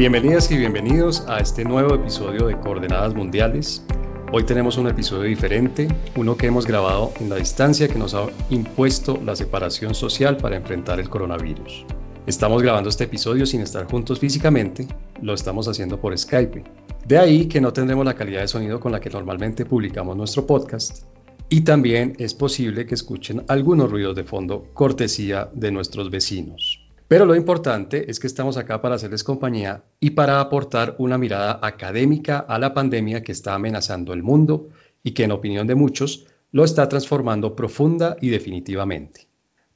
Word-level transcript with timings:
Bienvenidas 0.00 0.50
y 0.50 0.56
bienvenidos 0.56 1.26
a 1.28 1.40
este 1.40 1.62
nuevo 1.62 1.94
episodio 1.94 2.46
de 2.46 2.58
Coordenadas 2.58 3.14
Mundiales. 3.14 3.84
Hoy 4.32 4.44
tenemos 4.44 4.78
un 4.78 4.88
episodio 4.88 5.24
diferente, 5.24 5.88
uno 6.16 6.38
que 6.38 6.46
hemos 6.46 6.66
grabado 6.66 7.12
en 7.20 7.28
la 7.28 7.36
distancia 7.36 7.86
que 7.86 7.98
nos 7.98 8.14
ha 8.14 8.28
impuesto 8.48 9.20
la 9.22 9.36
separación 9.36 9.94
social 9.94 10.38
para 10.38 10.56
enfrentar 10.56 11.00
el 11.00 11.10
coronavirus. 11.10 11.84
Estamos 12.26 12.62
grabando 12.62 12.88
este 12.88 13.04
episodio 13.04 13.44
sin 13.44 13.60
estar 13.60 13.84
juntos 13.90 14.18
físicamente, 14.18 14.88
lo 15.20 15.34
estamos 15.34 15.68
haciendo 15.68 16.00
por 16.00 16.16
Skype. 16.16 16.64
De 17.06 17.18
ahí 17.18 17.44
que 17.44 17.60
no 17.60 17.74
tendremos 17.74 18.06
la 18.06 18.14
calidad 18.14 18.40
de 18.40 18.48
sonido 18.48 18.80
con 18.80 18.92
la 18.92 19.00
que 19.00 19.10
normalmente 19.10 19.66
publicamos 19.66 20.16
nuestro 20.16 20.46
podcast. 20.46 21.04
Y 21.50 21.60
también 21.60 22.14
es 22.18 22.32
posible 22.32 22.86
que 22.86 22.94
escuchen 22.94 23.44
algunos 23.48 23.90
ruidos 23.90 24.16
de 24.16 24.24
fondo 24.24 24.64
cortesía 24.72 25.50
de 25.52 25.70
nuestros 25.70 26.10
vecinos. 26.10 26.79
Pero 27.10 27.26
lo 27.26 27.34
importante 27.34 28.08
es 28.08 28.20
que 28.20 28.28
estamos 28.28 28.56
acá 28.56 28.80
para 28.80 28.94
hacerles 28.94 29.24
compañía 29.24 29.82
y 29.98 30.10
para 30.10 30.40
aportar 30.40 30.94
una 30.98 31.18
mirada 31.18 31.58
académica 31.60 32.38
a 32.38 32.56
la 32.60 32.72
pandemia 32.72 33.24
que 33.24 33.32
está 33.32 33.54
amenazando 33.54 34.12
el 34.12 34.22
mundo 34.22 34.68
y 35.02 35.10
que 35.10 35.24
en 35.24 35.32
opinión 35.32 35.66
de 35.66 35.74
muchos 35.74 36.28
lo 36.52 36.62
está 36.62 36.88
transformando 36.88 37.56
profunda 37.56 38.16
y 38.20 38.28
definitivamente. 38.28 39.26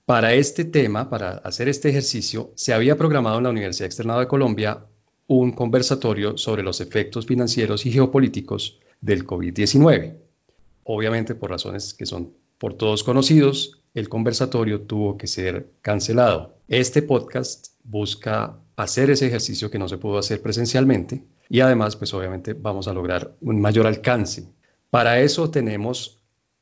Para 0.07 0.35
este 0.35 0.65
tema, 0.65 1.11
para 1.11 1.39
hacer 1.39 1.69
este 1.69 1.89
ejercicio, 1.89 2.53
se 2.55 2.73
había 2.73 2.97
programado 2.97 3.39
en 3.39 3.43
la 3.43 3.51
Universidad 3.51 3.87
Externada 3.87 4.21
de 4.21 4.29
Colombia 4.29 4.85
un 5.27 5.51
conversatorio 5.51 6.39
sobre 6.39 6.63
los 6.63 6.81
efectos 6.81 7.27
financieros 7.27 7.85
y 7.85 7.91
geopolíticos 7.91 8.79
del 9.01 9.27
COVID-19. 9.27 10.19
Obviamente, 10.85 11.35
por 11.35 11.51
razones 11.51 11.95
que 11.95 12.07
son 12.07 12.33
por 12.59 12.75
todos 12.75 13.03
conocidos, 13.03 13.84
el 13.95 14.09
conversatorio 14.09 14.83
tuvo 14.83 15.17
que 15.17 15.29
ser 15.29 15.71
cancelado. 15.81 16.59
Este 16.69 17.01
podcast 17.01 17.69
busca 17.85 18.59
hacer 18.77 19.11
ese 19.11 19.29
ejercicio 19.29 19.71
que 19.71 19.79
no 19.79 19.89
se 19.89 19.99
pudo 19.99 20.19
hacer 20.19 20.43
presencialmente 20.43 21.23
y 21.49 21.61
además, 21.61 21.97
pues 21.97 22.13
obviamente 22.13 22.55
vamos 22.55 22.89
a 22.89 22.93
lograr 22.93 23.37
un 23.41 23.61
mayor 23.61 23.87
alcance. 23.87 24.49
Para 24.91 25.21
eso 25.21 25.51
tenemos 25.51 26.21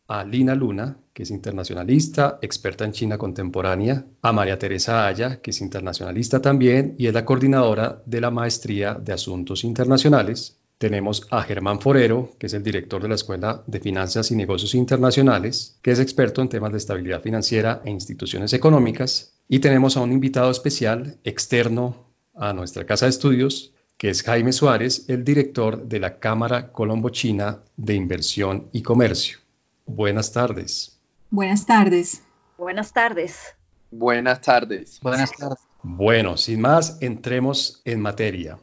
a 0.09 0.25
Lina 0.25 0.55
Luna, 0.55 0.99
que 1.15 1.23
es 1.23 1.31
internacionalista, 1.31 2.39
experta 2.43 2.85
en 2.85 2.93
China 2.93 3.17
contemporánea, 3.17 4.05
a 4.21 4.33
María 4.33 4.59
Teresa 4.59 5.07
Aya, 5.07 5.41
que 5.41 5.53
es 5.53 5.61
internacionalista 5.63 6.43
también 6.43 6.97
y 6.99 7.07
es 7.07 7.15
la 7.15 7.25
coordinadora 7.25 8.03
de 8.05 8.21
la 8.21 8.31
Maestría 8.31 8.95
de 8.95 9.13
Asuntos 9.13 9.65
Internacionales, 9.65 10.59
tenemos 10.83 11.29
a 11.31 11.43
Germán 11.43 11.81
Forero, 11.81 12.33
que 12.41 12.47
es 12.47 12.55
el 12.55 12.65
director 12.65 13.01
de 13.01 13.09
la 13.09 13.15
Escuela 13.15 13.63
de 13.69 13.79
Finanzas 13.79 14.33
y 14.33 14.35
Negocios 14.35 14.75
Internacionales, 14.75 15.79
que 15.81 15.93
es 15.93 16.01
experto 16.01 16.43
en 16.43 16.49
temas 16.49 16.73
de 16.73 16.79
estabilidad 16.79 17.23
financiera 17.23 17.81
e 17.85 17.91
instituciones 17.91 18.53
económicas. 18.53 19.33
Y 19.49 19.61
tenemos 19.61 19.97
a 19.97 20.01
un 20.01 20.11
invitado 20.11 20.51
especial, 20.51 21.19
externo 21.23 22.09
a 22.35 22.53
nuestra 22.53 22.85
casa 22.85 23.07
de 23.07 23.11
estudios, 23.11 23.73
que 23.97 24.11
es 24.11 24.25
Jaime 24.25 24.53
Suárez, 24.53 25.09
el 25.09 25.23
director 25.23 25.87
de 25.87 26.01
la 26.01 26.19
Cámara 26.19 26.73
Colombo-China 26.73 27.61
de 27.77 27.95
Inversión 27.95 28.69
y 28.73 28.83
Comercio. 28.83 29.39
Buenas 29.87 30.33
tardes. 30.33 30.99
Buenas 31.31 31.65
tardes. 31.65 32.25
Buenas 32.59 32.93
tardes. 32.93 33.55
Buenas 33.93 34.41
tardes. 34.41 34.99
Buenas 35.01 35.31
tardes. 35.31 35.61
Bueno, 35.85 36.37
sin 36.37 36.61
más, 36.61 36.99
entremos 37.01 37.83
en 37.85 38.01
materia. 38.01 38.59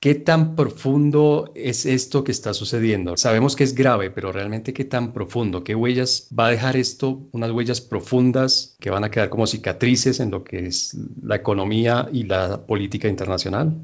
¿Qué 0.00 0.14
tan 0.14 0.56
profundo 0.56 1.52
es 1.54 1.84
esto 1.84 2.24
que 2.24 2.32
está 2.32 2.54
sucediendo? 2.54 3.18
Sabemos 3.18 3.54
que 3.54 3.64
es 3.64 3.74
grave, 3.74 4.10
pero 4.10 4.32
realmente 4.32 4.72
qué 4.72 4.86
tan 4.86 5.12
profundo, 5.12 5.62
qué 5.62 5.74
huellas 5.74 6.26
va 6.36 6.46
a 6.46 6.50
dejar 6.50 6.78
esto, 6.78 7.28
unas 7.32 7.50
huellas 7.50 7.82
profundas 7.82 8.76
que 8.80 8.88
van 8.88 9.04
a 9.04 9.10
quedar 9.10 9.28
como 9.28 9.46
cicatrices 9.46 10.18
en 10.20 10.30
lo 10.30 10.42
que 10.42 10.66
es 10.66 10.96
la 11.22 11.36
economía 11.36 12.08
y 12.10 12.22
la 12.22 12.62
política 12.66 13.08
internacional. 13.08 13.76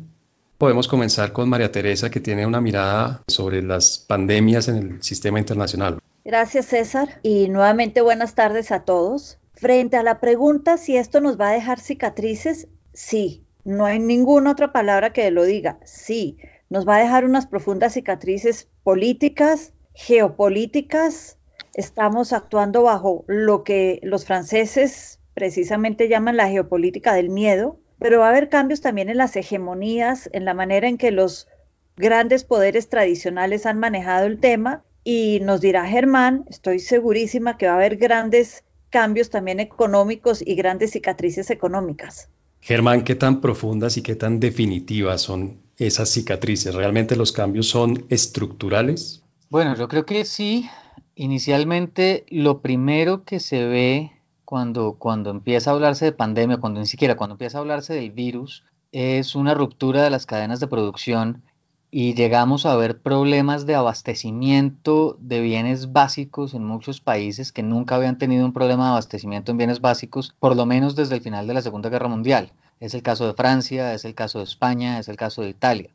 Podemos 0.56 0.88
comenzar 0.88 1.34
con 1.34 1.50
María 1.50 1.70
Teresa, 1.70 2.10
que 2.10 2.20
tiene 2.20 2.46
una 2.46 2.62
mirada 2.62 3.22
sobre 3.26 3.62
las 3.62 3.98
pandemias 3.98 4.68
en 4.68 4.76
el 4.76 5.02
sistema 5.02 5.38
internacional. 5.38 5.98
Gracias, 6.24 6.64
César, 6.64 7.20
y 7.22 7.48
nuevamente 7.48 8.00
buenas 8.00 8.34
tardes 8.34 8.72
a 8.72 8.84
todos. 8.84 9.36
Frente 9.52 9.98
a 9.98 10.02
la 10.02 10.18
pregunta 10.18 10.78
si 10.78 10.96
esto 10.96 11.20
nos 11.20 11.38
va 11.38 11.50
a 11.50 11.52
dejar 11.52 11.78
cicatrices, 11.78 12.68
sí, 12.94 13.45
no 13.66 13.84
hay 13.84 13.98
ninguna 13.98 14.52
otra 14.52 14.72
palabra 14.72 15.12
que 15.12 15.28
lo 15.32 15.44
diga. 15.44 15.78
Sí, 15.84 16.38
nos 16.70 16.86
va 16.86 16.96
a 16.96 17.00
dejar 17.00 17.24
unas 17.24 17.48
profundas 17.48 17.94
cicatrices 17.94 18.68
políticas, 18.84 19.72
geopolíticas. 19.92 21.36
Estamos 21.74 22.32
actuando 22.32 22.84
bajo 22.84 23.24
lo 23.26 23.64
que 23.64 23.98
los 24.04 24.24
franceses 24.24 25.18
precisamente 25.34 26.08
llaman 26.08 26.36
la 26.36 26.48
geopolítica 26.48 27.12
del 27.12 27.28
miedo, 27.28 27.80
pero 27.98 28.20
va 28.20 28.26
a 28.26 28.30
haber 28.30 28.48
cambios 28.48 28.80
también 28.82 29.10
en 29.10 29.16
las 29.16 29.34
hegemonías, 29.34 30.30
en 30.32 30.44
la 30.44 30.54
manera 30.54 30.86
en 30.86 30.96
que 30.96 31.10
los 31.10 31.48
grandes 31.96 32.44
poderes 32.44 32.88
tradicionales 32.88 33.66
han 33.66 33.80
manejado 33.80 34.26
el 34.26 34.38
tema 34.38 34.84
y 35.02 35.40
nos 35.42 35.60
dirá 35.60 35.86
Germán, 35.86 36.44
estoy 36.48 36.78
segurísima 36.78 37.58
que 37.58 37.66
va 37.66 37.72
a 37.72 37.76
haber 37.76 37.96
grandes 37.96 38.64
cambios 38.90 39.30
también 39.30 39.58
económicos 39.58 40.40
y 40.40 40.54
grandes 40.54 40.92
cicatrices 40.92 41.50
económicas. 41.50 42.30
Germán, 42.66 43.04
¿qué 43.04 43.14
tan 43.14 43.40
profundas 43.40 43.96
y 43.96 44.02
qué 44.02 44.16
tan 44.16 44.40
definitivas 44.40 45.22
son 45.22 45.60
esas 45.76 46.10
cicatrices? 46.10 46.74
¿Realmente 46.74 47.14
los 47.14 47.30
cambios 47.30 47.68
son 47.68 48.06
estructurales? 48.08 49.22
Bueno, 49.50 49.76
yo 49.76 49.86
creo 49.86 50.04
que 50.04 50.24
sí. 50.24 50.68
Inicialmente, 51.14 52.26
lo 52.28 52.62
primero 52.62 53.22
que 53.22 53.38
se 53.38 53.64
ve 53.64 54.10
cuando, 54.44 54.96
cuando 54.98 55.30
empieza 55.30 55.70
a 55.70 55.74
hablarse 55.74 56.06
de 56.06 56.12
pandemia, 56.12 56.56
cuando 56.56 56.80
ni 56.80 56.86
siquiera 56.86 57.16
cuando 57.16 57.34
empieza 57.34 57.58
a 57.58 57.60
hablarse 57.60 57.94
del 57.94 58.10
virus, 58.10 58.64
es 58.90 59.36
una 59.36 59.54
ruptura 59.54 60.02
de 60.02 60.10
las 60.10 60.26
cadenas 60.26 60.58
de 60.58 60.66
producción 60.66 61.44
y 61.90 62.14
llegamos 62.14 62.66
a 62.66 62.76
ver 62.76 63.00
problemas 63.00 63.64
de 63.66 63.74
abastecimiento 63.74 65.16
de 65.20 65.40
bienes 65.40 65.92
básicos 65.92 66.54
en 66.54 66.64
muchos 66.64 67.00
países 67.00 67.52
que 67.52 67.62
nunca 67.62 67.94
habían 67.94 68.18
tenido 68.18 68.44
un 68.44 68.52
problema 68.52 68.84
de 68.84 68.90
abastecimiento 68.90 69.52
en 69.52 69.58
bienes 69.58 69.80
básicos, 69.80 70.34
por 70.38 70.56
lo 70.56 70.66
menos 70.66 70.96
desde 70.96 71.14
el 71.14 71.20
final 71.20 71.46
de 71.46 71.54
la 71.54 71.62
Segunda 71.62 71.88
Guerra 71.88 72.08
Mundial. 72.08 72.52
Es 72.80 72.94
el 72.94 73.02
caso 73.02 73.26
de 73.26 73.34
Francia, 73.34 73.94
es 73.94 74.04
el 74.04 74.14
caso 74.14 74.38
de 74.38 74.44
España, 74.44 74.98
es 74.98 75.08
el 75.08 75.16
caso 75.16 75.42
de 75.42 75.50
Italia. 75.50 75.90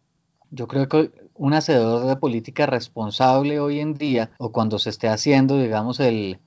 Yo 0.50 0.68
creo 0.68 0.88
que 0.88 1.12
un 1.36 1.54
hacedor 1.54 2.06
de 2.08 2.16
política 2.16 2.66
responsable 2.66 3.60
hoy 3.60 3.80
en 3.80 3.94
día, 3.94 4.32
o 4.38 4.52
cuando 4.52 4.80
se 4.80 4.90
esté 4.90 5.08
haciendo, 5.08 5.58
digamos, 5.58 6.00
el, 6.00 6.40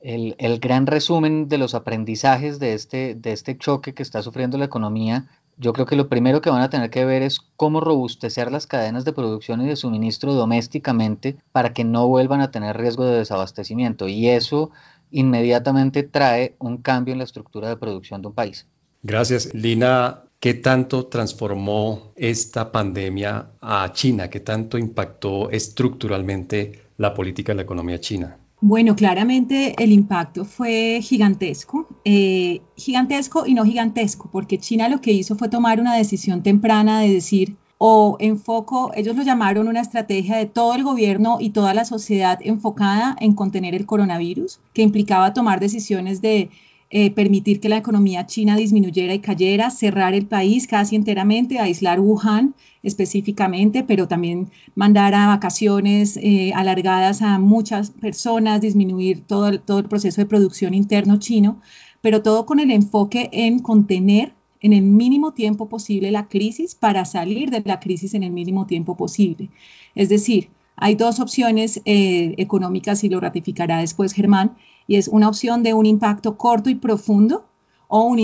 el, 0.00 0.34
el, 0.38 0.58
gran 0.58 0.86
resumen 0.86 1.48
de 1.48 1.58
los 1.58 1.74
aprendizajes 1.74 2.58
de 2.58 2.74
este, 2.74 3.14
de 3.14 3.32
este 3.32 3.56
choque 3.56 3.94
que 3.94 4.02
está 4.02 4.22
sufriendo 4.22 4.58
la 4.58 4.66
economía, 4.66 5.28
yo 5.56 5.72
creo 5.72 5.86
que 5.86 5.96
lo 5.96 6.08
primero 6.08 6.40
que 6.40 6.50
van 6.50 6.62
a 6.62 6.70
tener 6.70 6.90
que 6.90 7.04
ver 7.04 7.22
es 7.22 7.40
cómo 7.56 7.80
robustecer 7.80 8.50
las 8.50 8.66
cadenas 8.66 9.04
de 9.04 9.12
producción 9.12 9.60
y 9.62 9.68
de 9.68 9.76
suministro 9.76 10.34
domésticamente 10.34 11.36
para 11.52 11.72
que 11.72 11.84
no 11.84 12.08
vuelvan 12.08 12.40
a 12.40 12.50
tener 12.50 12.76
riesgo 12.76 13.04
de 13.04 13.18
desabastecimiento. 13.18 14.08
Y 14.08 14.28
eso 14.28 14.70
inmediatamente 15.10 16.02
trae 16.02 16.56
un 16.58 16.78
cambio 16.78 17.12
en 17.12 17.18
la 17.18 17.24
estructura 17.24 17.68
de 17.68 17.76
producción 17.76 18.22
de 18.22 18.28
un 18.28 18.34
país. 18.34 18.66
Gracias. 19.02 19.52
Lina, 19.54 20.22
¿qué 20.40 20.54
tanto 20.54 21.06
transformó 21.06 22.12
esta 22.16 22.72
pandemia 22.72 23.50
a 23.60 23.92
China? 23.92 24.30
¿Qué 24.30 24.40
tanto 24.40 24.78
impactó 24.78 25.50
estructuralmente 25.50 26.82
la 26.96 27.12
política 27.14 27.52
de 27.52 27.56
la 27.56 27.62
economía 27.62 28.00
china? 28.00 28.38
Bueno, 28.64 28.94
claramente 28.94 29.74
el 29.82 29.90
impacto 29.90 30.44
fue 30.44 31.00
gigantesco, 31.02 31.88
eh, 32.04 32.60
gigantesco 32.76 33.44
y 33.44 33.54
no 33.54 33.64
gigantesco, 33.64 34.28
porque 34.30 34.58
China 34.58 34.88
lo 34.88 35.00
que 35.00 35.10
hizo 35.10 35.34
fue 35.34 35.48
tomar 35.48 35.80
una 35.80 35.96
decisión 35.96 36.44
temprana 36.44 37.00
de 37.00 37.12
decir, 37.12 37.56
o 37.78 38.16
enfoco, 38.20 38.92
ellos 38.94 39.16
lo 39.16 39.24
llamaron 39.24 39.66
una 39.66 39.80
estrategia 39.80 40.36
de 40.36 40.46
todo 40.46 40.76
el 40.76 40.84
gobierno 40.84 41.38
y 41.40 41.50
toda 41.50 41.74
la 41.74 41.84
sociedad 41.84 42.38
enfocada 42.40 43.16
en 43.18 43.34
contener 43.34 43.74
el 43.74 43.84
coronavirus, 43.84 44.60
que 44.72 44.82
implicaba 44.82 45.34
tomar 45.34 45.58
decisiones 45.58 46.22
de 46.22 46.48
eh, 46.94 47.10
permitir 47.10 47.58
que 47.58 47.70
la 47.70 47.78
economía 47.78 48.26
china 48.26 48.54
disminuyera 48.54 49.14
y 49.14 49.20
cayera, 49.20 49.70
cerrar 49.70 50.12
el 50.12 50.26
país 50.26 50.66
casi 50.66 50.94
enteramente, 50.94 51.58
aislar 51.58 51.98
Wuhan 52.00 52.54
específicamente, 52.82 53.82
pero 53.82 54.08
también 54.08 54.50
mandar 54.74 55.14
a 55.14 55.28
vacaciones 55.28 56.18
eh, 56.18 56.52
alargadas 56.54 57.22
a 57.22 57.38
muchas 57.38 57.92
personas, 57.92 58.60
disminuir 58.60 59.22
todo 59.26 59.48
el, 59.48 59.60
todo 59.60 59.78
el 59.78 59.88
proceso 59.88 60.20
de 60.20 60.26
producción 60.26 60.74
interno 60.74 61.18
chino, 61.18 61.62
pero 62.02 62.20
todo 62.20 62.44
con 62.44 62.60
el 62.60 62.70
enfoque 62.70 63.30
en 63.32 63.60
contener 63.60 64.34
en 64.60 64.74
el 64.74 64.82
mínimo 64.82 65.32
tiempo 65.32 65.70
posible 65.70 66.10
la 66.10 66.28
crisis 66.28 66.74
para 66.74 67.06
salir 67.06 67.48
de 67.48 67.62
la 67.64 67.80
crisis 67.80 68.12
en 68.12 68.22
el 68.22 68.32
mínimo 68.32 68.66
tiempo 68.66 68.98
posible. 68.98 69.48
Es 69.94 70.10
decir, 70.10 70.50
hay 70.76 70.94
dos 70.94 71.20
opciones 71.20 71.80
eh, 71.86 72.34
económicas 72.36 73.02
y 73.02 73.08
lo 73.08 73.18
ratificará 73.18 73.78
después 73.78 74.12
Germán 74.12 74.56
y 74.86 74.96
es 74.96 75.08
una 75.08 75.28
opción 75.28 75.62
de 75.62 75.74
un 75.74 75.86
impacto 75.86 76.36
corto 76.36 76.70
y 76.70 76.74
profundo 76.74 77.44
o 77.88 78.04
un, 78.04 78.18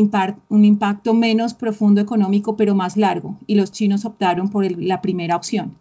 un 0.48 0.64
impacto 0.64 1.14
menos 1.14 1.54
profundo 1.54 2.00
económico 2.00 2.56
pero 2.56 2.74
más 2.74 2.96
largo. 2.96 3.38
Y 3.46 3.54
los 3.54 3.70
chinos 3.72 4.04
optaron 4.04 4.48
por 4.50 4.70
la 4.80 5.00
primera 5.00 5.36
opción. 5.36 5.76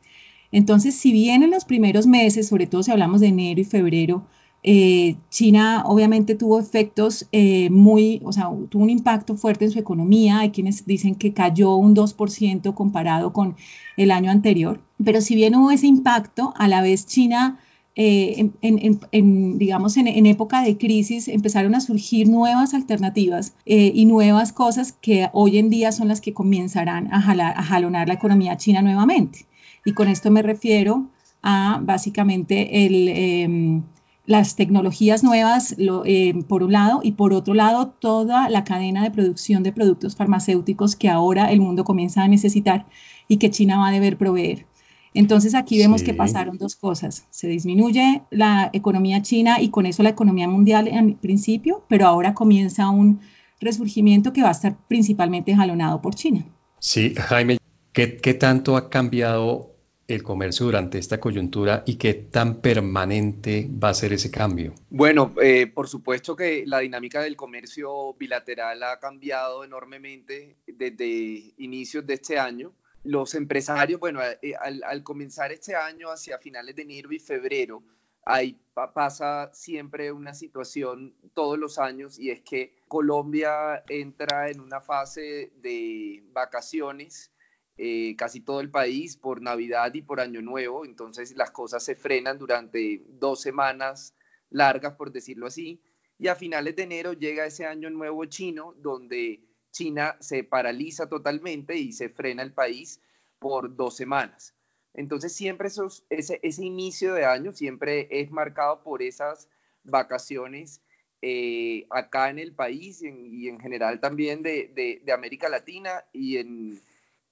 Entonces, 0.51 0.95
si 0.95 1.11
bien 1.11 1.43
en 1.43 1.51
los 1.51 1.65
primeros 1.65 2.07
meses, 2.07 2.47
sobre 2.47 2.67
todo 2.67 2.83
si 2.83 2.91
hablamos 2.91 3.21
de 3.21 3.27
enero 3.27 3.61
y 3.61 3.65
febrero, 3.65 4.25
Eh, 4.63 5.15
China 5.29 5.83
obviamente 5.85 6.35
tuvo 6.35 6.59
efectos 6.59 7.27
eh, 7.31 7.69
muy, 7.69 8.21
o 8.25 8.31
sea, 8.33 8.49
tuvo 8.69 8.83
un 8.83 8.89
impacto 8.89 9.35
fuerte 9.37 9.65
en 9.65 9.71
su 9.71 9.79
economía. 9.79 10.39
Hay 10.39 10.49
quienes 10.51 10.85
dicen 10.85 11.15
que 11.15 11.31
cayó 11.33 11.75
un 11.75 11.93
2% 11.95 12.73
comparado 12.73 13.31
con 13.31 13.55
el 13.95 14.11
año 14.11 14.29
anterior. 14.31 14.81
Pero 15.03 15.21
si 15.21 15.35
bien 15.35 15.55
hubo 15.55 15.71
ese 15.71 15.87
impacto, 15.87 16.53
a 16.57 16.67
la 16.67 16.81
vez 16.81 17.05
China 17.05 17.59
eh, 17.99 18.51
en, 18.61 19.57
digamos, 19.57 19.97
en, 19.97 20.25
época 20.27 20.61
de 20.61 20.77
crisis 20.77 21.27
empezaron 21.27 21.73
a 21.73 21.81
surgir 21.81 22.29
nuevas 22.29 22.75
alternativas 22.75 23.55
eh, 23.65 23.91
y 23.91 24.05
nuevas 24.05 24.53
cosas 24.53 24.91
que 24.91 25.29
hoy 25.33 25.57
en 25.57 25.71
día 25.71 25.91
son 25.91 26.07
las 26.07 26.21
que 26.21 26.31
comenzarán 26.31 27.11
a, 27.11 27.19
jalonar 27.63 28.07
la 28.07 28.13
economía 28.13 28.55
china 28.55 28.83
nuevamente. 28.83 29.47
Y 29.83 29.93
con 29.93 30.09
esto 30.09 30.29
me 30.29 30.43
refiero 30.43 31.07
a 31.41 31.81
básicamente 31.81 32.85
em, 32.85 33.81
las 34.27 34.55
tecnologías 34.55 35.23
nuevas, 35.23 35.75
em, 36.05 36.43
por 36.43 36.61
un 36.61 36.73
lado, 36.73 36.99
y 37.01 37.13
por 37.13 37.33
otro 37.33 37.55
lado, 37.55 37.87
toda 37.87 38.47
la 38.47 38.63
cadena 38.63 39.01
de 39.01 39.09
producción 39.09 39.63
de 39.63 39.71
productos 39.71 40.15
farmacéuticos 40.15 40.95
que 40.95 41.09
ahora 41.09 41.51
el 41.51 41.61
mundo 41.61 41.83
comienza 41.83 42.21
a 42.21 42.27
necesitar 42.27 42.85
y 43.27 43.37
que 43.37 43.49
China 43.49 43.79
va 43.79 43.87
a 43.87 43.91
deber 43.91 44.19
proveer. 44.19 44.67
Entonces 45.13 45.55
aquí 45.55 45.77
vemos 45.77 46.03
que 46.03 46.13
pasaron 46.13 46.57
dos 46.57 46.75
cosas. 46.75 47.25
Se 47.29 47.47
disminuye 47.47 48.21
la 48.29 48.69
economía 48.73 49.21
china 49.21 49.61
y 49.61 49.69
con 49.69 49.85
eso 49.85 50.03
la 50.03 50.09
economía 50.09 50.47
mundial 50.47 50.87
en 50.87 51.15
principio, 51.15 51.83
pero 51.87 52.07
ahora 52.07 52.33
comienza 52.33 52.89
un 52.89 53.21
resurgimiento 53.59 54.33
que 54.33 54.41
va 54.41 54.49
a 54.49 54.51
estar 54.51 54.77
principalmente 54.87 55.55
jalonado 55.55 56.01
por 56.01 56.15
China. 56.15 56.45
Sí, 56.79 57.15
Jaime, 57.15 57.57
¿qué, 57.93 58.07
tanto 58.35 58.77
ha 58.77 58.89
cambiado 58.89 59.73
el 60.07 60.23
comercio 60.23 60.67
durante 60.67 60.99
esta 60.99 61.19
coyuntura 61.19 61.83
y 61.85 61.95
qué 61.95 62.13
tan 62.13 62.61
permanente 62.61 63.69
va 63.83 63.89
a 63.89 63.93
ser 63.93 64.13
ese 64.13 64.31
cambio? 64.31 64.73
Bueno, 64.89 65.33
eh, 65.41 65.67
por 65.67 65.87
supuesto 65.87 66.35
que 66.35 66.63
la 66.65 66.79
dinámica 66.79 67.21
del 67.21 67.35
comercio 67.35 68.13
bilateral 68.13 68.83
ha 68.83 68.99
cambiado 68.99 69.63
enormemente 69.63 70.55
desde 70.67 71.53
inicios 71.57 72.05
de 72.05 72.13
este 72.13 72.37
año 72.37 72.71
los 73.07 73.35
empresarios, 73.35 73.99
bueno, 73.99 74.19
eh, 74.41 74.53
al, 74.55 75.01
comenzar 75.03 75.51
este 75.53 75.75
año, 75.75 76.09
hacia 76.09 76.37
finales 76.37 76.75
de 76.75 76.81
enero 76.81 77.11
y 77.13 77.19
febrero, 77.19 77.81
ahí 78.25 78.59
pasa 78.73 79.49
siempre 79.53 80.11
una 80.11 80.33
situación 80.33 81.15
todos 81.33 81.57
los 81.57 81.79
años 81.79 82.19
y 82.19 82.31
es 82.31 82.41
que 82.41 82.83
Colombia 82.89 83.83
entra 83.87 84.49
en 84.49 84.59
una 84.59 84.81
fase 84.81 85.53
de 85.61 86.21
vacaciones, 86.33 87.31
eh, 87.77 88.15
casi 88.17 88.41
todo 88.41 88.59
el 88.59 88.69
país, 88.69 89.15
por 89.15 89.41
Navidad 89.41 89.93
y 89.93 90.01
por 90.01 90.19
Año 90.19 90.41
Nuevo, 90.41 90.83
entonces 90.83 91.33
las 91.37 91.51
cosas 91.51 91.83
se 91.83 91.95
frenan 91.95 92.37
durante 92.37 93.03
dos 93.07 93.39
semanas 93.39 94.15
largas, 94.49 94.95
por 94.95 95.13
decirlo 95.13 95.47
así, 95.47 95.81
y 96.19 96.27
a 96.27 96.35
finales 96.35 96.75
de 96.75 96.83
enero 96.83 97.13
llega 97.13 97.45
ese 97.45 97.65
Año 97.65 97.89
Nuevo 97.89 98.25
chino, 98.25 98.73
donde 98.77 99.46
China 99.71 100.17
se 100.19 100.43
paraliza 100.43 101.07
totalmente 101.07 101.75
y 101.77 101.93
se 101.93 102.09
frena 102.09 102.43
el 102.43 102.53
país 102.53 103.01
por 103.39 103.75
dos 103.75 103.95
semanas. 103.95 104.53
Entonces 104.93 105.33
siempre 105.33 105.69
ese, 106.09 106.39
ese 106.41 106.65
inicio 106.65 107.13
de 107.13 107.25
año 107.25 107.53
siempre 107.53 108.07
es 108.09 108.31
marcado 108.31 108.81
por 108.81 109.03
esas 109.03 109.47
vacaciones 109.83 110.81
eh, 111.21 111.85
acá 111.89 112.29
en 112.29 112.39
el 112.39 112.53
país 112.53 113.01
y 113.01 113.47
en, 113.47 113.59
general 113.59 113.99
también 113.99 114.43
de, 114.43 114.71
de, 114.75 115.49
Latina 115.49 116.03
y 116.13 116.37
en, 116.37 116.81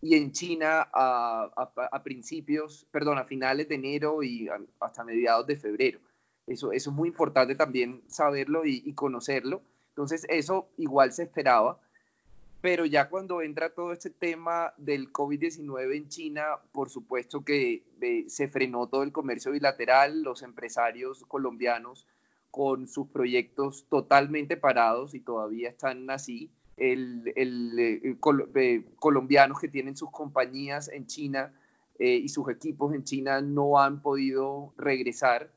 y 0.01 0.15
en 0.15 0.31
China 0.31 0.87
a, 0.93 2.01
principios, 2.03 2.87
perdón, 2.91 3.17
a 3.17 3.25
finales 3.25 3.67
de 3.67 3.75
enero 3.75 4.23
y 4.23 4.47
hasta 4.79 5.03
mediados 5.03 5.47
de 5.47 5.57
febrero. 5.57 5.99
Eso, 6.47 6.71
eso 6.71 6.89
es 6.91 6.95
muy 6.95 7.09
importante 7.09 7.55
también 7.55 8.03
saberlo 8.07 8.65
y 8.65 8.93
conocerlo. 8.93 9.63
Entonces 9.89 10.25
eso 10.29 10.67
igual 10.77 11.13
se 11.13 11.23
esperaba 11.23 11.79
pero 12.61 12.85
ya 12.85 13.09
cuando 13.09 13.41
entra 13.41 13.73
todo 13.73 13.91
este 13.91 14.09
tema 14.09 14.73
del 14.77 15.11
COVID-19 15.11 15.95
en 15.95 16.09
China, 16.09 16.43
por 16.71 16.89
supuesto 16.89 17.43
que 17.43 17.83
eh, 18.01 18.25
se 18.27 18.47
frenó 18.47 18.87
todo 18.87 19.03
el 19.03 19.11
comercio 19.11 19.51
bilateral, 19.51 20.23
los 20.23 20.41
empresarios 20.41 21.23
colombianos 21.27 22.07
con 22.49 22.87
sus 22.87 23.07
proyectos 23.09 23.85
totalmente 23.89 24.57
parados 24.57 25.13
y 25.13 25.19
todavía 25.19 25.69
están 25.69 26.09
así. 26.09 26.49
El, 26.77 27.31
eh, 27.35 28.17
eh, 28.55 28.85
colombianos 28.97 29.59
que 29.59 29.67
tienen 29.67 29.95
sus 29.95 30.11
compañías 30.11 30.89
en 30.89 31.07
China 31.07 31.53
y 31.97 32.27
sus 32.27 32.49
equipos 32.49 32.93
en 32.93 33.05
China 33.05 33.39
no 33.39 33.79
han 33.79 34.01
podido 34.01 34.73
regresar. 34.77 35.49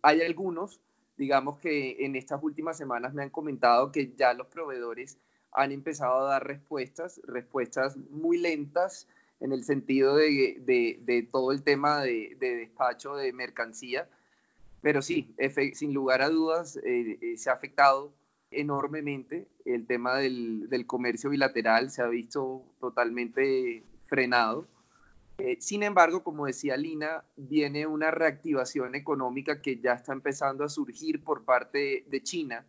Hay 0.00 0.22
algunos, 0.22 0.80
digamos 1.18 1.58
que 1.58 2.06
en 2.06 2.16
estas 2.16 2.42
últimas 2.42 2.78
semanas 2.78 3.12
me 3.12 3.22
han 3.22 3.30
comentado 3.30 3.92
que 3.92 4.14
ya 4.16 4.32
los 4.32 4.46
proveedores 4.46 5.18
han 5.56 5.72
empezado 5.72 6.18
a 6.18 6.30
dar 6.32 6.46
respuestas, 6.46 7.20
respuestas 7.26 7.96
muy 7.96 8.38
lentas 8.38 9.08
en 9.40 9.52
el 9.52 9.64
sentido 9.64 10.14
de, 10.14 11.28
todo 11.32 11.50
el 11.50 11.62
tema 11.62 12.02
de, 12.02 12.36
despacho 12.38 13.16
de 13.16 13.32
mercancía, 13.32 14.08
pero 14.82 15.00
sí, 15.00 15.34
sin 15.72 15.94
lugar 15.94 16.20
a 16.20 16.28
dudas, 16.28 16.76
eh, 16.76 17.18
eh, 17.20 17.36
se 17.38 17.48
ha 17.48 17.54
afectado 17.54 18.12
enormemente 18.50 19.48
el 19.64 19.86
tema 19.86 20.16
del, 20.16 20.84
comercio 20.86 21.30
bilateral, 21.30 21.90
se 21.90 22.02
ha 22.02 22.06
visto 22.06 22.62
totalmente 22.78 23.82
frenado. 24.06 24.68
Eh, 25.38 25.56
sin 25.60 25.82
embargo, 25.82 26.22
como 26.22 26.46
decía 26.46 26.76
Lina, 26.76 27.24
viene 27.36 27.86
una 27.86 28.10
reactivación 28.10 28.94
económica 28.94 29.62
que 29.62 29.78
ya 29.78 29.94
está 29.94 30.12
empezando 30.12 30.64
a 30.64 30.68
surgir 30.68 31.24
por 31.24 31.44
parte 31.44 32.04
de 32.08 32.22
China 32.22 32.64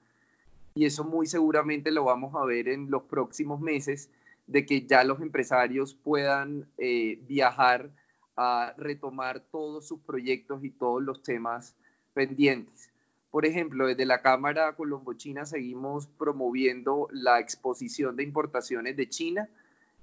y 0.77 0.85
eso 0.85 1.03
muy 1.03 1.25
seguramente 1.25 1.89
lo 1.91 2.03
vamos 2.03 2.35
a 2.35 2.45
ver 2.45 2.67
en 2.67 2.91
los 2.91 3.01
próximos 3.03 3.59
meses, 3.59 4.11
de 4.45 4.63
que 4.63 4.85
ya 4.85 5.03
los 5.03 5.19
empresarios 5.21 5.95
puedan 5.95 6.67
eh, 6.77 7.19
viajar 7.27 7.89
a 8.35 8.75
retomar 8.77 9.39
todos 9.39 9.87
sus 9.87 9.99
proyectos 10.01 10.63
y 10.63 10.69
todos 10.69 11.01
los 11.01 11.23
temas 11.23 11.75
pendientes. 12.13 12.91
Por 13.31 13.47
ejemplo, 13.47 13.87
desde 13.87 14.05
la 14.05 14.21
Cámara 14.21 14.75
Colombo-China 14.75 15.47
seguimos 15.47 16.05
promoviendo 16.05 17.07
la 17.11 17.39
exposición 17.39 18.15
de 18.15 18.23
importaciones 18.23 18.95
de 18.95 19.09
China, 19.09 19.49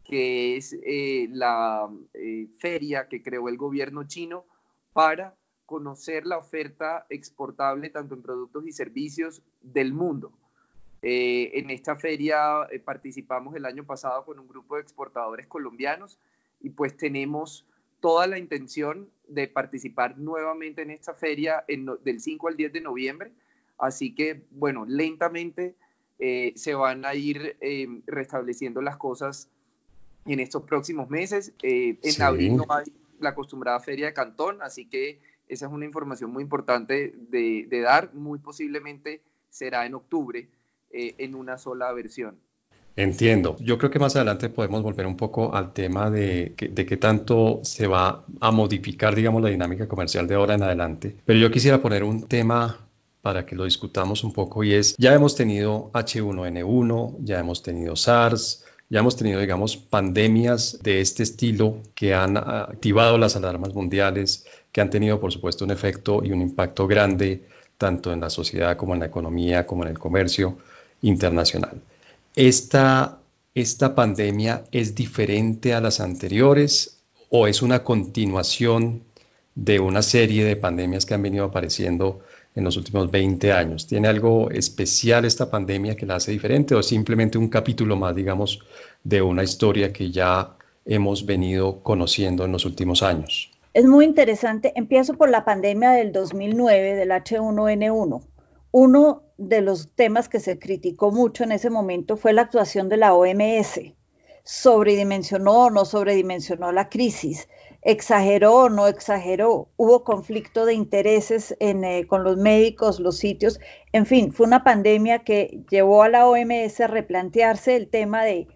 que 0.02 0.56
es 0.56 0.76
eh, 0.82 1.28
la 1.30 1.88
eh, 2.14 2.48
feria 2.58 3.06
que 3.08 3.22
creó 3.22 3.48
el 3.48 3.56
gobierno 3.56 4.08
chino 4.08 4.44
para 4.92 5.36
conocer 5.66 6.26
la 6.26 6.38
oferta 6.38 7.06
exportable 7.10 7.90
tanto 7.90 8.16
en 8.16 8.22
productos 8.22 8.66
y 8.66 8.72
servicios 8.72 9.40
del 9.62 9.92
mundo. 9.94 10.32
Eh, 11.06 11.58
en 11.58 11.68
esta 11.68 11.96
feria 11.96 12.66
eh, 12.72 12.78
participamos 12.78 13.54
el 13.54 13.66
año 13.66 13.84
pasado 13.84 14.24
con 14.24 14.38
un 14.38 14.48
grupo 14.48 14.76
de 14.76 14.80
exportadores 14.80 15.46
colombianos 15.46 16.18
y 16.62 16.70
pues 16.70 16.96
tenemos 16.96 17.66
toda 18.00 18.26
la 18.26 18.38
intención 18.38 19.10
de 19.28 19.46
participar 19.46 20.16
nuevamente 20.16 20.80
en 20.80 20.90
esta 20.90 21.12
feria 21.12 21.62
del 21.68 22.20
5 22.20 22.48
al 22.48 22.56
10 22.56 22.72
de 22.72 22.80
noviembre. 22.80 23.32
Así 23.76 24.14
que, 24.14 24.44
bueno, 24.52 24.86
lentamente 24.88 25.74
eh, 26.20 26.54
se 26.56 26.74
van 26.74 27.04
a 27.04 27.14
ir 27.14 27.58
restableciendo 28.06 28.80
las 28.80 28.96
cosas 28.96 29.50
en 30.24 30.40
estos 30.40 30.62
próximos 30.62 31.10
meses. 31.10 31.52
en 31.60 32.22
abril 32.22 32.56
no 32.56 32.64
hay 32.70 32.84
la 33.20 33.30
acostumbrada 33.30 33.78
feria 33.80 34.06
de 34.06 34.14
Cantón, 34.14 34.62
así 34.62 34.86
que 34.86 35.20
esa 35.48 35.66
es 35.66 35.72
una 35.72 35.84
información 35.84 36.30
muy 36.30 36.42
importante 36.42 37.12
de, 37.28 37.66
de 37.68 37.80
dar. 37.80 38.14
Muy 38.14 38.38
posiblemente 38.38 39.20
será 39.50 39.84
en 39.84 39.94
octubre. 39.94 40.48
Eh, 40.96 41.16
en 41.18 41.34
una 41.34 41.58
sola 41.58 41.92
versión. 41.92 42.36
Entiendo. 42.94 43.56
Yo 43.58 43.78
creo 43.78 43.90
que 43.90 43.98
más 43.98 44.14
adelante 44.14 44.48
podemos 44.48 44.80
volver 44.80 45.08
un 45.08 45.16
poco 45.16 45.52
al 45.52 45.72
tema 45.72 46.08
de, 46.08 46.54
de 46.56 46.86
qué 46.86 46.96
tanto 46.96 47.58
se 47.64 47.88
va 47.88 48.24
a 48.40 48.52
modificar, 48.52 49.12
digamos, 49.12 49.42
la 49.42 49.48
dinámica 49.48 49.88
comercial 49.88 50.28
de 50.28 50.36
ahora 50.36 50.54
en 50.54 50.62
adelante. 50.62 51.16
Pero 51.24 51.40
yo 51.40 51.50
quisiera 51.50 51.82
poner 51.82 52.04
un 52.04 52.28
tema 52.28 52.78
para 53.22 53.44
que 53.44 53.56
lo 53.56 53.64
discutamos 53.64 54.22
un 54.22 54.32
poco 54.32 54.62
y 54.62 54.74
es, 54.74 54.94
ya 54.96 55.12
hemos 55.14 55.34
tenido 55.34 55.90
H1N1, 55.94 57.16
ya 57.24 57.40
hemos 57.40 57.64
tenido 57.64 57.96
SARS, 57.96 58.64
ya 58.88 59.00
hemos 59.00 59.16
tenido, 59.16 59.40
digamos, 59.40 59.76
pandemias 59.76 60.78
de 60.80 61.00
este 61.00 61.24
estilo 61.24 61.78
que 61.96 62.14
han 62.14 62.36
activado 62.36 63.18
las 63.18 63.34
alarmas 63.34 63.74
mundiales, 63.74 64.46
que 64.70 64.80
han 64.80 64.90
tenido, 64.90 65.18
por 65.18 65.32
supuesto, 65.32 65.64
un 65.64 65.72
efecto 65.72 66.22
y 66.22 66.30
un 66.30 66.40
impacto 66.40 66.86
grande 66.86 67.48
tanto 67.78 68.12
en 68.12 68.20
la 68.20 68.30
sociedad 68.30 68.76
como 68.76 68.94
en 68.94 69.00
la 69.00 69.06
economía, 69.06 69.66
como 69.66 69.82
en 69.82 69.90
el 69.90 69.98
comercio 69.98 70.58
internacional. 71.04 71.80
Esta, 72.34 73.18
esta 73.54 73.94
pandemia 73.94 74.64
es 74.72 74.94
diferente 74.94 75.74
a 75.74 75.80
las 75.80 76.00
anteriores 76.00 77.02
o 77.28 77.46
es 77.46 77.62
una 77.62 77.84
continuación 77.84 79.02
de 79.54 79.78
una 79.78 80.02
serie 80.02 80.44
de 80.44 80.56
pandemias 80.56 81.06
que 81.06 81.14
han 81.14 81.22
venido 81.22 81.44
apareciendo 81.44 82.20
en 82.54 82.64
los 82.64 82.76
últimos 82.76 83.10
20 83.10 83.52
años. 83.52 83.86
¿Tiene 83.86 84.08
algo 84.08 84.50
especial 84.50 85.24
esta 85.24 85.50
pandemia 85.50 85.94
que 85.94 86.06
la 86.06 86.16
hace 86.16 86.32
diferente 86.32 86.74
o 86.74 86.82
simplemente 86.82 87.38
un 87.38 87.48
capítulo 87.48 87.96
más, 87.96 88.14
digamos, 88.16 88.60
de 89.02 89.22
una 89.22 89.44
historia 89.44 89.92
que 89.92 90.10
ya 90.10 90.56
hemos 90.86 91.26
venido 91.26 91.80
conociendo 91.82 92.44
en 92.44 92.52
los 92.52 92.64
últimos 92.64 93.02
años? 93.02 93.50
Es 93.74 93.84
muy 93.84 94.04
interesante. 94.04 94.72
Empiezo 94.76 95.14
por 95.14 95.28
la 95.28 95.44
pandemia 95.44 95.90
del 95.90 96.12
2009 96.12 96.94
del 96.94 97.10
H1N1. 97.10 98.22
Uno 98.76 99.22
de 99.38 99.60
los 99.60 99.94
temas 99.94 100.28
que 100.28 100.40
se 100.40 100.58
criticó 100.58 101.12
mucho 101.12 101.44
en 101.44 101.52
ese 101.52 101.70
momento 101.70 102.16
fue 102.16 102.32
la 102.32 102.42
actuación 102.42 102.88
de 102.88 102.96
la 102.96 103.14
OMS. 103.14 103.80
Sobredimensionó 104.42 105.66
o 105.66 105.70
no 105.70 105.84
sobredimensionó 105.84 106.72
la 106.72 106.88
crisis, 106.88 107.48
exageró 107.82 108.62
o 108.62 108.68
no 108.70 108.88
exageró, 108.88 109.68
hubo 109.76 110.02
conflicto 110.02 110.66
de 110.66 110.74
intereses 110.74 111.56
eh, 111.60 112.06
con 112.08 112.24
los 112.24 112.36
médicos, 112.36 112.98
los 112.98 113.16
sitios, 113.16 113.60
en 113.92 114.06
fin, 114.06 114.32
fue 114.32 114.44
una 114.44 114.64
pandemia 114.64 115.20
que 115.20 115.62
llevó 115.70 116.02
a 116.02 116.08
la 116.08 116.26
OMS 116.26 116.80
a 116.80 116.88
replantearse 116.88 117.76
el 117.76 117.88
tema 117.88 118.24
de 118.24 118.48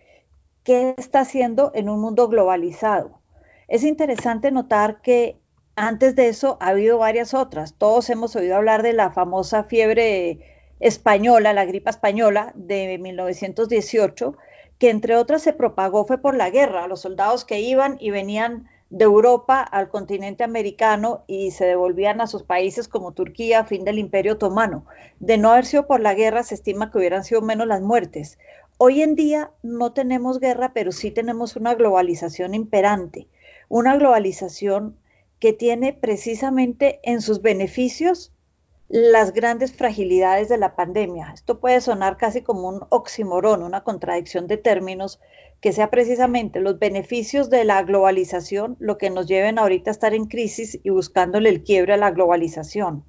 qué 0.65 0.97
está 0.99 1.21
haciendo 1.21 1.71
en 1.77 1.89
un 1.89 2.01
mundo 2.01 2.27
globalizado. 2.27 3.21
Es 3.69 3.85
interesante 3.85 4.51
notar 4.51 5.01
que 5.01 5.39
antes 5.87 6.17
de 6.17 6.29
eso 6.29 6.59
ha 6.61 6.69
habido 6.69 6.99
varias 6.99 7.35
otras. 7.35 7.75
Todos 7.75 8.11
hemos 8.11 8.35
oído 8.37 8.57
hablar 8.57 8.83
de 8.83 8.93
la 8.93 9.11
famosa 9.11 9.65
fiebre 9.65 10.41
española, 10.81 11.53
la 11.53 11.65
gripa 11.65 11.91
española 11.91 12.53
de 12.55 12.99
1918, 12.99 14.37
que 14.79 14.91
entre 14.91 15.17
otras 15.17 15.43
se 15.43 15.53
propagó 15.53 16.05
fue 16.05 16.19
por 16.19 16.37
la 16.37 16.51
guerra, 16.51 16.89
los 16.89 17.01
soldados 17.01 17.45
que 17.45 17.61
iban 17.61 17.97
y 18.01 18.11
venían 18.11 18.69
de 18.91 19.05
Europa 19.05 19.61
al 19.61 19.89
continente 19.89 20.45
americano 20.45 21.25
y 21.27 21.51
se 21.51 21.67
devolvían 21.67 22.21
a 22.21 22.27
sus 22.27 22.43
países 22.43 22.89
como 22.89 23.13
Turquía, 23.13 23.65
fin 23.65 23.85
del 23.85 23.99
Imperio 23.99 24.35
Otomano. 24.35 24.87
De 25.21 25.37
no 25.37 25.51
haber 25.51 25.67
sido 25.67 25.87
por 25.87 26.01
la 26.01 26.15
guerra, 26.15 26.43
se 26.43 26.55
estima 26.55 26.91
que 26.91 26.99
hubieran 26.99 27.25
sido 27.25 27.43
menos 27.43 27.67
las 27.67 27.83
muertes. 27.83 28.39
Hoy 28.79 29.03
en 29.03 29.15
día 29.15 29.51
no 29.63 29.93
tenemos 29.93 30.41
guerra, 30.41 30.73
pero 30.73 30.93
sí 30.93 31.11
tenemos 31.11 31.57
una 31.57 31.75
globalización 31.75 32.55
imperante, 32.55 33.29
una 33.69 33.97
globalización 33.97 34.97
que 35.41 35.53
tiene 35.53 35.93
precisamente 35.93 37.01
en 37.03 37.21
sus 37.21 37.43
beneficios 37.43 38.33
las 38.89 39.33
grandes 39.33 39.73
fragilidades 39.73 40.49
de 40.49 40.57
la 40.57 40.75
pandemia. 40.75 41.33
Esto 41.35 41.61
puede 41.61 41.81
sonar 41.81 42.17
casi 42.17 42.43
como 42.43 42.69
un 42.69 42.81
oximorón, 42.89 43.63
una 43.63 43.85
contradicción 43.85 44.47
de 44.47 44.57
términos, 44.57 45.21
que 45.61 45.73
sea 45.73 45.91
precisamente 45.91 46.61
los 46.61 46.79
beneficios 46.79 47.51
de 47.51 47.65
la 47.65 47.83
globalización 47.83 48.77
lo 48.79 48.97
que 48.97 49.11
nos 49.11 49.27
lleven 49.27 49.59
ahorita 49.59 49.91
a 49.91 49.93
estar 49.93 50.15
en 50.15 50.27
crisis 50.27 50.79
y 50.83 50.91
buscándole 50.91 51.51
el 51.51 51.63
quiebre 51.63 51.95
a 51.95 51.97
la 51.99 52.13
globalización. 52.13 53.05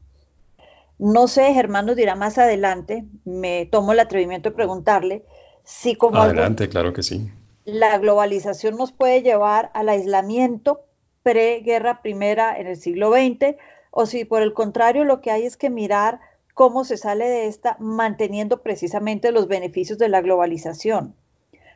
No 0.98 1.30
sé, 1.30 1.54
Germán 1.54 1.86
nos 1.86 1.96
dirá 1.96 2.16
más 2.16 2.38
adelante, 2.38 3.06
me 3.24 3.66
tomo 3.68 3.94
el 3.94 4.02
atrevimiento 4.02 4.50
de 4.50 4.56
preguntarle 4.56 5.24
si 5.64 5.96
como... 5.96 6.18
Adelante, 6.18 6.68
claro 6.68 6.92
que 6.92 7.04
sí. 7.04 7.32
La 7.64 7.98
globalización 8.00 8.76
nos 8.76 8.92
puede 8.92 9.22
llevar 9.22 9.72
al 9.74 9.88
aislamiento 9.88 10.82
pre-guerra 11.24 12.02
primera 12.02 12.58
en 12.58 12.68
el 12.68 12.78
siglo 12.78 13.12
XX 13.12 13.56
o 13.92 14.06
si 14.06 14.26
por 14.26 14.42
el 14.42 14.54
contrario 14.54 15.04
lo 15.04 15.22
que 15.22 15.32
hay 15.32 15.46
es 15.46 15.58
que 15.58 15.70
mirar 15.70 16.20
cómo 16.54 16.84
se 16.84 16.98
sale 16.98 17.28
de 17.28 17.48
esta 17.48 17.78
manteniendo 17.80 18.62
precisamente 18.62 19.32
los 19.32 19.48
beneficios 19.48 19.98
de 19.98 20.10
la 20.10 20.22
globalización. 20.22 21.16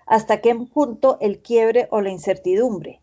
Hasta 0.06 0.42
qué 0.42 0.54
punto 0.56 1.18
el 1.22 1.40
quiebre 1.40 1.88
o 1.90 2.02
la 2.02 2.10
incertidumbre. 2.10 3.00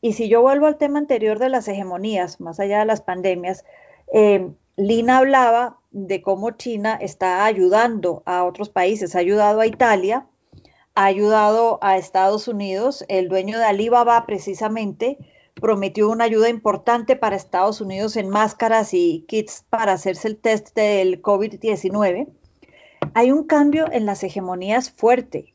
Y 0.00 0.12
si 0.12 0.28
yo 0.28 0.42
vuelvo 0.42 0.66
al 0.66 0.78
tema 0.78 0.98
anterior 0.98 1.38
de 1.38 1.48
las 1.48 1.68
hegemonías, 1.68 2.40
más 2.40 2.60
allá 2.60 2.80
de 2.80 2.84
las 2.84 3.00
pandemias, 3.00 3.64
eh, 4.12 4.50
Lina 4.76 5.18
hablaba 5.18 5.78
de 5.90 6.22
cómo 6.22 6.50
China 6.50 6.98
está 7.00 7.44
ayudando 7.44 8.22
a 8.26 8.44
otros 8.44 8.68
países, 8.68 9.14
ha 9.14 9.20
ayudado 9.20 9.60
a 9.60 9.66
Italia, 9.66 10.26
ha 10.94 11.04
ayudado 11.04 11.78
a 11.82 11.96
Estados 11.96 12.48
Unidos, 12.48 13.04
el 13.08 13.28
dueño 13.28 13.58
de 13.58 13.64
Alibaba 13.64 14.26
precisamente 14.26 15.18
prometió 15.54 16.08
una 16.08 16.24
ayuda 16.24 16.48
importante 16.48 17.16
para 17.16 17.36
Estados 17.36 17.80
Unidos 17.80 18.16
en 18.16 18.28
máscaras 18.28 18.94
y 18.94 19.24
kits 19.28 19.64
para 19.68 19.92
hacerse 19.92 20.28
el 20.28 20.36
test 20.36 20.74
del 20.74 21.20
COVID-19. 21.22 22.28
Hay 23.14 23.30
un 23.32 23.44
cambio 23.44 23.90
en 23.92 24.06
las 24.06 24.22
hegemonías 24.22 24.90
fuerte. 24.90 25.54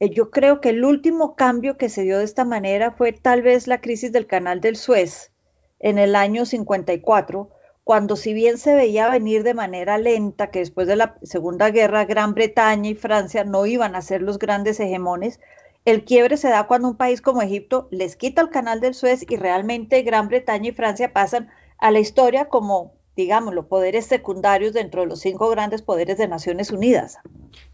Eh, 0.00 0.10
yo 0.10 0.30
creo 0.30 0.60
que 0.60 0.70
el 0.70 0.84
último 0.84 1.36
cambio 1.36 1.76
que 1.76 1.88
se 1.88 2.02
dio 2.02 2.18
de 2.18 2.24
esta 2.24 2.44
manera 2.44 2.92
fue 2.92 3.12
tal 3.12 3.42
vez 3.42 3.66
la 3.66 3.80
crisis 3.80 4.12
del 4.12 4.26
canal 4.26 4.60
del 4.60 4.76
Suez 4.76 5.32
en 5.78 5.98
el 5.98 6.16
año 6.16 6.44
54, 6.44 7.50
cuando 7.84 8.16
si 8.16 8.34
bien 8.34 8.58
se 8.58 8.74
veía 8.74 9.08
venir 9.08 9.42
de 9.42 9.54
manera 9.54 9.98
lenta 9.98 10.50
que 10.50 10.58
después 10.58 10.88
de 10.88 10.96
la 10.96 11.16
Segunda 11.22 11.70
Guerra 11.70 12.04
Gran 12.04 12.34
Bretaña 12.34 12.90
y 12.90 12.94
Francia 12.94 13.44
no 13.44 13.64
iban 13.66 13.94
a 13.94 14.02
ser 14.02 14.22
los 14.22 14.38
grandes 14.38 14.80
hegemones, 14.80 15.38
el 15.86 16.04
quiebre 16.04 16.36
se 16.36 16.48
da 16.48 16.66
cuando 16.66 16.88
un 16.88 16.96
país 16.96 17.22
como 17.22 17.40
Egipto 17.40 17.88
les 17.92 18.16
quita 18.16 18.42
el 18.42 18.50
canal 18.50 18.80
del 18.80 18.92
Suez 18.92 19.24
y 19.26 19.36
realmente 19.36 20.02
Gran 20.02 20.28
Bretaña 20.28 20.68
y 20.68 20.72
Francia 20.72 21.12
pasan 21.12 21.48
a 21.78 21.92
la 21.92 22.00
historia 22.00 22.46
como, 22.46 22.92
digámoslo, 23.14 23.68
poderes 23.68 24.04
secundarios 24.04 24.72
dentro 24.72 25.02
de 25.02 25.06
los 25.06 25.20
cinco 25.20 25.48
grandes 25.48 25.82
poderes 25.82 26.18
de 26.18 26.26
Naciones 26.26 26.72
Unidas. 26.72 27.18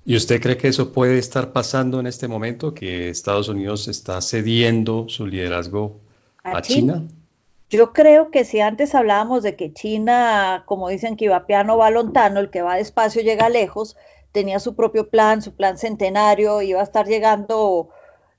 ¿Y 0.04 0.14
usted 0.14 0.42
cree 0.42 0.58
que 0.58 0.68
eso 0.68 0.92
puede 0.92 1.18
estar 1.18 1.52
pasando 1.52 2.00
en 2.00 2.06
este 2.06 2.28
momento, 2.28 2.74
que 2.74 3.08
Estados 3.08 3.48
Unidos 3.48 3.88
está 3.88 4.20
cediendo 4.20 5.06
su 5.08 5.26
liderazgo 5.26 5.98
a, 6.44 6.60
China? 6.60 7.04
Yo 7.70 7.94
creo 7.94 8.30
que 8.30 8.44
si 8.44 8.60
antes 8.60 8.94
hablábamos 8.94 9.42
de 9.42 9.56
que 9.56 9.72
China, 9.72 10.64
como 10.66 10.90
dicen 10.90 11.16
que 11.16 11.24
iba 11.24 11.46
piano 11.46 11.78
va 11.78 11.88
lontano, 11.88 12.40
el 12.40 12.50
que 12.50 12.60
va 12.60 12.76
despacio 12.76 13.22
llega 13.22 13.48
lejos, 13.48 13.96
tenía 14.32 14.60
su 14.60 14.74
propio 14.74 15.08
plan, 15.08 15.40
su 15.40 15.54
plan 15.54 15.78
centenario, 15.78 16.60
iba 16.60 16.80
a 16.80 16.84
estar 16.84 17.06
llegando 17.06 17.88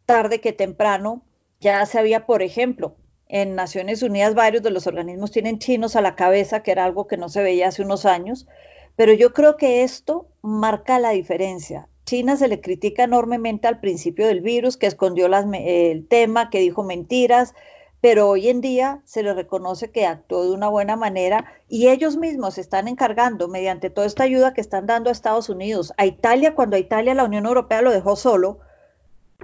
tarde 0.05 0.41
que 0.41 0.53
temprano. 0.53 1.23
Ya 1.59 1.85
se 1.85 1.99
había, 1.99 2.25
por 2.25 2.41
ejemplo, 2.41 2.95
en 3.27 3.55
Naciones 3.55 4.03
Unidas 4.03 4.35
varios 4.35 4.63
de 4.63 4.71
los 4.71 4.85
organismos 4.85 5.31
tienen 5.31 5.59
chinos 5.59 5.95
a 5.95 6.01
la 6.01 6.15
cabeza, 6.15 6.61
que 6.61 6.71
era 6.71 6.85
algo 6.85 7.07
que 7.07 7.17
no 7.17 7.29
se 7.29 7.41
veía 7.41 7.69
hace 7.69 7.81
unos 7.81 8.05
años, 8.05 8.47
pero 8.95 9.13
yo 9.13 9.33
creo 9.33 9.57
que 9.57 9.83
esto 9.83 10.27
marca 10.41 10.99
la 10.99 11.11
diferencia. 11.11 11.87
China 12.05 12.35
se 12.35 12.47
le 12.47 12.59
critica 12.59 13.05
enormemente 13.05 13.67
al 13.67 13.79
principio 13.79 14.27
del 14.27 14.41
virus, 14.41 14.77
que 14.77 14.87
escondió 14.87 15.27
el 15.27 16.07
tema, 16.07 16.49
que 16.49 16.59
dijo 16.59 16.83
mentiras, 16.83 17.55
pero 18.01 18.27
hoy 18.27 18.49
en 18.49 18.59
día 18.59 19.01
se 19.05 19.23
le 19.23 19.33
reconoce 19.33 19.89
que 19.89 20.05
actuó 20.05 20.43
de 20.43 20.51
una 20.51 20.67
buena 20.67 20.97
manera 20.97 21.45
y 21.69 21.87
ellos 21.87 22.17
mismos 22.17 22.57
están 22.57 22.89
encargando 22.89 23.47
mediante 23.47 23.89
toda 23.89 24.05
esta 24.05 24.25
ayuda 24.25 24.53
que 24.53 24.59
están 24.59 24.85
dando 24.85 25.09
a 25.09 25.13
Estados 25.13 25.47
Unidos, 25.47 25.93
a 25.95 26.05
Italia, 26.05 26.53
cuando 26.53 26.75
a 26.75 26.79
Italia 26.79 27.13
la 27.13 27.23
Unión 27.23 27.45
Europea 27.45 27.81
lo 27.81 27.91
dejó 27.91 28.17
solo, 28.17 28.59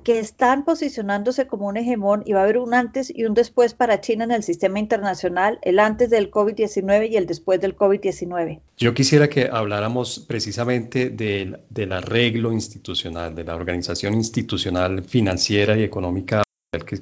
que 0.03 0.19
están 0.19 0.65
posicionándose 0.65 1.47
como 1.47 1.67
un 1.67 1.77
hegemón 1.77 2.23
y 2.25 2.33
va 2.33 2.41
a 2.41 2.43
haber 2.43 2.57
un 2.57 2.73
antes 2.73 3.11
y 3.13 3.25
un 3.25 3.33
después 3.33 3.73
para 3.73 4.01
China 4.01 4.23
en 4.23 4.31
el 4.31 4.43
sistema 4.43 4.79
internacional, 4.79 5.59
el 5.61 5.79
antes 5.79 6.09
del 6.09 6.31
COVID-19 6.31 7.09
y 7.09 7.17
el 7.17 7.25
después 7.25 7.59
del 7.61 7.75
COVID-19. 7.75 8.61
Yo 8.77 8.93
quisiera 8.93 9.29
que 9.29 9.49
habláramos 9.51 10.19
precisamente 10.27 11.09
del, 11.09 11.59
del 11.69 11.91
arreglo 11.91 12.51
institucional, 12.51 13.35
de 13.35 13.43
la 13.43 13.55
organización 13.55 14.13
institucional 14.13 15.03
financiera 15.03 15.77
y 15.77 15.83
económica 15.83 16.43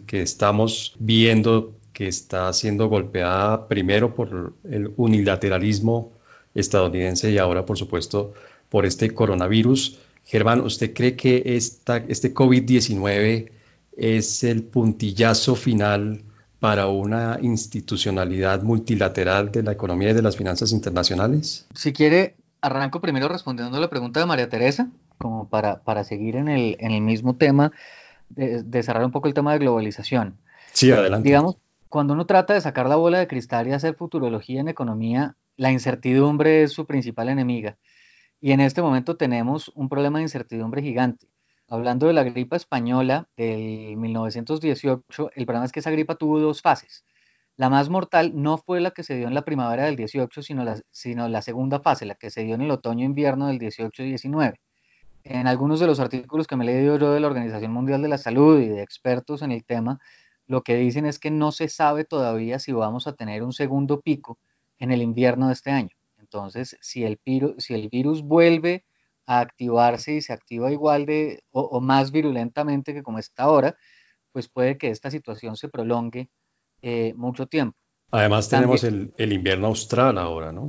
que, 0.05 0.21
estamos 0.21 0.95
viendo 0.97 1.75
que 1.91 2.07
está 2.07 2.51
siendo 2.53 2.87
golpeada 2.87 3.67
primero 3.67 4.15
por 4.15 4.53
el 4.63 4.93
unilateralismo 4.95 6.13
estadounidense 6.53 7.31
y 7.31 7.37
ahora, 7.37 7.65
por 7.65 7.77
supuesto, 7.77 8.33
por 8.69 8.85
este 8.85 9.13
coronavirus. 9.13 9.99
Germán, 10.27 10.59
¿usted 10.59 10.93
cree 10.93 11.15
que 11.15 11.41
esta, 11.45 11.97
este 11.97 12.33
COVID-19 12.33 13.49
es 13.95 14.43
el 14.43 14.63
puntillazo 14.63 15.55
final 15.55 16.21
para 16.59 16.87
una 16.87 17.39
institucionalidad 17.41 18.61
multilateral 18.61 19.53
de 19.53 19.63
la 19.63 19.71
economía 19.71 20.09
y 20.09 20.13
de 20.13 20.21
las 20.21 20.35
finanzas 20.35 20.73
internacionales? 20.73 21.65
Si 21.73 21.93
quiere, 21.93 22.35
arranco 22.59 22.99
primero 22.99 23.29
respondiendo 23.29 23.77
a 23.77 23.79
la 23.79 23.89
pregunta 23.89 24.19
de 24.19 24.25
María 24.25 24.49
Teresa, 24.49 24.89
como 25.17 25.47
para, 25.47 25.81
para 25.83 26.03
seguir 26.03 26.35
en 26.35 26.49
el, 26.49 26.75
en 26.81 26.91
el 26.91 27.01
mismo 27.01 27.37
tema 27.37 27.71
de, 28.27 28.83
cerrar 28.83 29.05
un 29.05 29.11
poco 29.11 29.29
el 29.29 29.33
tema 29.33 29.53
de 29.53 29.59
globalización. 29.59 30.37
Sí, 30.73 30.91
adelante. 30.91 31.25
Digamos, 31.25 31.55
cuando 31.87 32.13
uno 32.13 32.25
trata 32.25 32.53
de 32.53 32.59
sacar 32.59 32.89
la 32.89 32.97
bola 32.97 33.19
de 33.19 33.27
cristal 33.27 33.69
y 33.69 33.71
hacer 33.71 33.95
futurología 33.95 34.59
en 34.59 34.67
economía, 34.67 35.37
la 35.55 35.71
incertidumbre 35.71 36.63
es 36.63 36.73
su 36.73 36.85
principal 36.85 37.29
enemiga. 37.29 37.77
Y 38.39 38.51
en 38.51 38.59
este 38.59 38.81
momento 38.81 39.17
tenemos 39.17 39.69
un 39.75 39.89
problema 39.89 40.19
de 40.19 40.23
incertidumbre 40.23 40.81
gigante. 40.81 41.27
Hablando 41.69 42.07
de 42.07 42.13
la 42.13 42.23
gripa 42.23 42.55
española 42.55 43.27
del 43.35 43.97
1918, 43.97 45.31
el 45.35 45.45
problema 45.45 45.65
es 45.65 45.71
que 45.71 45.79
esa 45.79 45.91
gripa 45.91 46.15
tuvo 46.15 46.39
dos 46.39 46.61
fases. 46.61 47.05
La 47.55 47.69
más 47.69 47.89
mortal 47.89 48.31
no 48.35 48.57
fue 48.57 48.79
la 48.79 48.91
que 48.91 49.03
se 49.03 49.15
dio 49.15 49.27
en 49.27 49.33
la 49.33 49.43
primavera 49.43 49.85
del 49.85 49.95
18, 49.95 50.41
sino 50.43 50.63
la, 51.29 51.41
segunda 51.41 51.79
fase, 51.79 52.05
la 52.05 52.15
que 52.15 52.29
se 52.29 52.43
dio 52.43 52.55
en 52.55 52.61
el 52.61 52.71
otoño-invierno 52.71 53.47
del 53.47 53.59
18-19 53.59 54.59
en 55.29 55.47
algunos 55.47 55.79
de 55.79 55.87
los 55.87 55.99
artículos 55.99 56.47
que 56.47 56.55
me 56.55 56.63
he 56.63 56.67
leído 56.67 56.97
yo 56.97 57.11
de 57.11 57.19
la 57.19 57.27
Organización 57.27 57.71
Mundial 57.73 58.01
de 58.01 58.07
la 58.07 58.17
Salud 58.17 58.61
y 58.61 58.67
de 58.67 58.81
expertos 58.81 59.41
en 59.41 59.51
el 59.51 59.65
tema, 59.65 59.99
lo 60.45 60.63
que 60.63 60.75
dicen 60.75 61.05
es 61.05 61.19
que 61.19 61.31
no 61.31 61.51
se 61.51 61.67
sabe 61.67 62.05
todavía 62.05 62.59
si 62.59 62.71
vamos 62.71 63.07
a 63.07 63.13
tener 63.13 63.43
un 63.43 63.51
segundo 63.51 63.99
pico 63.99 64.39
en 64.79 64.91
el 64.91 65.01
invierno 65.01 65.47
de 65.47 65.53
este 65.53 65.71
año. 65.71 65.96
Entonces, 66.31 66.77
si 66.81 67.03
el, 67.05 67.19
virus, 67.25 67.63
si 67.63 67.73
el 67.73 67.89
virus 67.89 68.21
vuelve 68.21 68.85
a 69.25 69.39
activarse 69.39 70.15
y 70.15 70.21
se 70.21 70.33
activa 70.33 70.71
igual 70.71 71.05
de 71.05 71.43
o, 71.51 71.79
más 71.79 72.11
virulentamente 72.11 72.93
que 72.93 73.03
como 73.03 73.19
está 73.19 73.43
ahora, 73.43 73.77
pues 74.31 74.49
puede 74.49 74.77
que 74.77 74.89
esta 74.89 75.09
situación 75.09 75.55
se 75.55 75.69
prolongue 75.69 76.29
eh, 76.81 77.13
mucho 77.15 77.47
tiempo. 77.47 77.77
Además 78.11 78.49
tenemos 78.49 78.83
el, 78.83 79.13
invierno 79.17 79.67
austral 79.67 80.17
ahora, 80.17 80.51
¿no? 80.51 80.67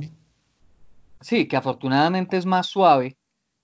Sí, 1.21 1.47
que 1.47 1.57
afortunadamente 1.57 2.37
es 2.37 2.45
más 2.45 2.67
suave 2.67 3.17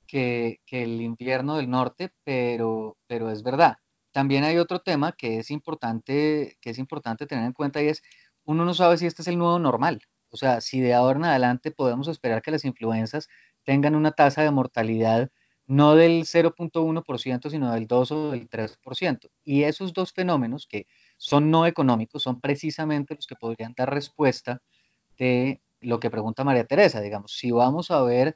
que, 0.07 0.59
el 0.69 1.01
invierno 1.01 1.57
del 1.57 1.69
norte, 1.69 2.11
pero, 2.23 2.97
pero 3.07 3.31
es 3.31 3.43
verdad. 3.43 3.77
También 4.11 4.43
hay 4.43 4.57
otro 4.57 4.79
tema 4.79 5.13
que 5.13 5.39
es 5.39 5.51
importante, 5.51 6.57
que 6.61 6.69
es 6.69 6.77
importante 6.77 7.25
tener 7.25 7.45
en 7.45 7.53
cuenta 7.53 7.81
y 7.81 7.87
es, 7.87 8.01
uno 8.45 8.63
no 8.63 8.73
sabe 8.73 8.97
si 8.97 9.05
este 9.05 9.21
es 9.21 9.27
el 9.27 9.37
nuevo 9.37 9.59
normal. 9.59 10.01
O 10.29 10.37
sea, 10.37 10.61
si 10.61 10.81
de 10.81 10.93
ahora 10.93 11.19
en 11.19 11.25
adelante 11.25 11.71
podemos 11.71 12.07
esperar 12.07 12.41
que 12.41 12.51
las 12.51 12.65
influencias 12.65 13.27
tengan 13.63 13.95
una 13.95 14.11
tasa 14.11 14.43
de 14.43 14.51
mortalidad 14.51 15.31
no 15.67 15.95
del 15.95 16.25
0.1%, 16.25 17.49
sino 17.49 17.73
del 17.73 17.87
2 17.87 18.11
o 18.11 18.31
del 18.31 18.49
3%. 18.49 19.29
Y 19.43 19.63
esos 19.63 19.93
dos 19.93 20.13
fenómenos 20.13 20.67
que 20.67 20.87
son 21.17 21.49
no 21.49 21.65
económicos 21.65 22.23
son 22.23 22.39
precisamente 22.39 23.15
los 23.15 23.25
que 23.25 23.35
podrían 23.35 23.73
dar 23.75 23.91
respuesta 23.91 24.61
de 25.17 25.61
lo 25.81 25.99
que 25.99 26.11
pregunta 26.11 26.43
María 26.43 26.65
Teresa, 26.65 27.01
digamos, 27.01 27.33
si 27.33 27.51
vamos 27.51 27.91
a 27.91 28.01
ver 28.01 28.35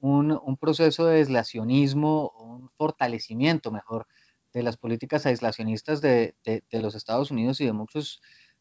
un, 0.00 0.56
proceso 0.60 1.06
de 1.06 1.18
aislacionismo, 1.18 2.30
un 2.38 2.70
fortalecimiento 2.76 3.70
mejor 3.70 4.06
de 4.52 4.62
las 4.62 4.76
políticas 4.76 5.26
aislacionistas 5.26 6.00
de, 6.00 6.34
los 6.70 6.94
Estados 6.94 7.30
Unidos 7.30 7.60
y 7.60 7.66
de 7.66 7.72
muchos, 7.72 8.20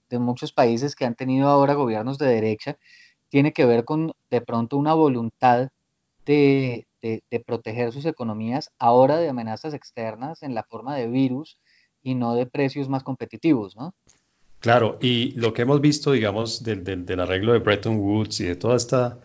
de 0.09 0.19
muchos 0.19 0.51
países 0.51 0.95
que 0.95 1.05
han 1.05 1.15
tenido 1.15 1.47
ahora 1.47 1.73
gobiernos 1.73 2.17
de 2.17 2.27
derecha, 2.27 2.77
tiene 3.29 3.51
que 3.51 3.65
ver 3.65 3.83
con 3.83 4.13
de 4.29 4.41
pronto 4.41 4.77
una 4.77 4.93
voluntad 4.93 5.69
de, 6.25 6.85
proteger 7.45 7.91
sus 7.91 8.05
economías 8.05 8.71
ahora 8.79 9.17
de 9.17 9.27
amenazas 9.27 9.73
externas 9.73 10.43
en 10.43 10.55
la 10.55 10.63
forma 10.63 10.95
de 10.95 11.07
virus 11.07 11.57
y 12.01 12.15
no 12.15 12.35
de 12.35 12.45
precios 12.45 12.89
más 12.89 13.03
competitivos, 13.03 13.75
¿no? 13.75 13.93
Claro, 14.59 14.97
y 15.01 15.31
lo 15.31 15.53
que 15.53 15.63
hemos 15.63 15.81
visto, 15.81 16.13
digamos, 16.13 16.63
del, 16.63 16.83
del, 16.83 17.19
arreglo 17.19 17.51
de 17.51 17.59
Bretton 17.59 17.97
Woods 17.97 18.39
y 18.39 18.45
de 18.45 18.55
toda 18.55 18.77
esta 18.77 19.19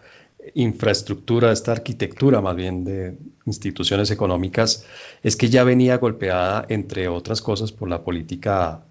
infraestructura, 0.54 1.52
esta 1.52 1.72
arquitectura 1.72 2.40
más 2.40 2.56
bien 2.56 2.84
de 2.84 3.16
instituciones 3.46 4.10
económicas, 4.10 4.84
es 5.22 5.36
que 5.36 5.48
ya 5.48 5.64
venía 5.64 5.98
golpeada, 5.98 6.64
entre 6.68 7.08
otras 7.08 7.42
cosas, 7.42 7.70
por 7.72 7.88
la 7.88 8.02
política 8.02 8.84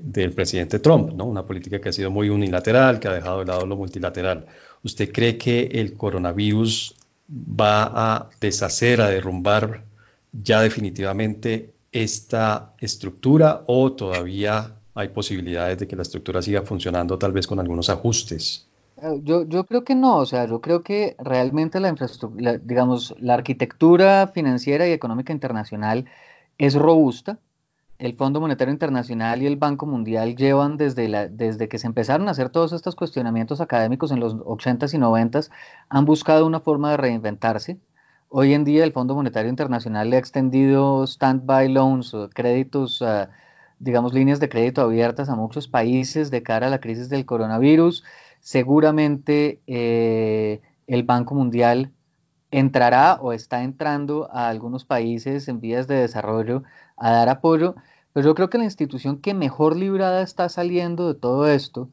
del 0.00 0.32
presidente 0.32 0.78
Trump, 0.78 1.12
¿no? 1.12 1.24
Una 1.24 1.44
política 1.44 1.80
que 1.80 1.88
ha 1.88 1.92
sido 1.92 2.10
muy 2.10 2.28
unilateral, 2.28 2.98
que 3.00 3.08
ha 3.08 3.12
dejado 3.12 3.40
de 3.40 3.46
lado 3.46 3.66
lo 3.66 3.76
multilateral. 3.76 4.46
¿Usted 4.82 5.12
cree 5.12 5.36
que 5.36 5.68
el 5.72 5.94
coronavirus 5.94 6.94
va 7.30 7.90
a 7.94 8.30
deshacer, 8.40 9.00
a 9.00 9.10
derrumbar 9.10 9.84
ya 10.32 10.60
definitivamente 10.60 11.72
esta 11.92 12.72
estructura 12.78 13.62
o 13.66 13.92
todavía 13.92 14.72
hay 14.94 15.08
posibilidades 15.08 15.78
de 15.78 15.86
que 15.86 15.96
la 15.96 16.02
estructura 16.02 16.42
siga 16.42 16.62
funcionando 16.62 17.18
tal 17.18 17.32
vez 17.32 17.46
con 17.46 17.60
algunos 17.60 17.90
ajustes? 17.90 18.66
Yo, 19.22 19.46
yo 19.46 19.64
creo 19.64 19.84
que 19.84 19.94
no, 19.94 20.16
o 20.18 20.26
sea, 20.26 20.46
yo 20.46 20.62
creo 20.62 20.82
que 20.82 21.16
realmente 21.18 21.80
la 21.80 21.90
infraestructura, 21.90 22.56
digamos, 22.56 23.14
la 23.20 23.34
arquitectura 23.34 24.28
financiera 24.28 24.88
y 24.88 24.92
económica 24.92 25.34
internacional 25.34 26.06
es 26.56 26.74
robusta. 26.74 27.38
El 27.98 28.14
Fondo 28.14 28.40
Monetario 28.40 28.72
Internacional 28.72 29.42
y 29.42 29.46
el 29.46 29.56
Banco 29.56 29.86
Mundial 29.86 30.36
llevan 30.36 30.76
desde, 30.76 31.30
desde 31.30 31.68
que 31.68 31.78
se 31.78 31.86
empezaron 31.86 32.28
a 32.28 32.32
hacer 32.32 32.50
todos 32.50 32.74
estos 32.74 32.94
cuestionamientos 32.94 33.62
académicos 33.62 34.12
en 34.12 34.20
los 34.20 34.36
80s 34.36 34.92
y 34.92 34.98
90s, 34.98 35.50
han 35.88 36.04
buscado 36.04 36.46
una 36.46 36.60
forma 36.60 36.90
de 36.90 36.98
reinventarse. 36.98 37.78
Hoy 38.28 38.52
en 38.52 38.64
día 38.64 38.84
el 38.84 38.92
Fondo 38.92 39.14
Monetario 39.14 39.48
Internacional 39.48 40.10
le 40.10 40.16
ha 40.16 40.18
extendido 40.18 41.04
stand-by 41.04 41.70
loans, 41.70 42.14
créditos, 42.34 43.02
digamos, 43.78 44.12
líneas 44.12 44.40
de 44.40 44.50
crédito 44.50 44.82
abiertas 44.82 45.30
a 45.30 45.36
muchos 45.36 45.66
países 45.66 46.30
de 46.30 46.42
cara 46.42 46.66
a 46.66 46.70
la 46.70 46.80
crisis 46.80 47.08
del 47.08 47.24
coronavirus. 47.24 48.04
Seguramente 48.40 49.62
eh, 49.66 50.60
el 50.86 51.02
Banco 51.04 51.34
Mundial 51.34 51.92
entrará 52.50 53.18
o 53.20 53.32
está 53.32 53.62
entrando 53.62 54.28
a 54.32 54.48
algunos 54.48 54.84
países 54.84 55.48
en 55.48 55.60
vías 55.60 55.88
de 55.88 55.96
desarrollo 55.96 56.62
a 56.96 57.10
dar 57.10 57.28
apoyo, 57.28 57.74
pero 58.12 58.28
yo 58.28 58.34
creo 58.34 58.50
que 58.50 58.58
la 58.58 58.64
institución 58.64 59.20
que 59.20 59.34
mejor 59.34 59.76
librada 59.76 60.22
está 60.22 60.48
saliendo 60.48 61.12
de 61.12 61.18
todo 61.18 61.48
esto 61.48 61.90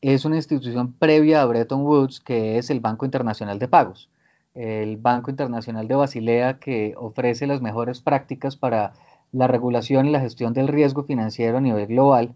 es 0.00 0.24
una 0.24 0.36
institución 0.36 0.92
previa 0.92 1.42
a 1.42 1.46
Bretton 1.46 1.82
Woods, 1.82 2.20
que 2.20 2.58
es 2.58 2.70
el 2.70 2.80
Banco 2.80 3.04
Internacional 3.06 3.58
de 3.58 3.68
Pagos 3.68 4.10
el 4.54 4.96
Banco 4.96 5.30
Internacional 5.30 5.88
de 5.88 5.96
Basilea, 5.96 6.58
que 6.58 6.94
ofrece 6.96 7.46
las 7.46 7.60
mejores 7.60 8.00
prácticas 8.00 8.56
para 8.56 8.94
la 9.32 9.48
regulación 9.48 10.06
y 10.06 10.10
la 10.10 10.20
gestión 10.20 10.54
del 10.54 10.68
riesgo 10.68 11.02
financiero 11.02 11.58
a 11.58 11.60
nivel 11.60 11.88
global, 11.88 12.34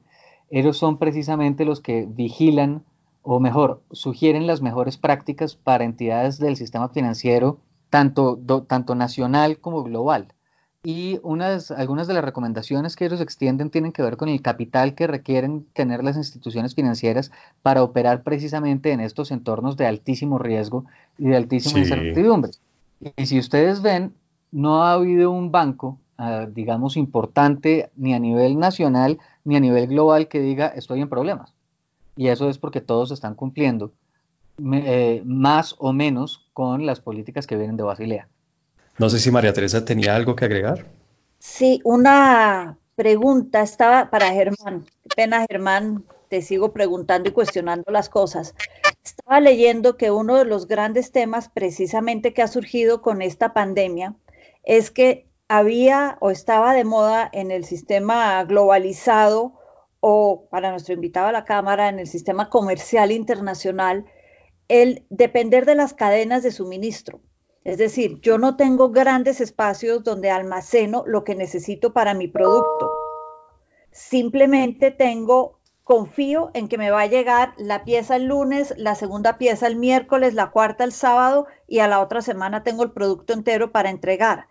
ellos 0.50 0.76
son 0.76 0.98
precisamente 0.98 1.64
los 1.64 1.80
que 1.80 2.06
vigilan, 2.08 2.84
o 3.22 3.38
mejor, 3.38 3.82
sugieren 3.92 4.46
las 4.46 4.62
mejores 4.62 4.96
prácticas 4.96 5.54
para 5.54 5.84
entidades 5.84 6.38
del 6.38 6.56
sistema 6.56 6.88
financiero, 6.88 7.60
tanto, 7.90 8.38
tanto 8.66 8.94
nacional 8.94 9.60
como 9.60 9.82
global. 9.84 10.34
Y 10.84 11.18
unas, 11.22 11.72
algunas 11.72 12.06
de 12.06 12.14
las 12.14 12.24
recomendaciones 12.24 12.94
que 12.94 13.04
ellos 13.04 13.20
extienden 13.20 13.70
tienen 13.70 13.92
que 13.92 14.02
ver 14.02 14.16
con 14.16 14.28
el 14.28 14.40
capital 14.40 14.94
que 14.94 15.08
requieren 15.08 15.66
tener 15.72 16.04
las 16.04 16.16
instituciones 16.16 16.74
financieras 16.74 17.32
para 17.62 17.82
operar 17.82 18.22
precisamente 18.22 18.92
en 18.92 19.00
estos 19.00 19.32
entornos 19.32 19.76
de 19.76 19.86
altísimo 19.86 20.38
riesgo 20.38 20.84
y 21.18 21.28
de 21.28 21.36
altísima 21.36 21.80
incertidumbre. 21.80 22.52
Y 23.16 23.26
si 23.26 23.38
ustedes 23.38 23.82
ven, 23.82 24.14
no 24.52 24.84
ha 24.84 24.92
habido 24.92 25.32
un 25.32 25.50
banco, 25.50 25.98
ah, 26.16 26.46
digamos, 26.48 26.96
importante 26.96 27.90
ni 27.96 28.14
a 28.14 28.20
nivel 28.20 28.58
nacional 28.58 29.18
ni 29.44 29.56
a 29.56 29.60
nivel 29.60 29.88
global 29.88 30.28
que 30.28 30.40
diga 30.40 30.68
estoy 30.68 31.00
en 31.00 31.08
problemas. 31.08 31.52
Y 32.16 32.28
eso 32.28 32.48
es 32.48 32.58
porque 32.58 32.80
todos 32.80 33.10
están 33.10 33.34
cumpliendo 33.34 33.92
eh, 34.72 35.22
más 35.24 35.74
o 35.78 35.92
menos 35.92 36.48
con 36.52 36.86
las 36.86 37.00
políticas 37.00 37.46
que 37.46 37.56
vienen 37.56 37.76
de 37.76 37.84
Basilea. 37.84 38.28
No 38.98 39.08
sé 39.08 39.20
si 39.20 39.30
María 39.30 39.52
Teresa 39.52 39.84
tenía 39.84 40.16
algo 40.16 40.34
que 40.34 40.44
agregar. 40.44 40.86
Sí, 41.38 41.80
una 41.84 42.78
pregunta 42.96 43.62
estaba 43.62 44.10
para 44.10 44.32
Germán. 44.32 44.86
Qué 45.02 45.08
pena, 45.14 45.46
Germán, 45.48 46.04
te 46.28 46.42
sigo 46.42 46.72
preguntando 46.72 47.28
y 47.28 47.32
cuestionando 47.32 47.92
las 47.92 48.08
cosas. 48.08 48.56
Estaba 49.04 49.40
leyendo 49.40 49.96
que 49.96 50.10
uno 50.10 50.36
de 50.36 50.44
los 50.44 50.66
grandes 50.66 51.12
temas 51.12 51.48
precisamente 51.48 52.34
que 52.34 52.42
ha 52.42 52.48
surgido 52.48 53.00
con 53.00 53.22
esta 53.22 53.54
pandemia 53.54 54.16
es 54.64 54.90
que 54.90 55.28
había 55.46 56.18
o 56.20 56.30
estaba 56.30 56.74
de 56.74 56.84
moda 56.84 57.30
en 57.32 57.52
el 57.52 57.64
sistema 57.64 58.42
globalizado 58.44 59.54
o 60.00 60.48
para 60.50 60.70
nuestro 60.70 60.94
invitado 60.94 61.28
a 61.28 61.32
la 61.32 61.44
Cámara, 61.44 61.88
en 61.88 62.00
el 62.00 62.06
sistema 62.08 62.50
comercial 62.50 63.12
internacional, 63.12 64.06
el 64.68 65.06
depender 65.08 65.66
de 65.66 65.76
las 65.76 65.94
cadenas 65.94 66.42
de 66.42 66.50
suministro. 66.50 67.20
Es 67.64 67.78
decir, 67.78 68.20
yo 68.20 68.38
no 68.38 68.56
tengo 68.56 68.90
grandes 68.90 69.40
espacios 69.40 70.04
donde 70.04 70.30
almaceno 70.30 71.04
lo 71.06 71.24
que 71.24 71.34
necesito 71.34 71.92
para 71.92 72.14
mi 72.14 72.28
producto. 72.28 72.90
Simplemente 73.90 74.90
tengo, 74.90 75.58
confío 75.84 76.50
en 76.54 76.68
que 76.68 76.78
me 76.78 76.90
va 76.90 77.02
a 77.02 77.06
llegar 77.06 77.54
la 77.58 77.84
pieza 77.84 78.16
el 78.16 78.26
lunes, 78.26 78.74
la 78.76 78.94
segunda 78.94 79.38
pieza 79.38 79.66
el 79.66 79.76
miércoles, 79.76 80.34
la 80.34 80.50
cuarta 80.50 80.84
el 80.84 80.92
sábado 80.92 81.46
y 81.66 81.80
a 81.80 81.88
la 81.88 82.00
otra 82.00 82.22
semana 82.22 82.62
tengo 82.62 82.84
el 82.84 82.92
producto 82.92 83.32
entero 83.32 83.72
para 83.72 83.90
entregar. 83.90 84.46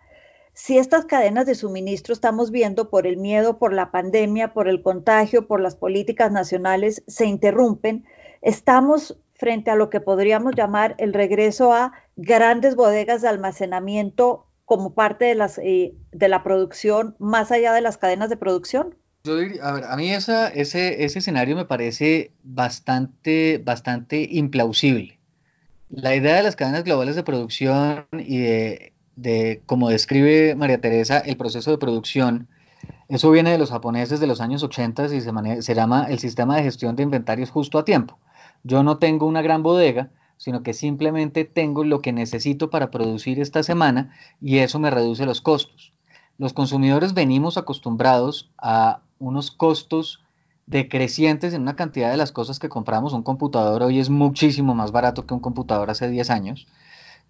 Si 0.52 0.76
estas 0.76 1.04
cadenas 1.04 1.46
de 1.46 1.54
suministro 1.54 2.12
estamos 2.12 2.50
viendo 2.50 2.90
por 2.90 3.06
el 3.06 3.16
miedo, 3.16 3.58
por 3.58 3.72
la 3.72 3.92
pandemia, 3.92 4.52
por 4.52 4.68
el 4.68 4.82
contagio, 4.82 5.46
por 5.46 5.60
las 5.60 5.76
políticas 5.76 6.32
nacionales, 6.32 7.04
se 7.06 7.26
interrumpen, 7.26 8.04
estamos 8.42 9.16
frente 9.38 9.70
a 9.70 9.76
lo 9.76 9.88
que 9.88 10.00
podríamos 10.00 10.54
llamar 10.54 10.94
el 10.98 11.14
regreso 11.14 11.72
a 11.72 11.92
grandes 12.16 12.74
bodegas 12.74 13.22
de 13.22 13.28
almacenamiento 13.28 14.46
como 14.64 14.92
parte 14.92 15.24
de, 15.24 15.34
las, 15.34 15.58
eh, 15.58 15.94
de 16.12 16.28
la 16.28 16.42
producción 16.42 17.16
más 17.18 17.50
allá 17.52 17.72
de 17.72 17.80
las 17.80 17.96
cadenas 17.96 18.28
de 18.28 18.36
producción? 18.36 18.94
Yo 19.24 19.34
a 19.62 19.72
ver, 19.72 19.84
a 19.84 19.96
mí 19.96 20.10
esa, 20.10 20.48
ese, 20.48 21.04
ese 21.04 21.20
escenario 21.20 21.56
me 21.56 21.64
parece 21.64 22.32
bastante, 22.42 23.62
bastante 23.64 24.28
implausible. 24.30 25.18
La 25.88 26.14
idea 26.14 26.36
de 26.36 26.42
las 26.42 26.56
cadenas 26.56 26.84
globales 26.84 27.16
de 27.16 27.22
producción 27.22 28.06
y 28.12 28.38
de, 28.38 28.92
de, 29.16 29.62
como 29.66 29.88
describe 29.88 30.54
María 30.54 30.80
Teresa, 30.80 31.18
el 31.18 31.36
proceso 31.36 31.70
de 31.70 31.78
producción, 31.78 32.48
eso 33.08 33.30
viene 33.30 33.52
de 33.52 33.58
los 33.58 33.70
japoneses 33.70 34.20
de 34.20 34.26
los 34.26 34.40
años 34.40 34.62
80 34.62 35.06
y 35.14 35.20
se, 35.20 35.62
se 35.62 35.74
llama 35.74 36.06
el 36.10 36.18
sistema 36.18 36.56
de 36.56 36.64
gestión 36.64 36.94
de 36.94 37.04
inventarios 37.04 37.50
justo 37.50 37.78
a 37.78 37.84
tiempo. 37.84 38.18
Yo 38.62 38.82
no 38.82 38.98
tengo 38.98 39.26
una 39.26 39.42
gran 39.42 39.62
bodega, 39.62 40.10
sino 40.36 40.62
que 40.62 40.72
simplemente 40.72 41.44
tengo 41.44 41.84
lo 41.84 42.00
que 42.00 42.12
necesito 42.12 42.70
para 42.70 42.90
producir 42.90 43.40
esta 43.40 43.62
semana 43.62 44.14
y 44.40 44.58
eso 44.58 44.78
me 44.78 44.90
reduce 44.90 45.26
los 45.26 45.40
costos. 45.40 45.92
Los 46.38 46.52
consumidores 46.52 47.14
venimos 47.14 47.58
acostumbrados 47.58 48.50
a 48.56 49.00
unos 49.18 49.50
costos 49.50 50.22
decrecientes 50.66 51.54
en 51.54 51.62
una 51.62 51.76
cantidad 51.76 52.10
de 52.10 52.16
las 52.16 52.30
cosas 52.30 52.58
que 52.58 52.68
compramos. 52.68 53.12
Un 53.12 53.22
computador 53.22 53.82
hoy 53.82 53.98
es 53.98 54.10
muchísimo 54.10 54.74
más 54.74 54.92
barato 54.92 55.26
que 55.26 55.34
un 55.34 55.40
computador 55.40 55.90
hace 55.90 56.08
10 56.08 56.30
años 56.30 56.66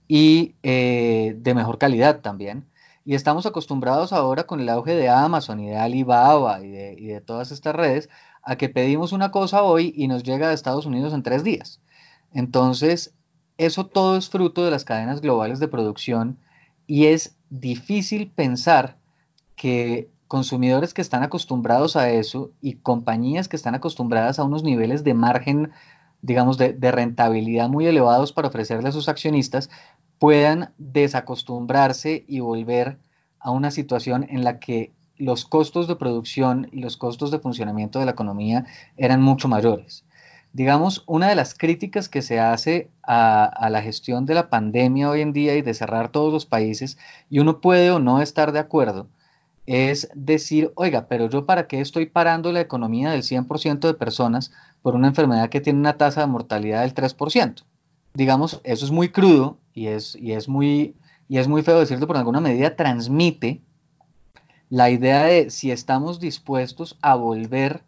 y 0.09 0.55
eh, 0.63 1.37
de 1.39 1.55
mejor 1.55 1.79
calidad 1.79 2.21
también. 2.21 2.67
Y 3.05 3.15
estamos 3.15 3.47
acostumbrados 3.47 4.13
ahora 4.13 4.45
con 4.45 4.61
el 4.61 4.69
auge 4.69 4.95
de 4.95 5.09
Amazon 5.09 5.61
y 5.61 5.69
de 5.69 5.77
Alibaba 5.79 6.61
y 6.63 6.71
de, 6.71 6.95
y 6.99 7.07
de 7.07 7.23
todas 7.23 7.53
estas 7.53 7.75
redes 7.75 8.11
a 8.49 8.57
que 8.57 8.71
pedimos 8.71 9.13
una 9.13 9.31
cosa 9.31 9.63
hoy 9.63 9.93
y 9.95 10.09
nos 10.09 10.23
llega 10.23 10.49
de 10.49 10.55
Estados 10.55 10.87
Unidos 10.87 11.13
en 11.13 11.23
tres 11.23 11.45
días. 11.45 11.83
Entonces, 12.33 13.13
eso 13.59 13.85
todo 13.85 14.17
es 14.17 14.31
fruto 14.31 14.65
de 14.65 14.71
las 14.71 14.87
cadenas 14.87 15.21
globales 15.21 15.61
de 15.61 15.69
producción 15.69 16.39
y 16.87 17.07
es 17.07 17.37
difícil 17.51 18.31
pensar 18.31 18.97
que 19.55 20.09
consumidores 20.29 20.95
que 20.95 21.03
están 21.03 21.23
acostumbrados 21.23 21.95
a 21.95 22.09
eso 22.11 22.51
y 22.63 22.77
compañías 22.77 23.49
que 23.49 23.57
están 23.57 23.75
acostumbradas 23.75 24.39
a 24.39 24.45
unos 24.45 24.63
niveles 24.63 25.05
de 25.05 25.13
margen, 25.13 25.71
digamos, 26.23 26.57
de, 26.57 26.73
rentabilidad 26.91 27.69
muy 27.69 27.85
elevados 27.85 28.33
para 28.33 28.49
ofrecerle 28.49 28.89
a 28.89 28.93
sus 28.93 29.11
accionistas, 29.11 29.69
puedan 30.19 30.73
desacostumbrarse 30.79 32.25
y 32.27 32.41
volver 32.41 32.99
a 33.41 33.51
una 33.51 33.71
situación 33.71 34.27
en 34.31 34.43
la 34.43 34.59
que 34.59 34.95
los 35.19 35.45
costos 35.45 35.89
de 35.89 35.97
producción 35.97 36.69
y 36.73 36.81
los 36.81 36.97
costos 36.97 37.31
de 37.31 37.39
funcionamiento 37.39 37.99
de 37.99 38.07
la 38.07 38.13
economía 38.13 38.67
eran 38.97 39.21
mucho 39.21 39.49
mayores. 39.49 40.05
Digamos, 40.53 41.05
una 41.07 41.29
de 41.29 41.35
las 41.35 41.55
críticas 41.55 42.09
que 42.09 42.23
se 42.23 42.41
hace 42.41 42.91
a, 43.03 43.69
la 43.71 43.83
gestión 43.83 44.25
de 44.25 44.35
la 44.35 44.49
pandemia 44.49 45.11
hoy 45.11 45.21
en 45.21 45.33
día 45.33 45.55
y 45.57 45.63
de 45.63 45.75
cerrar 45.75 46.11
todos 46.11 46.33
los 46.33 46.47
países, 46.47 46.99
y 47.29 47.41
uno 47.41 47.61
puede 47.61 47.91
o 47.91 47.99
no 47.99 48.23
estar 48.23 48.53
de 48.53 48.59
acuerdo, 48.59 49.09
es 49.67 50.09
decir, 50.15 50.73
oiga, 50.77 51.07
pero 51.09 51.29
yo 51.29 51.45
para 51.45 51.67
qué 51.67 51.81
estoy 51.81 52.07
parando 52.07 52.51
la 52.53 52.63
economía 52.63 53.11
del 53.11 53.23
100% 53.23 53.81
de 53.81 53.95
personas 53.95 54.51
por 54.81 54.95
una 54.95 55.09
enfermedad 55.09 55.51
que 55.51 55.61
tiene 55.61 55.79
una 55.79 55.99
tasa 55.99 56.23
de 56.23 56.27
mortalidad 56.27 56.81
del 56.83 56.95
3%. 56.95 57.65
Digamos, 58.15 58.61
eso 58.65 58.87
es 58.87 58.91
muy 58.91 59.11
crudo 59.11 59.59
y 59.75 59.89
es, 59.89 60.17
y 60.17 60.33
es, 60.33 60.49
muy, 60.49 60.97
y 61.29 61.37
es 61.37 61.49
muy 61.49 61.63
feo 61.63 61.79
decirlo, 61.79 62.07
pero 62.07 62.17
en 62.17 62.21
alguna 62.21 62.41
medida 62.41 62.75
transmite 62.77 63.61
la 64.71 64.91
idea 64.91 65.25
de 65.25 65.51
si 65.51 65.71
estamos 65.71 66.21
dispuestos 66.21 66.99
a 67.01 67.15
volver 67.15 67.83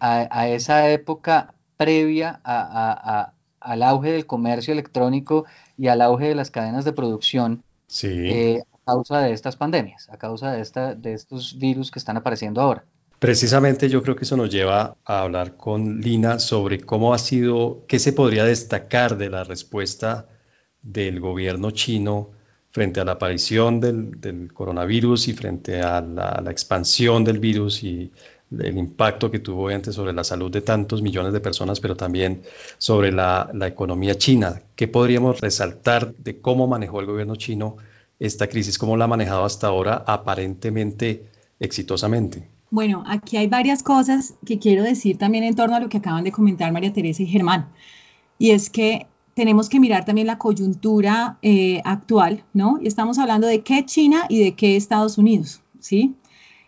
a, 0.00 0.48
esa 0.48 0.90
época 0.90 1.54
previa 1.76 2.40
al 2.42 3.82
auge 3.82 4.10
del 4.10 4.26
comercio 4.26 4.72
electrónico 4.72 5.44
y 5.78 5.86
al 5.88 6.02
auge 6.02 6.28
de 6.28 6.34
las 6.34 6.50
cadenas 6.50 6.84
de 6.84 6.92
producción. 6.92 7.62
Sí. 7.86 8.08
Eh, 8.08 8.64
causa 8.84 9.20
de 9.20 9.32
estas 9.32 9.56
pandemias, 9.56 10.08
a 10.10 10.16
causa 10.16 10.52
de, 10.52 10.60
esta, 10.60 10.94
de 10.94 11.12
estos 11.12 11.58
virus 11.58 11.90
que 11.90 11.98
están 11.98 12.16
apareciendo 12.16 12.60
ahora. 12.60 12.84
Precisamente 13.18 13.88
yo 13.88 14.02
creo 14.02 14.16
que 14.16 14.24
eso 14.24 14.36
nos 14.36 14.50
lleva 14.50 14.96
a 15.04 15.20
hablar 15.20 15.56
con 15.56 16.00
Lina 16.00 16.40
sobre 16.40 16.80
cómo 16.80 17.14
ha 17.14 17.18
sido, 17.18 17.84
qué 17.86 18.00
se 18.00 18.12
podría 18.12 18.44
destacar 18.44 19.16
de 19.16 19.30
la 19.30 19.44
respuesta 19.44 20.26
del 20.82 21.20
gobierno 21.20 21.70
chino 21.70 22.30
frente 22.72 23.00
a 23.00 23.04
la 23.04 23.12
aparición 23.12 23.80
del, 23.80 24.50
coronavirus 24.52 25.28
y 25.28 25.32
frente 25.34 25.80
a 25.80 26.00
la, 26.00 26.50
expansión 26.50 27.22
del 27.22 27.38
virus 27.38 27.84
y 27.84 28.10
el 28.50 28.76
impacto 28.76 29.30
que 29.30 29.38
tuvo 29.38 29.68
antes 29.68 29.94
sobre 29.94 30.12
la 30.12 30.24
salud 30.24 30.50
de 30.50 30.60
tantos 30.60 31.00
millones 31.00 31.32
de 31.32 31.40
personas, 31.40 31.80
pero 31.80 31.96
también 31.96 32.42
sobre 32.78 33.12
la, 33.12 33.48
la 33.54 33.66
economía 33.66 34.16
china. 34.16 34.60
¿Qué 34.74 34.88
podríamos 34.88 35.40
resaltar 35.40 36.14
de 36.16 36.40
cómo 36.40 36.66
manejó 36.66 37.00
el 37.00 37.06
gobierno 37.06 37.36
chino 37.36 37.76
esta 38.22 38.46
crisis, 38.46 38.78
cómo 38.78 38.96
la 38.96 39.06
ha 39.06 39.08
manejado 39.08 39.44
hasta 39.44 39.66
ahora 39.66 40.04
aparentemente 40.06 41.24
exitosamente. 41.58 42.46
Bueno, 42.70 43.02
aquí 43.04 43.36
hay 43.36 43.48
varias 43.48 43.82
cosas 43.82 44.34
que 44.46 44.60
quiero 44.60 44.84
decir 44.84 45.18
también 45.18 45.42
en 45.42 45.56
torno 45.56 45.74
a 45.74 45.80
lo 45.80 45.88
que 45.88 45.98
acaban 45.98 46.22
de 46.22 46.30
comentar 46.30 46.70
María 46.72 46.92
Teresa 46.92 47.24
y 47.24 47.26
Germán. 47.26 47.68
Y 48.38 48.52
es 48.52 48.70
que 48.70 49.08
tenemos 49.34 49.68
que 49.68 49.80
mirar 49.80 50.04
también 50.04 50.26
la 50.26 50.38
coyuntura 50.38 51.38
eh, 51.42 51.80
actual, 51.84 52.44
¿no? 52.52 52.78
Y 52.80 52.86
estamos 52.88 53.18
hablando 53.18 53.46
de 53.46 53.62
qué 53.62 53.84
China 53.84 54.26
y 54.28 54.42
de 54.42 54.54
qué 54.54 54.76
Estados 54.76 55.18
Unidos, 55.18 55.62
¿sí? 55.80 56.14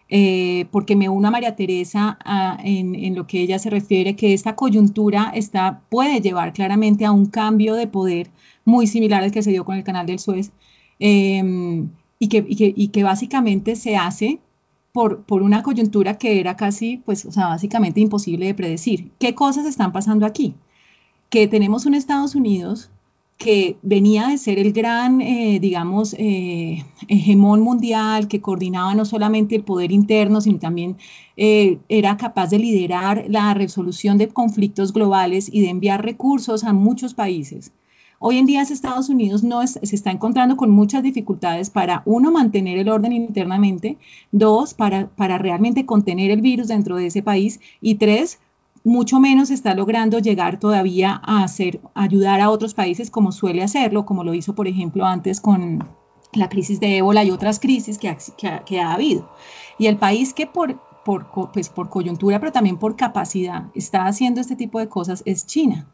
Eh, 0.09 0.67
porque 0.71 0.97
me 0.97 1.09
uno 1.09 1.29
a 1.29 1.31
María 1.31 1.57
Teresa 1.57 2.19
en, 2.63 2.95
en, 2.95 3.15
lo 3.15 3.27
que 3.27 3.41
ella 3.41 3.59
se 3.59 3.71
refiere, 3.71 4.17
que 4.17 4.35
esta 4.35 4.55
coyuntura 4.55 5.33
está, 5.35 5.81
puede 5.89 6.21
llevar 6.21 6.53
claramente 6.53 7.05
a 7.05 7.13
un 7.13 7.27
cambio 7.27 7.75
de 7.75 7.87
poder 7.87 8.31
muy 8.65 8.87
similar 8.87 9.23
al 9.23 9.33
que 9.33 9.43
se 9.43 9.51
dio 9.51 9.65
con 9.65 9.77
el 9.77 9.85
canal 9.85 10.07
del 10.07 10.19
Suez, 10.19 10.53
Em, 10.99 11.91
y, 12.19 12.29
que, 12.29 12.45
y, 12.49 12.89
que, 12.89 13.03
básicamente 13.03 13.77
se 13.77 13.97
hace 13.97 14.41
por, 14.93 15.25
por, 15.25 15.43
una 15.43 15.63
coyuntura 15.63 16.17
que 16.19 16.41
era 16.41 16.57
casi, 16.57 16.99
pues, 16.99 17.25
o 17.27 17.33
sea, 17.33 17.49
básicamente 17.49 18.01
imposible 18.01 18.47
de 18.47 18.55
predecir. 18.55 19.11
¿Qué 19.19 19.35
cosas 19.35 19.67
están 19.67 19.93
pasando 19.93 20.25
aquí? 20.25 20.55
Que 21.31 21.49
tenemos 21.49 21.87
un 21.87 21.95
Estados 21.95 22.35
Unidos 22.35 22.91
que 23.39 23.77
venía 23.83 24.29
de 24.29 24.39
ser 24.39 24.59
el 24.59 24.73
gran, 24.73 25.21
eh, 25.21 25.59
digamos, 25.61 26.15
eh, 26.19 26.85
hegemón 27.09 27.61
mundial, 27.61 28.29
que 28.29 28.41
coordinaba 28.41 28.95
no 28.95 29.05
solamente 29.05 29.57
el 29.57 29.65
poder 29.65 29.93
interno, 29.93 30.41
sino 30.41 30.59
también 30.59 30.97
eh, 31.37 31.79
era 31.89 32.17
capaz 32.17 32.51
de 32.51 32.59
liderar 32.59 33.27
la 33.29 33.53
resolución 33.55 34.19
de 34.19 34.29
conflictos 34.29 34.93
globales 34.93 35.51
y 35.53 35.63
de 35.63 35.71
enviar 35.71 36.05
recursos 36.05 36.65
a 36.65 36.73
muchos 36.73 37.15
países. 37.15 37.73
Hoy 38.21 38.39
en 38.39 38.47
día 38.47 38.63
Estados 38.63 39.11
Unidos 39.11 39.43
no 39.43 39.67
se 39.67 39.81
está 39.83 40.11
encontrando 40.11 40.57
con 40.57 40.71
muchas 40.71 41.03
dificultades 41.03 41.69
para, 41.69 42.03
uno, 42.07 42.31
mantener 42.31 42.79
el 42.79 42.89
orden 42.89 43.13
internamente, 43.13 43.99
dos, 44.33 44.73
para, 44.73 45.09
para 45.09 45.37
realmente 45.37 45.85
contener 45.85 46.31
el 46.31 46.41
virus 46.41 46.69
dentro 46.69 46.97
de 46.97 47.09
ese 47.09 47.23
país 47.23 47.61
y 47.83 47.97
tres, 47.97 48.39
mucho 48.85 49.19
menos 49.19 49.51
está 49.51 49.75
logrando 49.75 50.19
llegar 50.19 50.61
todavía 50.61 51.21
a 51.25 51.43
hacer, 51.43 51.81
ayudar 51.95 52.41
a 52.41 52.51
otros 52.51 52.75
países 52.75 53.11
como 53.11 53.33
suele 53.33 53.63
hacerlo, 53.63 54.05
como 54.05 54.23
lo 54.23 54.35
hizo, 54.35 54.55
por 54.55 54.69
ejemplo, 54.69 55.07
antes 55.07 55.41
con 55.41 55.89
la 56.35 56.49
crisis 56.51 56.81
de 56.81 56.99
ébola 56.99 57.25
y 57.25 57.31
otras 57.31 57.59
crisis 57.59 57.99
que 57.99 58.11
ha, 58.11 58.19
que 58.65 58.81
ha, 58.81 58.93
habido. 58.93 59.31
Y 59.79 59.87
el 59.87 59.97
país 59.97 60.35
que 60.35 60.47
por, 60.47 60.79
por, 61.05 61.31
pues 61.53 61.71
por 61.71 61.89
coyuntura, 61.89 62.39
pero 62.39 62.53
también 62.53 62.77
por 62.77 62.95
capacidad, 62.95 63.65
está 63.75 64.07
haciendo 64.07 64.43
este 64.43 64.55
tipo 64.55 64.79
de 64.79 64.89
cosas 64.89 65.23
es 65.25 65.47
China. 65.47 65.89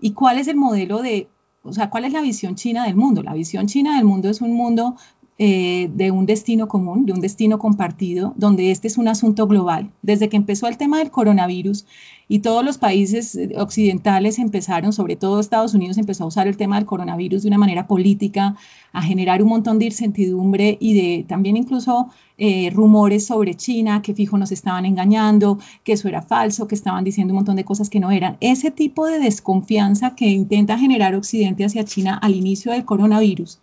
¿Y 0.00 0.14
cuál 0.14 0.38
es 0.38 0.48
el 0.48 0.56
modelo 0.56 1.02
de 1.02 1.28
o 1.64 1.72
sea, 1.72 1.90
¿cuál 1.90 2.04
es 2.04 2.12
la 2.12 2.22
visión 2.22 2.56
china 2.56 2.84
del 2.84 2.96
mundo? 2.96 3.22
La 3.22 3.34
visión 3.34 3.66
china 3.66 3.96
del 3.96 4.04
mundo 4.04 4.28
es 4.28 4.40
un 4.40 4.52
mundo 4.52 4.96
eh, 5.38 5.90
de 5.94 6.10
un 6.10 6.26
destino 6.26 6.68
común, 6.68 7.06
de 7.06 7.12
un 7.14 7.20
destino 7.20 7.58
compartido, 7.58 8.34
donde 8.36 8.70
este 8.70 8.86
es 8.86 8.98
un 8.98 9.08
asunto 9.08 9.46
global. 9.46 9.90
Desde 10.02 10.28
que 10.28 10.36
empezó 10.36 10.68
el 10.68 10.76
tema 10.76 10.98
del 10.98 11.10
coronavirus 11.10 11.86
y 12.28 12.40
todos 12.40 12.62
los 12.62 12.76
países 12.76 13.34
eh, 13.34 13.54
occidentales 13.56 14.38
empezaron, 14.38 14.92
sobre 14.92 15.16
todo 15.16 15.40
Estados 15.40 15.72
Unidos, 15.72 15.96
empezó 15.96 16.24
a 16.24 16.26
usar 16.26 16.48
el 16.48 16.58
tema 16.58 16.76
del 16.76 16.84
coronavirus 16.84 17.42
de 17.42 17.48
una 17.48 17.56
manera 17.56 17.86
política, 17.86 18.56
a 18.92 19.02
generar 19.02 19.42
un 19.42 19.48
montón 19.48 19.78
de 19.78 19.86
incertidumbre 19.86 20.76
y 20.78 20.94
de 20.94 21.24
también 21.26 21.56
incluso 21.56 22.10
eh, 22.36 22.70
rumores 22.70 23.24
sobre 23.24 23.54
China, 23.54 24.02
que 24.02 24.12
fijo 24.12 24.36
nos 24.36 24.52
estaban 24.52 24.84
engañando, 24.84 25.58
que 25.82 25.94
eso 25.94 26.08
era 26.08 26.20
falso, 26.20 26.68
que 26.68 26.74
estaban 26.74 27.04
diciendo 27.04 27.32
un 27.32 27.36
montón 27.36 27.56
de 27.56 27.64
cosas 27.64 27.88
que 27.88 28.00
no 28.00 28.10
eran. 28.10 28.36
Ese 28.40 28.70
tipo 28.70 29.06
de 29.06 29.18
desconfianza 29.18 30.14
que 30.14 30.26
intenta 30.26 30.78
generar 30.78 31.14
Occidente 31.14 31.64
hacia 31.64 31.84
China 31.84 32.18
al 32.20 32.34
inicio 32.34 32.72
del 32.72 32.84
coronavirus 32.84 33.60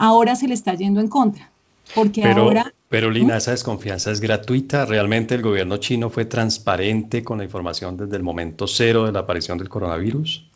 ahora 0.00 0.34
se 0.34 0.48
le 0.48 0.54
está 0.54 0.74
yendo 0.74 1.00
en 1.00 1.08
contra. 1.08 1.50
Porque 1.94 2.22
pero, 2.22 2.42
ahora... 2.44 2.72
Pero 2.88 3.10
Lina, 3.10 3.36
esa 3.36 3.52
desconfianza 3.52 4.10
es 4.10 4.20
gratuita. 4.20 4.86
¿Realmente 4.86 5.34
el 5.34 5.42
gobierno 5.42 5.76
chino 5.76 6.08
fue 6.10 6.24
transparente 6.24 7.22
con 7.22 7.38
la 7.38 7.44
información 7.44 7.96
desde 7.96 8.16
el 8.16 8.22
momento 8.22 8.66
cero 8.66 9.04
de 9.04 9.12
la 9.12 9.20
aparición 9.20 9.58
del 9.58 9.68
coronavirus? 9.68 10.46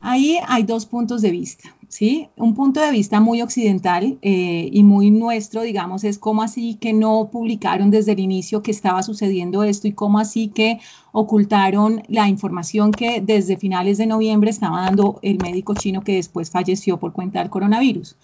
Ahí 0.00 0.38
hay 0.48 0.64
dos 0.64 0.84
puntos 0.84 1.22
de 1.22 1.30
vista, 1.30 1.76
¿sí? 1.88 2.28
Un 2.36 2.56
punto 2.56 2.80
de 2.80 2.90
vista 2.90 3.20
muy 3.20 3.40
occidental 3.40 4.18
eh, 4.20 4.68
y 4.72 4.82
muy 4.82 5.12
nuestro, 5.12 5.62
digamos, 5.62 6.02
es 6.02 6.18
cómo 6.18 6.42
así 6.42 6.74
que 6.74 6.92
no 6.92 7.28
publicaron 7.30 7.92
desde 7.92 8.12
el 8.12 8.18
inicio 8.18 8.64
que 8.64 8.72
estaba 8.72 9.04
sucediendo 9.04 9.62
esto 9.62 9.86
y 9.86 9.92
cómo 9.92 10.18
así 10.18 10.48
que 10.48 10.80
ocultaron 11.12 12.02
la 12.08 12.28
información 12.28 12.90
que 12.90 13.20
desde 13.20 13.56
finales 13.56 13.96
de 13.98 14.06
noviembre 14.06 14.50
estaba 14.50 14.80
dando 14.80 15.20
el 15.22 15.38
médico 15.38 15.74
chino 15.76 16.02
que 16.02 16.16
después 16.16 16.50
falleció 16.50 16.96
por 16.96 17.12
cuenta 17.12 17.38
del 17.38 17.50
coronavirus. 17.50 18.16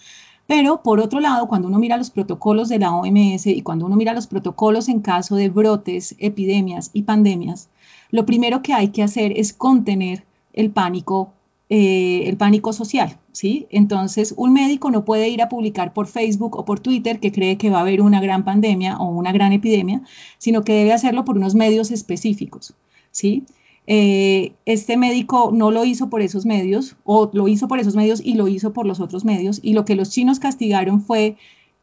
Pero 0.49 0.81
por 0.81 0.99
otro 0.99 1.19
lado, 1.19 1.47
cuando 1.47 1.67
uno 1.67 1.77
mira 1.77 1.95
los 1.95 2.09
protocolos 2.09 2.69
de 2.69 2.79
la 2.79 2.91
OMS 2.91 3.45
y 3.45 3.61
cuando 3.61 3.85
uno 3.85 3.95
mira 3.95 4.15
los 4.15 4.25
protocolos 4.25 4.89
en 4.89 4.99
caso 4.99 5.35
de 5.35 5.47
brotes, 5.47 6.15
epidemias 6.17 6.89
y 6.91 7.03
pandemias, 7.03 7.69
lo 8.09 8.25
primero 8.25 8.63
que 8.63 8.73
hay 8.73 8.87
que 8.87 9.03
hacer 9.03 9.31
es 9.37 9.53
contener 9.53 10.23
el 10.53 10.71
pánico 10.71 11.33
eh, 11.69 12.23
el 12.27 12.35
pánico 12.35 12.73
social, 12.73 13.19
¿sí? 13.31 13.67
Entonces, 13.69 14.33
un 14.37 14.53
médico 14.53 14.89
no 14.89 15.05
puede 15.05 15.29
ir 15.29 15.43
a 15.43 15.49
publicar 15.49 15.93
por 15.93 16.07
Facebook 16.07 16.57
o 16.57 16.65
por 16.65 16.79
Twitter 16.79 17.19
que 17.19 17.31
cree 17.31 17.59
que 17.59 17.69
va 17.69 17.77
a 17.77 17.81
haber 17.81 18.01
una 18.01 18.19
gran 18.19 18.43
pandemia 18.43 18.97
o 18.97 19.07
una 19.09 19.31
gran 19.31 19.53
epidemia, 19.53 20.01
sino 20.39 20.63
que 20.63 20.73
debe 20.73 20.93
hacerlo 20.93 21.25
por 21.25 21.37
unos 21.37 21.53
medios 21.53 21.91
específicos, 21.91 22.73
¿sí? 23.11 23.43
Eh, 23.91 24.53
este 24.67 24.97
médico 24.97 25.49
no 25.51 25.71
lo 25.71 25.83
hizo 25.83 26.11
por 26.11 26.21
esos 26.21 26.45
medios, 26.45 26.95
o 27.05 27.31
lo 27.33 27.47
hizo 27.47 27.67
por 27.67 27.79
esos 27.79 27.95
medios 27.95 28.21
y 28.23 28.35
lo 28.35 28.47
hizo 28.47 28.71
por 28.71 28.85
los 28.85 28.99
otros 28.99 29.25
medios, 29.25 29.59
y 29.63 29.73
lo 29.73 29.83
que 29.83 29.95
los 29.95 30.11
chinos 30.11 30.39
castigaron 30.39 31.01
fue 31.01 31.37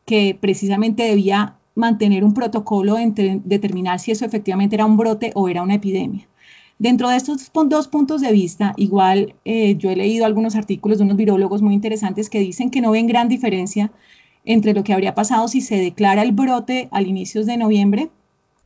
que 0.05 0.38
precisamente 0.40 1.03
debía 1.03 1.57
mantener 1.75 2.23
un 2.23 2.33
protocolo 2.33 2.97
entre 2.97 3.40
determinar 3.45 3.99
si 3.99 4.12
eso 4.12 4.25
efectivamente 4.25 4.77
era 4.77 4.87
un 4.87 4.97
brote 4.97 5.33
o 5.35 5.49
era 5.49 5.64
una 5.64 5.75
epidemia. 5.75 6.29
Dentro 6.79 7.09
de 7.09 7.16
estos 7.16 7.51
dos 7.53 7.88
puntos 7.88 8.21
de 8.21 8.31
vista, 8.31 8.73
igual 8.77 9.35
eh, 9.45 9.75
yo 9.77 9.90
he 9.90 9.97
leído 9.97 10.27
algunos 10.27 10.55
artículos 10.55 10.99
de 10.99 11.05
unos 11.05 11.16
virólogos 11.16 11.61
muy 11.61 11.75
interesantes 11.75 12.31
que 12.31 12.38
dicen 12.38 12.71
que 12.71 12.81
no 12.83 12.92
ven 12.92 13.09
gran 13.09 13.29
diferencia 13.29 13.90
entre 14.45 14.75
lo 14.75 14.85
que 14.85 14.92
habría 14.92 15.16
pasado 15.16 15.49
si 15.49 15.61
se 15.61 15.75
declara 15.75 16.23
el 16.23 16.31
brote 16.31 16.88
al 16.92 17.09
inicios 17.09 17.47
de 17.47 17.57
noviembre 17.57 18.11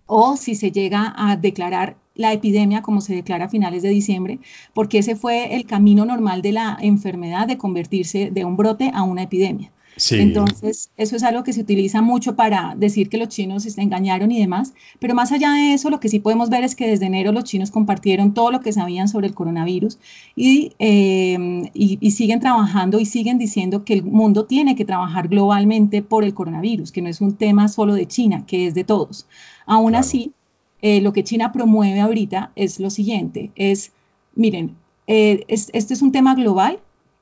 o 0.04 0.36
si 0.36 0.56
se 0.56 0.72
llega 0.72 1.14
a 1.16 1.36
declarar 1.36 1.96
la 2.20 2.32
epidemia, 2.32 2.82
como 2.82 3.00
se 3.00 3.14
declara 3.14 3.46
a 3.46 3.48
finales 3.48 3.82
de 3.82 3.88
diciembre, 3.88 4.38
porque 4.74 4.98
ese 4.98 5.16
fue 5.16 5.56
el 5.56 5.64
camino 5.64 6.04
normal 6.04 6.42
de 6.42 6.52
la 6.52 6.78
enfermedad 6.80 7.46
de 7.46 7.58
convertirse 7.58 8.30
de 8.30 8.44
un 8.44 8.56
brote 8.56 8.90
a 8.94 9.02
una 9.02 9.22
epidemia. 9.22 9.72
Entonces, 10.10 10.90
eso 10.96 11.16
es 11.16 11.22
algo 11.22 11.42
que 11.44 11.52
se 11.52 11.60
utiliza 11.60 12.00
mucho 12.00 12.36
para 12.36 12.74
decir 12.76 13.08
que 13.08 13.18
los 13.18 13.28
chinos 13.28 13.64
se 13.64 13.82
engañaron 13.82 14.30
y 14.30 14.38
demás, 14.38 14.72
pero 14.98 15.14
más 15.14 15.32
allá 15.32 15.52
de 15.52 15.74
eso, 15.74 15.90
lo 15.90 16.00
que 16.00 16.08
sí 16.08 16.20
podemos 16.20 16.48
ver 16.48 16.64
es 16.64 16.74
que 16.74 16.88
desde 16.88 17.06
enero 17.06 17.32
los 17.32 17.44
chinos 17.44 17.70
compartieron 17.70 18.32
todo 18.32 18.50
lo 18.50 18.60
que 18.60 18.72
sabían 18.72 19.08
sobre 19.08 19.26
el 19.26 19.34
coronavirus 19.34 19.98
y, 20.36 20.72
em, 20.78 21.68
y, 21.74 22.10
siguen 22.12 22.40
trabajando 22.40 23.00
y 23.00 23.04
siguen 23.04 23.38
diciendo 23.38 23.84
que 23.84 23.94
el 23.94 24.02
mundo 24.02 24.44
tiene 24.44 24.74
que 24.74 24.84
trabajar 24.84 25.28
globalmente 25.28 26.02
por 26.02 26.24
el 26.24 26.34
coronavirus, 26.34 26.92
que 26.92 27.02
no 27.02 27.08
es 27.08 27.20
un 27.20 27.36
tema 27.36 27.68
solo 27.68 27.94
de 27.94 28.06
China, 28.06 28.44
que 28.46 28.66
es 28.66 28.74
de 28.74 28.84
todos. 28.84 29.26
Aún 29.66 29.94
así, 29.94 30.32
eh, 30.82 31.00
lo 31.00 31.12
que 31.12 31.24
China 31.24 31.52
promueve 31.52 32.00
ahorita 32.00 32.52
es 32.56 32.80
lo 32.80 32.90
siguiente, 32.90 33.50
es, 33.54 33.92
miren, 34.34 34.76
eh, 35.06 35.44
este 35.48 35.94
es 35.94 36.02
un 36.02 36.12
tema 36.12 36.34
global 36.34 36.78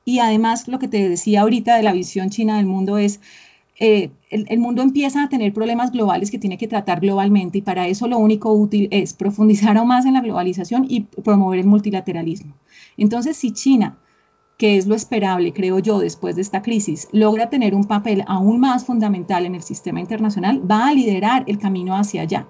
y 0.08 0.20
además, 0.20 0.68
lo 0.68 0.78
que 0.78 0.88
te 0.88 1.06
decía 1.06 1.42
ahorita 1.42 1.76
de 1.76 1.82
la 1.82 1.92
visión 1.92 2.30
china 2.30 2.56
del 2.56 2.64
mundo 2.64 2.96
es, 2.96 3.20
eh, 3.78 4.08
el, 4.30 4.58
mundo 4.58 4.80
empieza 4.80 5.22
a 5.22 5.28
tener 5.28 5.52
problemas 5.52 5.92
globales 5.92 6.30
que 6.30 6.38
tiene 6.38 6.56
que 6.56 6.66
tratar 6.66 7.00
globalmente 7.00 7.58
y 7.58 7.60
para 7.60 7.88
eso 7.88 8.08
lo 8.08 8.16
único 8.16 8.50
útil 8.52 8.88
es 8.90 9.12
profundizar 9.12 9.76
aún 9.76 9.88
más 9.88 10.06
en 10.06 10.14
la 10.14 10.22
globalización 10.22 10.86
y 10.88 11.00
promover 11.02 11.60
el 11.60 11.66
multilateralismo. 11.66 12.54
Entonces, 12.96 13.36
si 13.36 13.52
China, 13.52 13.98
que 14.56 14.78
es 14.78 14.86
lo 14.86 14.94
esperable, 14.94 15.52
creo 15.52 15.78
yo, 15.78 15.98
después 15.98 16.36
de 16.36 16.42
esta 16.42 16.62
crisis, 16.62 17.08
logra 17.12 17.50
tener 17.50 17.74
un 17.74 17.84
papel 17.84 18.24
aún 18.26 18.60
más 18.60 18.86
fundamental 18.86 19.44
en 19.44 19.56
el 19.56 19.62
sistema 19.62 20.00
internacional, 20.00 20.62
va 20.68 20.88
a 20.88 20.94
liderar 20.94 21.44
el 21.46 21.58
camino 21.58 21.94
hacia 21.94 22.22
allá. 22.22 22.48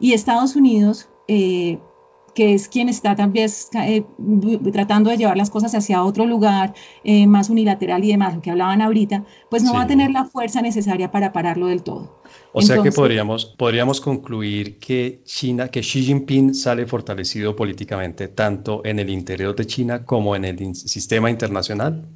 Y 0.00 0.12
Estados 0.12 0.56
Unidos 0.56 1.08
eh, 1.26 1.78
que 2.38 2.54
es 2.54 2.68
quien 2.68 2.88
está 2.88 3.16
también 3.16 3.50
eh, 3.82 4.04
tratando 4.72 5.10
de 5.10 5.16
llevar 5.16 5.36
las 5.36 5.50
cosas 5.50 5.74
hacia 5.74 6.04
otro 6.04 6.24
lugar 6.24 6.72
eh, 7.02 7.26
más 7.26 7.50
unilateral 7.50 8.04
y 8.04 8.12
demás, 8.12 8.36
lo 8.36 8.40
que 8.40 8.52
hablaban 8.52 8.80
ahorita, 8.80 9.24
pues 9.50 9.64
no 9.64 9.74
va 9.74 9.82
a 9.82 9.86
tener 9.88 10.12
la 10.12 10.24
fuerza 10.24 10.62
necesaria 10.62 11.10
para 11.10 11.32
pararlo 11.32 11.66
del 11.66 11.82
todo. 11.82 12.22
O 12.52 12.62
sea 12.62 12.80
que 12.80 12.92
podríamos, 12.92 13.44
podríamos 13.44 14.00
concluir 14.00 14.78
que 14.78 15.20
China, 15.24 15.66
que 15.68 15.80
Xi 15.80 16.04
Jinping 16.04 16.54
sale 16.54 16.86
fortalecido 16.86 17.56
políticamente 17.56 18.28
tanto 18.28 18.82
en 18.84 19.00
el 19.00 19.10
interior 19.10 19.56
de 19.56 19.66
China 19.66 20.04
como 20.04 20.36
en 20.36 20.44
el 20.44 20.76
sistema 20.76 21.30
internacional. 21.30 22.06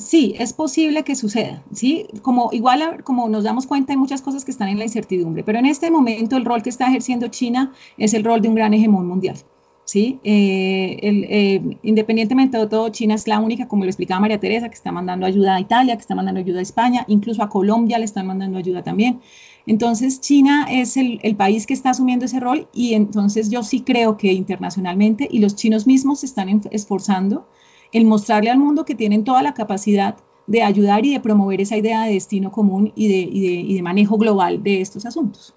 Sí, 0.00 0.34
es 0.38 0.54
posible 0.54 1.04
que 1.04 1.14
suceda, 1.14 1.62
¿sí? 1.72 2.06
Como 2.22 2.48
igual 2.52 3.04
como 3.04 3.28
nos 3.28 3.44
damos 3.44 3.66
cuenta 3.66 3.92
hay 3.92 3.98
muchas 3.98 4.22
cosas 4.22 4.46
que 4.46 4.50
están 4.50 4.68
en 4.68 4.78
la 4.78 4.84
incertidumbre, 4.84 5.44
pero 5.44 5.58
en 5.58 5.66
este 5.66 5.90
momento 5.90 6.36
el 6.38 6.46
rol 6.46 6.62
que 6.62 6.70
está 6.70 6.88
ejerciendo 6.88 7.28
China 7.28 7.72
es 7.98 8.14
el 8.14 8.24
rol 8.24 8.40
de 8.40 8.48
un 8.48 8.54
gran 8.54 8.72
hegemón 8.72 9.06
mundial. 9.06 9.36
¿sí? 9.84 10.18
Eh, 10.24 10.98
eh, 11.02 11.78
independientemente 11.82 12.56
de 12.56 12.66
todo, 12.66 12.88
China 12.88 13.14
es 13.14 13.26
la 13.26 13.40
única, 13.40 13.68
como 13.68 13.84
lo 13.84 13.90
explicaba 13.90 14.20
María 14.20 14.40
Teresa, 14.40 14.68
que 14.68 14.74
está 14.74 14.90
mandando 14.90 15.26
ayuda 15.26 15.56
a 15.56 15.60
Italia, 15.60 15.96
que 15.96 16.00
está 16.00 16.14
mandando 16.14 16.40
ayuda 16.40 16.60
a 16.60 16.62
España, 16.62 17.04
incluso 17.08 17.42
a 17.42 17.50
Colombia 17.50 17.98
le 17.98 18.04
están 18.06 18.26
mandando 18.26 18.56
ayuda 18.58 18.82
también. 18.82 19.20
Entonces, 19.66 20.20
China 20.20 20.66
es 20.70 20.96
el, 20.96 21.20
país 21.36 21.66
que 21.66 21.74
está 21.74 21.90
asumiendo 21.90 22.24
ese 22.24 22.40
rol 22.40 22.68
y 22.72 22.94
entonces 22.94 23.50
yo 23.50 23.62
sí 23.62 23.80
creo 23.80 24.16
que 24.16 24.32
internacionalmente 24.32 25.28
y 25.30 25.40
los 25.40 25.56
chinos 25.56 25.86
mismos 25.86 26.20
se 26.20 26.26
están 26.26 26.62
esforzando 26.70 27.46
en 27.92 28.06
mostrarle 28.06 28.50
al 28.50 28.58
mundo 28.58 28.84
que 28.84 28.94
tienen 28.94 29.24
toda 29.24 29.42
la 29.42 29.54
capacidad 29.54 30.16
de 30.46 30.62
ayudar 30.62 31.04
y 31.06 31.12
de 31.12 31.20
promover 31.20 31.60
esa 31.60 31.76
idea 31.76 32.04
de 32.04 32.14
destino 32.14 32.50
común 32.50 32.92
y 32.96 33.08
de, 33.08 33.18
y 33.18 33.74
de 33.74 33.82
manejo 33.82 34.18
global 34.18 34.62
de 34.62 34.80
estos 34.80 35.06
asuntos. 35.06 35.54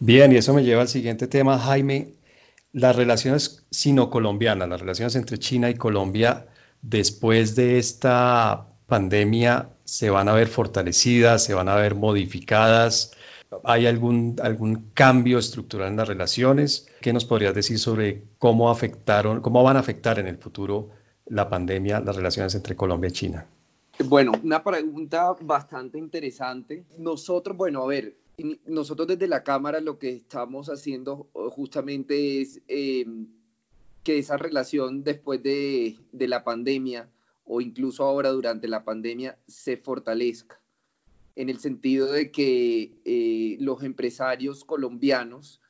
Bien, 0.00 0.32
y 0.32 0.36
eso 0.36 0.52
me 0.52 0.64
lleva 0.64 0.82
al 0.82 0.88
siguiente 0.88 1.28
tema, 1.28 1.58
Jaime 1.58 2.12
las 2.72 2.96
relaciones 2.96 3.64
sino-colombianas, 3.70 4.68
las 4.68 4.80
relaciones 4.80 5.14
entre 5.16 5.38
China 5.38 5.70
y 5.70 5.74
Colombia 5.74 6.46
después 6.80 7.54
de 7.54 7.78
esta 7.78 8.66
pandemia 8.86 9.68
se 9.84 10.10
van 10.10 10.28
a 10.28 10.32
ver 10.32 10.48
fortalecidas, 10.48 11.44
se 11.44 11.54
van 11.54 11.68
a 11.68 11.76
ver 11.76 11.94
modificadas. 11.94 13.12
¿Hay 13.64 13.86
algún, 13.86 14.36
algún 14.42 14.90
cambio 14.94 15.38
estructural 15.38 15.88
en 15.88 15.96
las 15.96 16.08
relaciones? 16.08 16.88
¿Qué 17.02 17.12
nos 17.12 17.26
podrías 17.26 17.54
decir 17.54 17.78
sobre 17.78 18.22
cómo 18.38 18.70
afectaron, 18.70 19.42
cómo 19.42 19.62
van 19.62 19.76
a 19.76 19.80
afectar 19.80 20.18
en 20.18 20.26
el 20.26 20.38
futuro 20.38 20.90
la 21.32 21.48
pandemia 21.48 22.00
las 22.00 22.16
relaciones 22.16 22.54
entre 22.54 22.76
Colombia 22.76 23.08
y 23.08 23.12
China? 23.12 23.46
Bueno, 24.04 24.32
una 24.42 24.62
pregunta 24.62 25.34
bastante 25.40 25.98
interesante. 25.98 26.84
Nosotros, 26.98 27.56
bueno, 27.56 27.82
a 27.82 27.86
ver, 27.86 28.16
nosotros 28.66 29.08
desde 29.08 29.26
la 29.28 29.42
Cámara 29.42 29.80
lo 29.80 29.98
que 29.98 30.10
estamos 30.10 30.68
haciendo 30.68 31.30
eh, 31.34 31.38
justamente 31.50 32.42
es 32.42 32.60
eh, 32.68 33.06
que 34.04 34.18
esa 34.18 34.36
relación 34.36 35.04
después 35.04 35.42
de, 35.42 35.96
la 36.12 36.44
pandemia 36.44 37.08
o 37.44 37.62
incluso 37.62 38.04
ahora 38.04 38.30
durante 38.30 38.68
la 38.68 38.84
pandemia 38.84 39.38
se 39.46 39.78
fortalezca, 39.78 40.60
en 41.34 41.48
el 41.48 41.58
sentido 41.60 42.12
de 42.12 42.30
que 42.30 42.92
eh, 43.06 43.56
los 43.58 43.82
empresarios 43.82 44.64
colombianos 44.64 45.62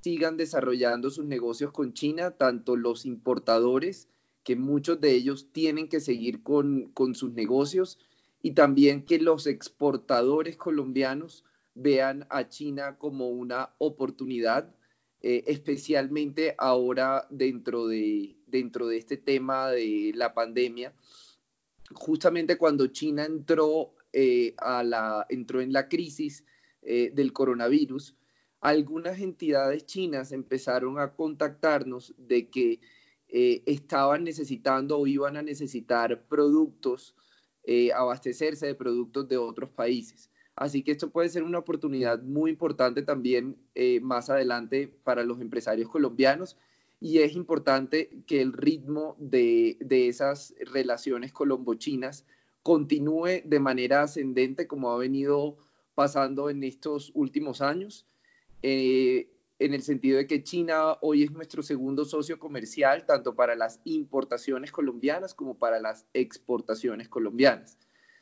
sigan 0.00 0.36
desarrollando 0.36 1.10
sus 1.10 1.24
negocios 1.24 1.72
con 1.72 1.92
China, 1.92 2.30
tanto 2.30 2.76
los 2.76 3.04
importadores, 3.04 4.08
que 4.48 4.56
muchos 4.56 4.98
de 4.98 5.12
ellos 5.12 5.48
tienen 5.52 5.90
que 5.90 6.00
seguir 6.00 6.42
con, 6.42 6.90
con 6.94 7.14
sus 7.14 7.32
negocios, 7.34 7.98
y 8.40 8.52
también 8.52 9.04
que 9.04 9.18
los 9.18 9.46
exportadores 9.46 10.56
colombianos 10.56 11.44
vean 11.74 12.26
a 12.30 12.48
China 12.48 12.96
como 12.96 13.28
una 13.28 13.74
oportunidad, 13.76 14.74
eh, 15.20 15.44
especialmente 15.48 16.54
ahora 16.56 17.26
dentro 17.28 17.88
de, 17.88 18.36
dentro 18.46 18.86
de 18.86 18.96
este 18.96 19.18
tema 19.18 19.68
de 19.68 20.12
la 20.14 20.32
pandemia. 20.32 20.94
Justamente 21.92 22.56
cuando 22.56 22.86
China 22.86 23.26
entró, 23.26 23.92
eh, 24.14 24.54
a 24.56 24.82
la, 24.82 25.26
entró 25.28 25.60
en 25.60 25.74
la 25.74 25.90
crisis 25.90 26.42
eh, 26.80 27.10
del 27.12 27.34
coronavirus, 27.34 28.14
algunas 28.62 29.20
entidades 29.20 29.84
chinas 29.84 30.32
empezaron 30.32 30.98
a 30.98 31.12
contactarnos 31.12 32.14
de 32.16 32.48
que 32.48 32.80
estaban 33.30 34.24
necesitando 34.24 34.98
o 34.98 35.06
iban 35.06 35.36
a 35.36 35.42
necesitar 35.42 36.26
productos, 36.28 37.14
abastecerse 37.94 38.66
de 38.66 38.74
productos 38.74 39.28
de 39.28 39.36
otros 39.36 39.70
países. 39.70 40.30
Así 40.58 40.82
que 40.82 40.90
esto 40.90 41.10
puede 41.10 41.28
ser 41.28 41.44
una 41.44 41.58
oportunidad 41.58 42.20
muy 42.20 42.50
importante 42.50 43.02
también 43.02 43.56
eh, 43.76 44.00
más 44.00 44.28
adelante 44.28 44.92
para 45.04 45.22
los 45.22 45.40
empresarios 45.40 45.88
colombianos 45.88 46.56
y 47.00 47.18
es 47.18 47.36
importante 47.36 48.10
que 48.26 48.40
el 48.42 48.52
ritmo 48.52 49.14
de, 49.20 49.76
esas 49.88 50.56
relaciones 50.72 51.32
colombo-chinas 51.32 52.26
continúe 52.64 53.42
de 53.44 53.60
manera 53.60 54.02
ascendente 54.02 54.66
como 54.66 54.90
ha 54.90 54.98
venido 54.98 55.58
pasando 55.94 56.50
en 56.50 56.64
estos 56.64 57.12
últimos 57.14 57.60
años, 57.60 58.04
eh, 58.62 59.30
en 59.58 59.74
el 59.74 59.82
sentido 59.82 60.18
de 60.18 60.26
que 60.26 60.42
China 60.42 60.98
hoy 61.00 61.24
es 61.24 61.32
nuestro 61.32 61.62
segundo 61.62 62.04
socio 62.04 62.38
comercial, 62.38 63.04
tanto 63.06 63.34
para 63.34 63.56
las 63.56 63.80
importaciones 63.84 64.70
colombianas 64.70 65.34
como 65.34 65.58
para 65.58 65.80
las 65.80 66.06
exportaciones 66.12 67.08
colombianas. 67.08 67.78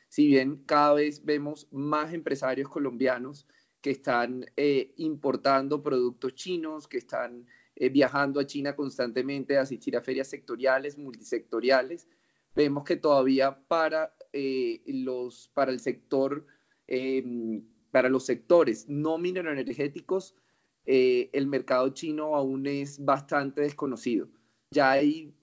Si 0.09 0.27
bien 0.27 0.63
cada 0.65 0.93
vez 0.93 1.23
vemos 1.25 1.67
más 1.71 2.13
empresarios 2.13 2.69
colombianos 2.69 3.47
que 3.81 3.91
están 3.91 4.45
eh, 4.55 4.93
importando 4.97 5.83
productos 5.83 6.33
chinos, 6.33 6.87
que 6.87 6.97
están 6.97 7.45
eh, 7.75 7.89
viajando 7.89 8.39
a 8.39 8.47
China 8.47 8.75
constantemente 8.75 9.57
a 9.57 9.61
asistir 9.61 9.95
a 9.95 10.01
ferias 10.01 10.27
sectoriales, 10.29 10.97
multisectoriales, 10.97 12.07
vemos 12.55 12.83
que 12.83 12.95
todavía 12.95 13.59
para, 13.67 14.15
eh, 14.33 14.81
los, 14.87 15.51
para 15.53 15.71
el 15.71 15.79
sector, 15.79 16.47
em, 16.87 17.63
para 17.91 18.09
los 18.09 18.25
sectores 18.25 18.89
no 18.89 19.19
mineroenergéticos, 19.19 20.33
el 20.87 21.47
mercado 21.47 21.89
chino 21.89 22.35
aún 22.35 22.65
es 22.65 23.03
bastante 23.03 23.61
desconocido. 23.61 24.27
Ya 24.71 24.91
hay 24.91 25.33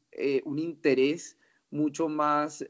un 0.45 0.59
interés 0.59 1.37
mucho 1.71 2.09
más 2.09 2.65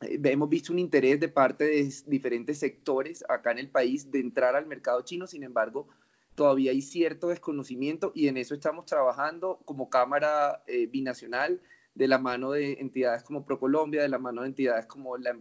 eh, 0.00 0.30
hemos 0.30 0.48
visto 0.48 0.72
un 0.72 0.78
interés 0.78 1.18
de 1.18 1.28
parte 1.28 1.64
de 1.64 1.92
diferentes 2.06 2.58
sectores 2.58 3.24
acá 3.28 3.50
en 3.50 3.58
el 3.58 3.68
país 3.68 4.10
de 4.10 4.20
entrar 4.20 4.54
al 4.54 4.66
mercado 4.66 5.02
chino, 5.02 5.26
sin 5.26 5.42
embargo, 5.42 5.88
todavía 6.34 6.70
hay 6.70 6.82
cierto 6.82 7.28
desconocimiento 7.28 8.12
y 8.14 8.28
en 8.28 8.36
eso 8.36 8.54
estamos 8.54 8.84
trabajando 8.86 9.60
como 9.64 9.90
Cámara 9.90 10.62
eh, 10.66 10.86
Binacional 10.86 11.60
de 11.94 12.06
la 12.06 12.18
mano 12.18 12.52
de 12.52 12.74
entidades 12.74 13.24
como 13.24 13.44
ProColombia, 13.44 14.02
de 14.02 14.08
la 14.08 14.18
mano 14.18 14.42
de 14.42 14.48
entidades 14.48 14.86
como 14.86 15.16
la 15.16 15.36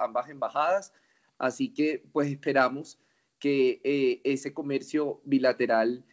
ambas 0.00 0.28
embajadas. 0.28 0.92
Así 1.38 1.72
que 1.72 2.02
pues 2.12 2.28
esperamos 2.28 2.98
que 3.42 3.80
eh, 3.82 4.20
ese 4.24 4.54
comercio 4.54 5.20
bilateral, 5.24 6.04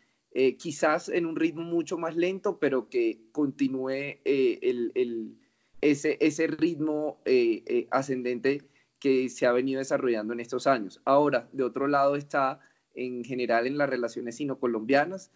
quizás 0.57 1.09
en 1.09 1.25
un 1.25 1.35
ritmo 1.35 1.63
mucho 1.63 1.97
más 1.97 2.15
lento, 2.15 2.59
pero 2.59 2.87
que 2.87 3.19
continúe 3.31 4.19
el 4.25 5.37
ese, 5.81 6.17
ese 6.19 6.47
ritmo 6.47 7.21
eh, 7.25 7.63
eh, 7.65 7.87
ascendente 7.91 8.63
que 8.99 9.29
se 9.29 9.45
ha 9.45 9.51
venido 9.51 9.79
desarrollando 9.79 10.33
en 10.33 10.39
estos 10.39 10.67
años. 10.67 11.01
Ahora, 11.05 11.47
de 11.53 11.63
otro 11.63 11.87
lado 11.87 12.15
está 12.15 12.59
en 12.95 13.23
general 13.23 13.65
en 13.65 13.77
las 13.77 13.89
relaciones 13.89 14.35
sino-colombianas, 14.35 15.31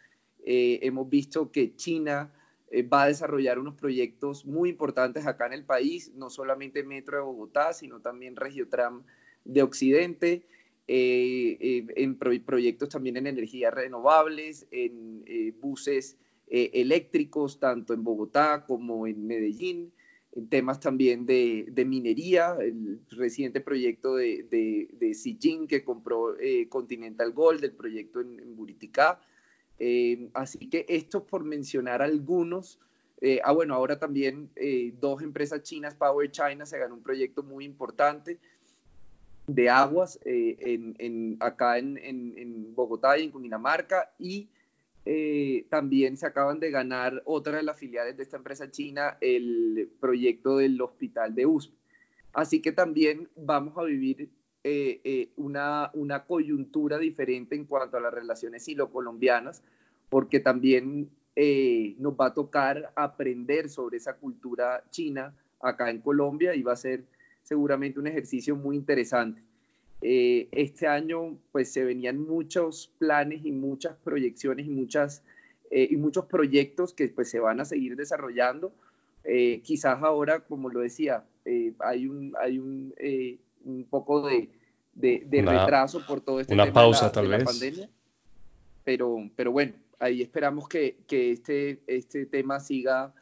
Eh, 0.46 0.80
hemos 0.84 1.08
visto 1.08 1.52
que 1.52 1.74
China 1.76 2.34
eh, 2.70 2.84
va 2.84 3.04
a 3.04 3.08
desarrollar 3.08 3.60
unos 3.60 3.76
proyectos 3.76 4.46
muy 4.46 4.70
importantes 4.70 5.26
acá 5.26 5.46
en 5.48 5.54
el 5.54 5.64
país, 5.64 6.12
no 6.16 6.30
solamente 6.30 6.84
Metro 6.84 7.18
de 7.18 7.24
Bogotá, 7.24 7.72
sino 7.72 8.02
también 8.02 8.36
Regiotram 8.36 9.04
de 9.46 9.62
Occidente, 9.62 10.46
en 10.88 12.17
proyectos 12.17 12.89
también 12.89 13.17
en 13.17 13.28
energías 13.28 13.74
renovables, 13.74 14.67
en 14.72 15.24
buses 15.62 16.17
eléctricos, 16.48 17.60
tanto 17.60 17.93
en 17.93 18.04
Bogotá 18.04 18.65
como 18.67 19.08
en 19.08 19.26
Medellín 19.26 19.93
en 20.36 20.50
temas 20.50 20.80
también 20.80 21.26
de, 21.26 21.86
minería, 21.86 22.58
el 22.60 23.02
reciente 23.12 23.62
proyecto 23.62 24.15
de, 24.15 24.43
de, 24.50 24.89
de 24.93 25.67
que 25.67 25.84
compró 25.84 26.39
eh, 26.39 26.67
Continental 26.69 27.32
Gold, 27.34 27.63
el 27.63 27.74
proyecto 27.74 28.19
en, 28.22 28.56
Buriticá. 28.56 29.22
Eh, 29.78 30.30
así 30.34 30.69
que 30.69 30.86
esto 30.89 31.26
por 31.26 31.43
mencionar 31.43 32.02
algunos. 32.02 32.80
Eh, 33.22 33.39
ah, 33.43 33.52
bueno, 33.52 33.76
ahora 33.76 34.00
también 34.00 34.50
dos 35.00 35.22
empresas 35.22 35.62
chinas, 35.62 35.96
Power 35.96 36.32
China, 36.32 36.65
se 36.65 36.80
ganó 36.80 36.96
un 36.96 37.04
proyecto 37.04 37.43
muy 37.43 37.63
importante 37.63 38.39
de 39.48 39.70
aguas 39.70 40.20
en, 40.24 41.38
acá 41.40 41.78
en, 41.78 41.98
en, 41.98 42.74
Bogotá 42.76 43.18
y 43.18 43.24
en 43.24 43.32
Cundinamarca 43.32 44.12
y 44.18 44.50
eh, 45.06 45.66
también 45.70 46.16
se 46.16 46.26
acaban 46.26 46.60
de 46.60 46.72
ganar 46.72 47.22
otra 47.26 47.58
de 47.58 47.64
las 47.64 47.78
filiales 47.78 48.16
de 48.16 48.24
esta 48.24 48.38
empresa 48.38 48.72
china, 48.72 49.18
el 49.20 49.92
proyecto 50.00 50.58
del 50.58 50.80
hospital 50.82 51.36
de 51.36 51.46
USP. 51.46 51.74
Así 52.32 52.62
que 52.62 52.72
también 52.72 53.30
vamos 53.36 53.78
a 53.78 53.84
vivir 53.84 54.30
eh, 54.64 55.02
eh, 55.04 55.30
una, 55.36 55.92
una, 55.94 56.24
coyuntura 56.24 56.98
diferente 56.98 57.56
en 57.56 57.66
cuanto 57.66 57.98
a 57.98 58.00
las 58.00 58.14
relaciones 58.14 58.64
silo-colombianas, 58.64 59.62
porque 60.10 60.40
también 60.40 61.10
nos 61.98 62.14
va 62.14 62.28
a 62.28 62.34
tocar 62.34 62.94
aprender 62.96 63.68
sobre 63.68 63.98
esa 63.98 64.16
cultura 64.16 64.84
china 64.92 65.36
acá 65.60 65.90
en 65.90 66.00
Colombia 66.00 66.56
y 66.56 66.62
va 66.62 66.74
a 66.74 66.78
ser 66.78 67.04
seguramente 67.44 68.00
un 68.00 68.08
ejercicio 68.08 68.56
muy 68.56 68.76
interesante. 68.76 69.42
Eh, 70.02 70.50
este 70.52 70.88
año 70.88 71.38
pues 71.52 71.72
se 71.72 71.84
venían 71.84 72.20
muchos 72.20 72.92
planes 72.98 73.46
y 73.46 73.52
muchas 73.52 73.96
proyecciones 74.04 74.66
y, 74.66 74.70
muchas, 74.70 75.24
eh, 75.72 75.88
y 75.90 75.96
muchos 75.96 76.26
proyectos 76.26 76.94
que 76.94 77.08
pues 77.08 77.30
se 77.30 77.40
van 77.40 77.60
a 77.60 77.66
seguir 77.66 77.96
desarrollando. 77.96 78.74
Eh, 79.24 79.62
quizás 79.64 80.04
ahora, 80.04 80.42
como 80.42 80.70
lo 80.70 80.82
decía, 80.82 81.24
hay 81.80 82.08
un, 82.08 82.34
hay 82.40 82.60
un, 82.60 82.94
un 83.64 83.86
poco 83.86 84.28
de, 84.28 84.50
de, 84.94 85.42
retraso 85.42 86.06
por 86.06 86.20
todo 86.20 86.42
este 86.42 86.54
una 86.54 86.66
tema 86.66 86.74
pausa, 86.74 87.06
de 87.06 87.08
la, 87.08 87.12
tal 87.14 87.28
vez. 87.30 87.44
pandemia. 87.46 87.90
Pero, 88.84 89.30
pero 89.38 89.54
bueno, 89.54 89.74
ahí 90.00 90.22
esperamos 90.22 90.68
que, 90.68 90.98
que 91.08 91.32
este, 91.32 91.80
este 91.88 92.26
tema 92.26 92.60
siga 92.60 93.14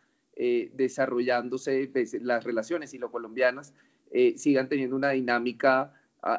desarrollándose, 0.73 1.87
pues, 1.93 2.15
las 2.19 2.43
relaciones 2.43 2.95
y 2.95 2.97
lo 2.97 3.11
colombianas 3.11 3.73
sigan 4.35 4.67
teniendo 4.67 4.95
una 4.95 5.11
dinámica 5.11 5.93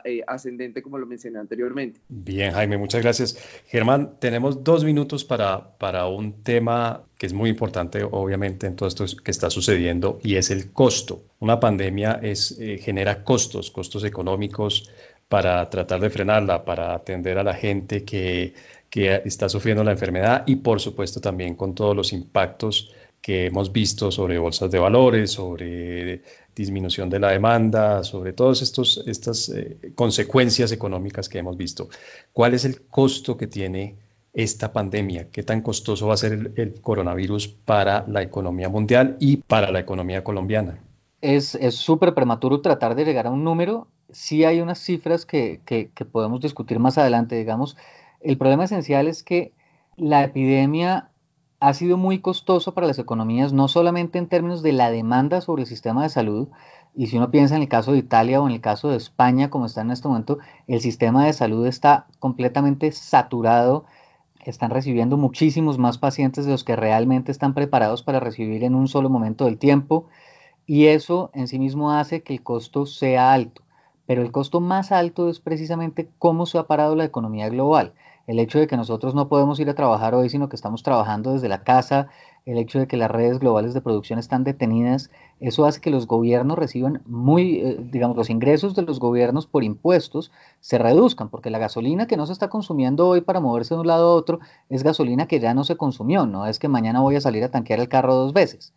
eh, 0.04 0.22
ascendente, 0.28 0.80
como 0.80 0.96
lo 0.96 1.06
mencioné 1.06 1.40
anteriormente. 1.40 1.98
Bien, 2.08 2.52
Jaime, 2.52 2.78
muchas 2.78 3.02
gracias. 3.02 3.36
Germán, 3.66 4.14
tenemos 4.20 4.62
dos 4.62 4.84
minutos 4.84 5.24
para, 5.24 5.76
para 5.76 6.06
un 6.06 6.44
tema 6.44 7.02
que 7.18 7.26
es 7.26 7.32
muy 7.32 7.50
importante, 7.50 8.04
obviamente, 8.08 8.68
en 8.68 8.76
todo 8.76 8.88
esto 8.88 9.04
que 9.24 9.32
está 9.32 9.50
sucediendo, 9.50 10.20
y 10.22 10.36
es 10.36 10.52
el 10.52 10.70
costo. 10.70 11.24
Una 11.40 11.58
pandemia 11.58 12.20
es, 12.22 12.56
eh, 12.60 12.78
genera 12.78 13.24
costos, 13.24 13.72
costos 13.72 14.04
económicos 14.04 14.88
para 15.28 15.68
tratar 15.68 15.98
de 15.98 16.10
frenarla, 16.10 16.64
para 16.64 16.94
atender 16.94 17.38
a 17.38 17.42
la 17.42 17.54
gente 17.54 18.04
que, 18.04 18.54
que 18.88 19.22
está 19.24 19.48
sufriendo 19.48 19.82
la 19.82 19.90
enfermedad 19.90 20.44
y, 20.46 20.56
por 20.56 20.80
supuesto, 20.80 21.20
también 21.20 21.56
con 21.56 21.74
todos 21.74 21.96
los 21.96 22.12
impactos 22.12 22.94
que 23.22 23.46
hemos 23.46 23.72
visto 23.72 24.10
sobre 24.10 24.38
bolsas 24.38 24.70
de 24.70 24.78
valores, 24.80 25.30
sobre 25.30 26.22
disminución 26.54 27.08
de 27.10 27.18
la 27.18 27.30
demanda, 27.30 28.04
sobre 28.04 28.32
todas 28.32 28.62
estas 28.62 29.48
eh, 29.48 29.92
consecuencias 29.94 30.72
económicas 30.72 31.28
que 31.28 31.38
hemos 31.38 31.56
visto. 31.56 31.88
¿Cuál 32.32 32.54
es 32.54 32.64
el 32.64 32.82
costo 32.82 33.36
que 33.36 33.46
tiene 33.46 33.96
esta 34.32 34.72
pandemia? 34.72 35.28
¿Qué 35.30 35.42
tan 35.42 35.60
costoso 35.62 36.08
va 36.08 36.14
a 36.14 36.18
ser 36.18 36.52
el, 36.56 36.80
coronavirus 36.80 37.48
para 37.48 38.04
la 38.08 38.22
economía 38.22 38.68
mundial 38.68 39.16
y 39.20 39.38
para 39.38 39.70
la 39.70 39.80
economía 39.80 40.24
colombiana? 40.24 40.78
Es 41.20 41.56
súper 41.70 42.14
prematuro 42.14 42.60
tratar 42.60 42.94
de 42.94 43.04
llegar 43.04 43.28
a 43.28 43.30
un 43.30 43.44
número. 43.44 43.86
Sí 44.10 44.44
hay 44.44 44.60
unas 44.60 44.78
cifras 44.80 45.24
que, 45.24 45.60
que 45.64 46.04
podemos 46.04 46.40
discutir 46.40 46.78
más 46.78 46.98
adelante, 46.98 47.36
digamos. 47.36 47.76
El 48.20 48.36
problema 48.38 48.64
esencial 48.64 49.06
es 49.08 49.22
que 49.22 49.52
la 49.96 50.24
epidemia 50.24 51.11
ha 51.62 51.74
sido 51.74 51.96
muy 51.96 52.18
costoso 52.18 52.74
para 52.74 52.88
las 52.88 52.98
economías, 52.98 53.52
no 53.52 53.68
solamente 53.68 54.18
en 54.18 54.26
términos 54.26 54.64
de 54.64 54.72
la 54.72 54.90
demanda 54.90 55.40
sobre 55.40 55.62
el 55.62 55.68
sistema 55.68 56.02
de 56.02 56.08
salud, 56.08 56.48
y 56.92 57.06
si 57.06 57.18
uno 57.18 57.30
piensa 57.30 57.54
en 57.54 57.62
el 57.62 57.68
caso 57.68 57.92
de 57.92 57.98
Italia 57.98 58.40
o 58.40 58.48
en 58.48 58.52
el 58.52 58.60
caso 58.60 58.88
de 58.88 58.96
España, 58.96 59.48
como 59.48 59.66
está 59.66 59.82
en 59.82 59.92
este 59.92 60.08
momento, 60.08 60.38
el 60.66 60.80
sistema 60.80 61.24
de 61.24 61.32
salud 61.32 61.64
está 61.64 62.08
completamente 62.18 62.90
saturado, 62.90 63.84
están 64.44 64.72
recibiendo 64.72 65.16
muchísimos 65.16 65.78
más 65.78 65.98
pacientes 65.98 66.46
de 66.46 66.50
los 66.50 66.64
que 66.64 66.74
realmente 66.74 67.30
están 67.30 67.54
preparados 67.54 68.02
para 68.02 68.18
recibir 68.18 68.64
en 68.64 68.74
un 68.74 68.88
solo 68.88 69.08
momento 69.08 69.44
del 69.44 69.58
tiempo, 69.58 70.08
y 70.66 70.86
eso 70.86 71.30
en 71.32 71.46
sí 71.46 71.60
mismo 71.60 71.92
hace 71.92 72.24
que 72.24 72.32
el 72.32 72.42
costo 72.42 72.86
sea 72.86 73.32
alto. 73.32 73.62
Pero 74.04 74.22
el 74.22 74.32
costo 74.32 74.60
más 74.60 74.90
alto 74.90 75.28
es 75.28 75.38
precisamente 75.38 76.10
cómo 76.18 76.44
se 76.46 76.58
ha 76.58 76.66
parado 76.66 76.96
la 76.96 77.04
economía 77.04 77.48
global 77.48 77.94
el 78.26 78.38
hecho 78.38 78.58
de 78.58 78.66
que 78.66 78.76
nosotros 78.76 79.14
no 79.14 79.28
podemos 79.28 79.58
ir 79.60 79.68
a 79.68 79.74
trabajar 79.74 80.14
hoy, 80.14 80.28
sino 80.28 80.48
que 80.48 80.56
estamos 80.56 80.82
trabajando 80.82 81.32
desde 81.32 81.48
la 81.48 81.64
casa, 81.64 82.08
el 82.44 82.58
hecho 82.58 82.78
de 82.78 82.86
que 82.86 82.96
las 82.96 83.10
redes 83.10 83.38
globales 83.38 83.74
de 83.74 83.80
producción 83.80 84.18
están 84.18 84.44
detenidas, 84.44 85.10
eso 85.40 85.64
hace 85.64 85.80
que 85.80 85.90
los 85.90 86.06
gobiernos 86.06 86.58
reciban 86.58 87.02
muy, 87.06 87.60
eh, 87.60 87.76
digamos, 87.80 88.16
los 88.16 88.30
ingresos 88.30 88.74
de 88.74 88.82
los 88.82 88.98
gobiernos 88.98 89.46
por 89.46 89.64
impuestos 89.64 90.32
se 90.60 90.78
reduzcan, 90.78 91.28
porque 91.28 91.50
la 91.50 91.58
gasolina 91.58 92.06
que 92.06 92.16
no 92.16 92.26
se 92.26 92.32
está 92.32 92.48
consumiendo 92.48 93.08
hoy 93.08 93.20
para 93.20 93.40
moverse 93.40 93.74
de 93.74 93.80
un 93.80 93.86
lado 93.86 94.08
a 94.08 94.14
otro 94.14 94.40
es 94.68 94.82
gasolina 94.82 95.26
que 95.26 95.40
ya 95.40 95.54
no 95.54 95.64
se 95.64 95.76
consumió, 95.76 96.26
no 96.26 96.46
es 96.46 96.58
que 96.58 96.68
mañana 96.68 97.00
voy 97.00 97.16
a 97.16 97.20
salir 97.20 97.44
a 97.44 97.50
tanquear 97.50 97.80
el 97.80 97.88
carro 97.88 98.14
dos 98.14 98.32
veces. 98.32 98.74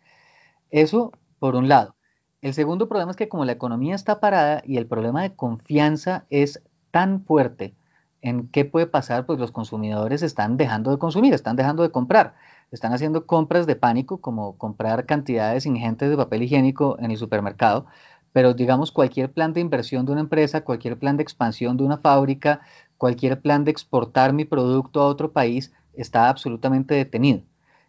Eso 0.70 1.12
por 1.38 1.56
un 1.56 1.68
lado. 1.68 1.96
El 2.42 2.54
segundo 2.54 2.88
problema 2.88 3.10
es 3.10 3.16
que 3.16 3.28
como 3.28 3.44
la 3.44 3.52
economía 3.52 3.94
está 3.94 4.20
parada 4.20 4.62
y 4.64 4.76
el 4.76 4.86
problema 4.86 5.22
de 5.22 5.34
confianza 5.34 6.26
es 6.30 6.62
tan 6.90 7.24
fuerte, 7.24 7.74
en 8.22 8.48
qué 8.48 8.64
puede 8.64 8.86
pasar, 8.86 9.26
pues 9.26 9.38
los 9.38 9.52
consumidores 9.52 10.22
están 10.22 10.56
dejando 10.56 10.90
de 10.90 10.98
consumir, 10.98 11.34
están 11.34 11.56
dejando 11.56 11.82
de 11.82 11.90
comprar, 11.90 12.34
están 12.70 12.92
haciendo 12.92 13.26
compras 13.26 13.66
de 13.66 13.76
pánico, 13.76 14.20
como 14.20 14.56
comprar 14.58 15.06
cantidades 15.06 15.66
ingentes 15.66 16.10
de 16.10 16.16
papel 16.16 16.42
higiénico 16.42 16.96
en 16.98 17.10
el 17.10 17.16
supermercado, 17.16 17.86
pero 18.32 18.54
digamos 18.54 18.92
cualquier 18.92 19.32
plan 19.32 19.52
de 19.52 19.60
inversión 19.60 20.04
de 20.06 20.12
una 20.12 20.20
empresa, 20.22 20.62
cualquier 20.62 20.98
plan 20.98 21.16
de 21.16 21.22
expansión 21.22 21.76
de 21.76 21.84
una 21.84 21.98
fábrica, 21.98 22.60
cualquier 22.98 23.40
plan 23.40 23.64
de 23.64 23.70
exportar 23.70 24.32
mi 24.32 24.44
producto 24.44 25.00
a 25.00 25.06
otro 25.06 25.32
país 25.32 25.72
está 25.94 26.28
absolutamente 26.28 26.94
detenido. 26.94 27.42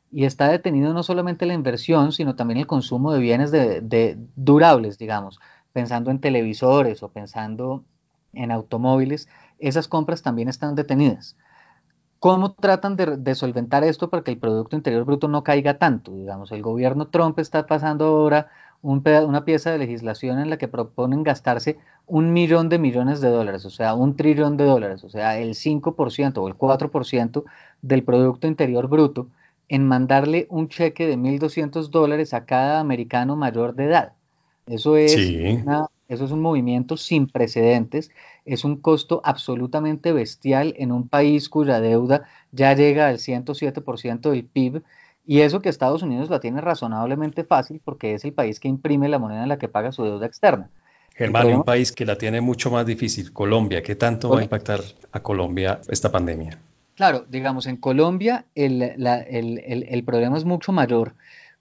Y 0.09 0.23
está 0.23 0.47
detenido 0.47 0.93
no 0.93 1.03
solamente 1.03 1.45
la 1.45 1.53
inversión, 1.53 2.13
sino 2.13 2.35
también 2.35 2.59
el 2.59 2.67
consumo 2.67 3.11
de 3.11 3.19
bienes 3.19 3.51
de 3.51 4.17
durables, 4.37 4.97
digamos, 4.97 5.39
pensando 5.73 6.11
en 6.11 6.19
televisores 6.19 7.03
o 7.03 7.09
pensando 7.09 7.83
en 8.33 8.51
automóviles, 8.51 9.27
esas 9.59 9.87
compras 9.87 10.21
también 10.21 10.49
están 10.49 10.75
detenidas. 10.75 11.35
¿Cómo 12.19 12.53
tratan 12.53 12.95
de, 12.95 13.35
solventar 13.35 13.83
esto 13.83 14.09
para 14.09 14.23
que 14.23 14.31
el 14.31 14.39
Producto 14.39 14.75
Interior 14.75 15.05
Bruto 15.05 15.27
no 15.27 15.43
caiga 15.43 15.77
tanto? 15.77 16.13
Digamos, 16.15 16.51
el 16.51 16.63
gobierno 16.63 17.07
Trump 17.07 17.37
está 17.37 17.67
pasando 17.67 18.05
ahora 18.05 18.49
una 18.81 19.45
pieza 19.45 19.71
de 19.71 19.77
legislación 19.77 20.39
en 20.39 20.49
la 20.49 20.57
que 20.57 20.67
proponen 20.67 21.23
gastarse 21.23 21.77
un 22.07 22.33
millón 22.33 22.69
de 22.69 22.79
millones 22.79 23.21
de 23.21 23.29
dólares, 23.29 23.65
o 23.65 23.69
sea, 23.69 23.93
un 23.93 24.15
trillón 24.15 24.57
de 24.57 24.65
dólares, 24.65 25.03
o 25.03 25.09
sea, 25.09 25.37
el 25.39 25.55
5% 25.55 26.37
o 26.37 26.47
el 26.47 26.55
4% 26.55 27.43
del 27.81 28.03
Producto 28.03 28.47
Interior 28.47 28.87
Bruto 28.87 29.27
en 29.69 29.87
mandarle 29.87 30.47
un 30.49 30.69
cheque 30.69 31.05
de 31.07 31.17
1.200 31.17 31.89
dólares 31.89 32.33
a 32.33 32.45
cada 32.45 32.79
americano 32.79 33.35
mayor 33.35 33.75
de 33.75 33.85
edad. 33.85 34.13
Eso 34.65 34.97
es 34.97 35.15
una 35.63 35.87
eso 36.07 36.25
es 36.25 36.31
un 36.31 36.41
movimiento 36.41 36.97
sin 36.97 37.27
precedentes, 37.27 38.11
es 38.45 38.63
un 38.63 38.77
costo 38.77 39.21
absolutamente 39.23 40.13
bestial 40.13 40.73
en 40.77 40.91
un 40.91 41.07
país 41.07 41.49
cuya 41.49 41.81
deuda 41.81 42.23
ya 42.51 42.73
llega 42.73 43.07
al 43.07 43.17
107% 43.17 44.31
del 44.31 44.45
PIB 44.45 44.83
y 45.25 45.41
eso 45.41 45.61
que 45.61 45.69
Estados 45.69 46.03
Unidos 46.03 46.29
la 46.29 46.39
tiene 46.39 46.61
razonablemente 46.61 47.43
fácil 47.43 47.81
porque 47.83 48.13
es 48.13 48.23
el 48.23 48.33
país 48.33 48.59
que 48.59 48.69
imprime 48.69 49.09
la 49.09 49.19
moneda 49.19 49.43
en 49.43 49.49
la 49.49 49.57
que 49.57 49.67
paga 49.67 49.91
su 49.91 50.03
deuda 50.03 50.25
externa. 50.25 50.69
Germán, 51.13 51.47
un 51.47 51.63
país 51.63 51.91
que 51.91 52.05
la 52.05 52.17
tiene 52.17 52.41
mucho 52.41 52.69
más 52.69 52.85
difícil, 52.85 53.33
Colombia, 53.33 53.81
¿qué 53.81 53.95
tanto 53.95 54.29
va 54.29 54.39
a 54.39 54.43
impactar 54.43 54.81
a 55.11 55.19
Colombia 55.21 55.81
esta 55.89 56.11
pandemia? 56.11 56.59
Claro, 56.95 57.25
digamos, 57.27 57.65
en 57.67 57.77
Colombia 57.77 58.45
el, 58.55 58.81
el 58.81 60.03
problema 60.03 60.37
es 60.37 60.45
mucho 60.45 60.71
mayor 60.71 61.15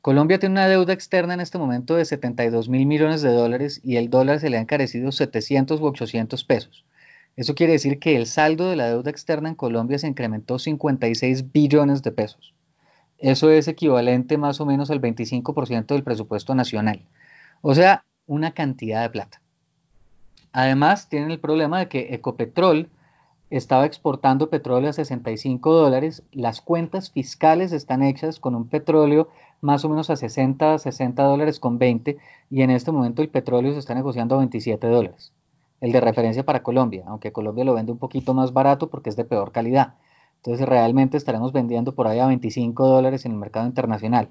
Colombia 0.07 0.39
tiene 0.39 0.53
una 0.53 0.69
deuda 0.69 0.93
externa 0.93 1.35
en 1.35 1.41
este 1.41 1.59
momento 1.59 1.97
de 1.97 2.05
72 2.05 2.69
mil 2.69 2.87
millones 2.87 3.23
de 3.23 3.33
dólares 3.33 3.81
y 3.83 3.97
el 3.97 4.09
dólar 4.09 4.39
se 4.39 4.51
le 4.51 4.57
ha 4.57 4.61
encarecido 4.61 5.11
700 5.11 5.81
u 5.81 5.85
800 5.85 6.45
pesos. 6.45 6.85
Eso 7.35 7.57
quiere 7.57 7.73
decir 7.73 7.99
que 7.99 8.15
el 8.15 8.27
saldo 8.27 8.71
de 8.71 8.77
la 8.77 8.87
deuda 8.87 9.11
externa 9.11 9.49
en 9.49 9.57
Colombia 9.57 9.99
se 9.99 10.07
incrementó 10.07 10.61
56 10.61 11.51
billones 11.51 12.05
de 12.05 12.13
pesos. 12.13 12.55
Eso 13.19 13.51
es 13.51 13.67
equivalente 13.67 14.39
más 14.39 14.61
o 14.61 14.65
menos 14.65 14.93
al 14.93 15.01
25% 15.01 15.87
del 15.87 16.05
presupuesto 16.05 16.55
nacional. 16.55 17.03
O 17.61 17.75
sea, 17.75 18.05
una 18.29 18.53
cantidad 18.53 19.03
de 19.03 19.11
plata. 19.11 19.43
Además, 20.53 21.09
tienen 21.09 21.33
el 21.33 21.41
problema 21.41 21.81
de 21.81 21.89
que 21.89 22.15
Ecopetrol 22.15 22.89
estaba 23.51 23.87
exportando 23.87 24.51
petróleo 24.51 24.91
a 24.91 24.93
65 24.93 25.73
dólares. 25.73 26.23
Las 26.33 26.61
cuentas 26.61 27.11
fiscales 27.11 27.73
están 27.73 28.03
hechas 28.03 28.41
con 28.41 28.55
un 28.55 28.69
petróleo 28.69 29.29
más 29.61 29.85
o 29.85 29.89
menos 29.89 30.11
a 30.11 30.17
60, 30.17 30.79
60 30.79 31.23
dólares 31.23 31.61
con 31.61 31.79
20 31.79 32.19
y 32.51 32.63
en 32.63 32.71
este 32.71 32.93
momento 32.93 33.23
el 33.23 33.29
petróleo 33.29 33.73
se 33.73 33.79
está 33.79 33.95
negociando 33.95 34.35
a 34.35 34.39
27 34.39 34.87
dólares. 34.87 35.33
El 35.81 35.93
de 35.93 36.01
referencia 36.01 36.45
para 36.45 36.63
Colombia, 36.63 37.05
aunque 37.07 37.33
Colombia 37.33 37.65
lo 37.65 37.75
vende 37.75 37.93
un 37.93 37.99
poquito 37.99 38.35
más 38.35 38.53
barato 38.53 38.89
porque 38.89 39.11
es 39.11 39.17
de 39.17 39.25
peor 39.25 39.53
calidad. 39.53 39.95
Entonces 40.37 40.67
realmente 40.67 41.17
estaremos 41.17 41.53
vendiendo 41.53 41.95
por 41.95 42.07
ahí 42.07 42.19
a 42.19 42.27
25 42.27 42.87
dólares 42.87 43.27
en 43.27 43.33
el 43.33 43.39
mercado 43.39 43.67
internacional. 43.67 44.31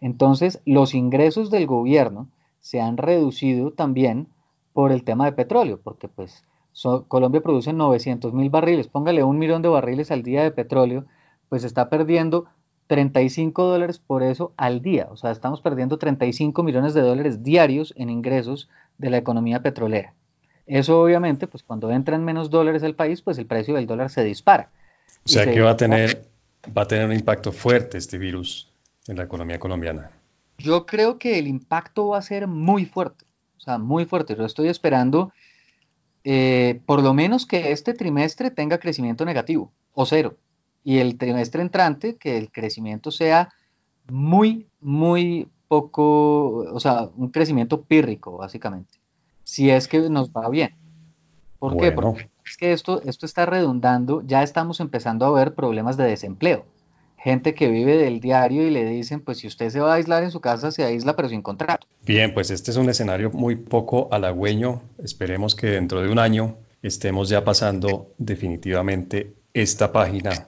Entonces 0.00 0.60
los 0.64 0.94
ingresos 0.94 1.50
del 1.50 1.66
gobierno 1.66 2.28
se 2.60 2.80
han 2.80 2.96
reducido 2.96 3.72
también 3.72 4.28
por 4.72 4.92
el 4.92 5.04
tema 5.04 5.24
de 5.24 5.32
petróleo, 5.32 5.80
porque 5.82 6.08
pues 6.08 6.44
Colombia 7.08 7.40
produce 7.40 7.72
900 7.72 8.32
mil 8.34 8.50
barriles, 8.50 8.88
póngale 8.88 9.22
un 9.22 9.38
millón 9.38 9.62
de 9.62 9.68
barriles 9.68 10.10
al 10.10 10.22
día 10.22 10.42
de 10.42 10.50
petróleo, 10.50 11.06
pues 11.48 11.64
está 11.64 11.88
perdiendo 11.88 12.46
35 12.88 13.64
dólares 13.64 13.98
por 13.98 14.22
eso 14.22 14.52
al 14.56 14.82
día. 14.82 15.08
O 15.10 15.16
sea, 15.16 15.30
estamos 15.30 15.60
perdiendo 15.60 15.98
35 15.98 16.62
millones 16.62 16.94
de 16.94 17.00
dólares 17.00 17.42
diarios 17.42 17.94
en 17.96 18.10
ingresos 18.10 18.68
de 18.98 19.10
la 19.10 19.16
economía 19.16 19.62
petrolera. 19.62 20.12
Eso 20.66 21.00
obviamente, 21.00 21.46
pues 21.46 21.62
cuando 21.62 21.90
entran 21.90 22.24
menos 22.24 22.50
dólares 22.50 22.82
al 22.82 22.94
país, 22.94 23.22
pues 23.22 23.38
el 23.38 23.46
precio 23.46 23.74
del 23.74 23.86
dólar 23.86 24.10
se 24.10 24.24
dispara. 24.24 24.70
O 25.24 25.28
sea 25.28 25.50
que 25.50 25.60
va 25.60 25.70
a 25.70 25.76
tener, 25.76 26.28
va 26.76 26.82
a 26.82 26.88
tener 26.88 27.06
un 27.06 27.12
impacto 27.12 27.52
fuerte 27.52 27.98
este 27.98 28.18
virus 28.18 28.70
en 29.06 29.16
la 29.16 29.24
economía 29.24 29.58
colombiana. 29.58 30.10
Yo 30.58 30.86
creo 30.86 31.18
que 31.18 31.38
el 31.38 31.46
impacto 31.46 32.08
va 32.08 32.18
a 32.18 32.22
ser 32.22 32.46
muy 32.46 32.84
fuerte, 32.86 33.24
o 33.56 33.60
sea, 33.60 33.78
muy 33.78 34.04
fuerte. 34.04 34.34
Yo 34.36 34.44
estoy 34.44 34.68
esperando 34.68 35.32
eh, 36.28 36.80
por 36.86 37.04
lo 37.04 37.14
menos 37.14 37.46
que 37.46 37.70
este 37.70 37.94
trimestre 37.94 38.50
tenga 38.50 38.78
crecimiento 38.78 39.24
negativo 39.24 39.70
o 39.94 40.06
cero. 40.06 40.34
Y 40.82 40.98
el 40.98 41.18
trimestre 41.18 41.62
entrante, 41.62 42.16
que 42.16 42.36
el 42.36 42.50
crecimiento 42.50 43.12
sea 43.12 43.54
muy, 44.10 44.66
muy 44.80 45.48
poco, 45.68 46.64
o 46.74 46.80
sea, 46.80 47.10
un 47.16 47.28
crecimiento 47.28 47.82
pírrico, 47.82 48.38
básicamente. 48.38 48.98
Si 49.44 49.70
es 49.70 49.86
que 49.86 50.10
nos 50.10 50.32
va 50.32 50.48
bien. 50.48 50.74
¿Por 51.60 51.76
qué? 51.76 51.92
Porque 51.92 52.28
es 52.44 52.56
que 52.56 52.72
esto, 52.72 53.00
esto 53.02 53.24
está 53.24 53.46
redundando, 53.46 54.20
ya 54.26 54.42
estamos 54.42 54.80
empezando 54.80 55.26
a 55.26 55.30
ver 55.30 55.54
problemas 55.54 55.96
de 55.96 56.06
desempleo. 56.06 56.66
Gente 57.26 57.56
que 57.56 57.68
vive 57.68 57.96
del 57.96 58.20
diario 58.20 58.64
y 58.64 58.70
le 58.70 58.84
dicen, 58.84 59.20
pues 59.20 59.38
si 59.38 59.48
usted 59.48 59.68
se 59.70 59.80
va 59.80 59.90
a 59.90 59.96
aislar 59.96 60.22
en 60.22 60.30
su 60.30 60.40
casa, 60.40 60.70
se 60.70 60.84
aísla, 60.84 61.16
pero 61.16 61.28
sin 61.28 61.42
contrato. 61.42 61.88
Bien, 62.04 62.32
pues 62.32 62.52
este 62.52 62.70
es 62.70 62.76
un 62.76 62.88
escenario 62.88 63.32
muy 63.32 63.56
poco 63.56 64.06
halagüeño. 64.12 64.80
Esperemos 65.02 65.56
que 65.56 65.66
dentro 65.66 66.00
de 66.02 66.08
un 66.08 66.20
año 66.20 66.56
estemos 66.84 67.28
ya 67.28 67.42
pasando 67.42 68.12
definitivamente 68.16 69.34
esta 69.54 69.90
página 69.90 70.46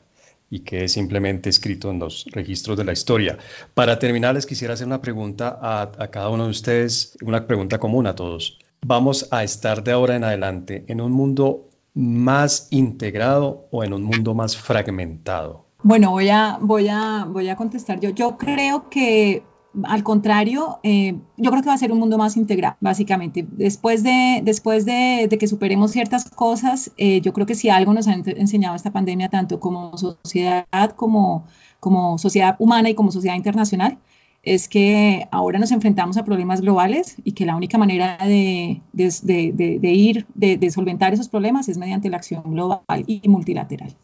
y 0.50 0.60
que 0.60 0.84
es 0.84 0.92
simplemente 0.92 1.50
escrito 1.50 1.90
en 1.90 1.98
los 1.98 2.26
registros 2.30 2.76
de 2.76 2.84
la 2.84 2.92
historia. 2.92 3.38
Para 3.74 3.98
terminar, 3.98 4.36
les 4.36 4.46
quisiera 4.46 4.74
hacer 4.74 4.86
una 4.86 5.00
pregunta 5.00 5.58
a, 5.60 5.82
a, 5.82 6.10
cada 6.12 6.28
uno 6.28 6.44
de 6.44 6.50
ustedes, 6.50 7.18
una 7.22 7.44
pregunta 7.48 7.78
común 7.78 8.06
a 8.06 8.14
todos. 8.14 8.56
¿Vamos 8.86 9.26
a 9.32 9.42
estar 9.42 9.82
de 9.82 9.90
ahora 9.90 10.14
en 10.14 10.22
adelante 10.22 10.84
en 10.86 11.00
un 11.00 11.10
mundo 11.10 11.70
más 11.94 12.68
integrado 12.70 13.66
o 13.72 13.82
en 13.82 13.94
un 13.94 14.04
mundo 14.04 14.32
más 14.32 14.56
fragmentado? 14.56 15.67
Bueno, 15.82 16.10
voy 16.10 16.28
a, 16.28 16.58
voy 16.60 16.88
a, 16.88 17.24
voy 17.28 17.48
a 17.48 17.56
contestar 17.56 18.00
yo. 18.00 18.10
Yo 18.10 18.36
creo 18.36 18.88
que 18.90 19.44
al 19.84 20.02
contrario, 20.02 20.80
eh, 20.82 21.16
yo 21.36 21.50
creo 21.50 21.62
que 21.62 21.68
va 21.68 21.74
a 21.74 21.78
ser 21.78 21.92
un 21.92 21.98
mundo 21.98 22.18
más 22.18 22.36
integral, 22.36 22.76
básicamente. 22.80 23.46
Después 23.48 24.02
de, 24.02 24.40
después 24.42 24.84
de, 24.84 25.28
que 25.38 25.46
superemos 25.46 25.92
ciertas 25.92 26.28
cosas, 26.30 26.90
eh, 26.96 27.20
yo 27.20 27.32
creo 27.32 27.46
que 27.46 27.54
si 27.54 27.68
algo 27.68 27.92
nos 27.92 28.08
ha 28.08 28.14
enseñado 28.14 28.76
esta 28.76 28.90
pandemia, 28.90 29.28
tanto 29.28 29.60
como 29.60 29.96
sociedad, 29.96 30.66
como, 30.96 31.46
como 31.80 32.18
sociedad 32.18 32.56
humana 32.58 32.90
y 32.90 32.94
como 32.94 33.12
sociedad 33.12 33.36
internacional, 33.36 33.98
es 34.42 34.68
que 34.68 35.28
ahora 35.30 35.58
nos 35.58 35.72
enfrentamos 35.72 36.16
a 36.16 36.24
problemas 36.24 36.60
globales 36.60 37.16
y 37.24 37.32
que 37.32 37.44
la 37.44 37.56
única 37.56 37.76
manera 37.78 38.16
de, 38.18 38.80
de, 38.92 39.78
de 39.80 39.92
ir, 39.92 40.26
de 40.34 40.70
solventar 40.70 41.12
esos 41.12 41.28
problemas 41.28 41.68
es 41.68 41.78
mediante 41.78 42.08
la 42.08 42.16
acción 42.16 42.42
global 42.46 43.04
y 43.06 43.28
multilateral. 43.28 43.94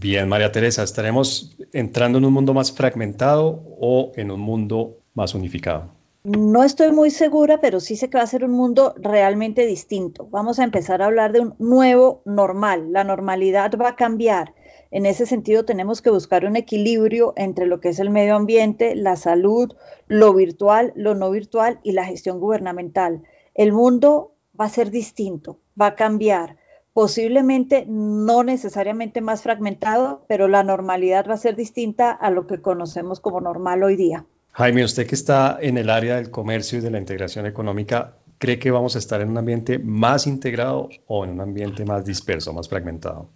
Bien, 0.00 0.28
María 0.28 0.52
Teresa, 0.52 0.84
¿estaremos 0.84 1.56
entrando 1.72 2.18
en 2.18 2.24
un 2.24 2.32
mundo 2.32 2.54
más 2.54 2.70
fragmentado 2.70 3.64
o 3.80 4.12
en 4.14 4.30
un 4.30 4.38
mundo 4.38 5.00
más 5.14 5.34
unificado? 5.34 5.90
No 6.22 6.62
estoy 6.62 6.92
muy 6.92 7.10
segura, 7.10 7.60
pero 7.60 7.80
sí 7.80 7.96
sé 7.96 8.08
que 8.08 8.16
va 8.16 8.22
a 8.22 8.28
ser 8.28 8.44
un 8.44 8.52
mundo 8.52 8.94
realmente 8.96 9.66
distinto. 9.66 10.28
Vamos 10.30 10.60
a 10.60 10.62
empezar 10.62 11.02
a 11.02 11.06
hablar 11.06 11.32
de 11.32 11.40
un 11.40 11.56
nuevo 11.58 12.22
normal. 12.24 12.92
La 12.92 13.02
normalidad 13.02 13.72
va 13.76 13.88
a 13.88 13.96
cambiar. 13.96 14.54
En 14.92 15.04
ese 15.04 15.26
sentido, 15.26 15.64
tenemos 15.64 16.00
que 16.00 16.10
buscar 16.10 16.44
un 16.44 16.54
equilibrio 16.54 17.32
entre 17.34 17.66
lo 17.66 17.80
que 17.80 17.88
es 17.88 17.98
el 17.98 18.10
medio 18.10 18.36
ambiente, 18.36 18.94
la 18.94 19.16
salud, 19.16 19.74
lo 20.06 20.32
virtual, 20.32 20.92
lo 20.94 21.16
no 21.16 21.28
virtual 21.32 21.80
y 21.82 21.90
la 21.90 22.04
gestión 22.04 22.38
gubernamental. 22.38 23.24
El 23.52 23.72
mundo 23.72 24.36
va 24.58 24.66
a 24.66 24.70
ser 24.70 24.92
distinto, 24.92 25.58
va 25.80 25.86
a 25.86 25.96
cambiar 25.96 26.56
posiblemente 26.98 27.84
no 27.86 28.42
necesariamente 28.42 29.20
más 29.20 29.44
fragmentado, 29.44 30.24
pero 30.26 30.48
la 30.48 30.64
normalidad 30.64 31.28
va 31.28 31.34
a 31.34 31.36
ser 31.36 31.54
distinta 31.54 32.10
a 32.10 32.32
lo 32.32 32.48
que 32.48 32.60
conocemos 32.60 33.20
como 33.20 33.40
normal 33.40 33.84
hoy 33.84 33.94
día. 33.94 34.26
Jaime, 34.50 34.82
usted 34.82 35.06
que 35.06 35.14
está 35.14 35.58
en 35.60 35.78
el 35.78 35.90
área 35.90 36.16
del 36.16 36.32
comercio 36.32 36.80
y 36.80 36.82
de 36.82 36.90
la 36.90 36.98
integración 36.98 37.46
económica, 37.46 38.16
¿cree 38.38 38.58
que 38.58 38.72
vamos 38.72 38.96
a 38.96 38.98
estar 38.98 39.20
en 39.20 39.28
un 39.28 39.38
ambiente 39.38 39.78
más 39.78 40.26
integrado 40.26 40.88
o 41.06 41.24
en 41.24 41.30
un 41.30 41.40
ambiente 41.40 41.84
más 41.84 42.04
disperso, 42.04 42.52
más 42.52 42.68
fragmentado? 42.68 43.30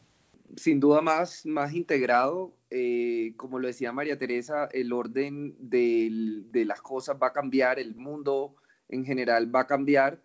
Sin 0.57 0.81
duda 0.81 1.01
más, 1.01 1.47
más 1.47 1.73
integrado. 1.73 2.51
Eh, 2.69 3.35
como 3.37 3.61
lo 3.61 3.69
decía 3.69 3.93
María 3.93 4.19
Teresa, 4.19 4.69
el 4.73 4.93
orden 4.93 5.55
de, 5.61 6.11
de 6.51 6.65
las 6.65 6.81
cosas 6.81 7.17
va 7.23 7.29
a 7.29 7.33
cambiar, 7.33 7.79
el 7.79 7.95
mundo 7.95 8.57
en 8.89 9.05
general 9.05 9.55
va 9.55 9.61
a 9.61 9.67
cambiar 9.69 10.19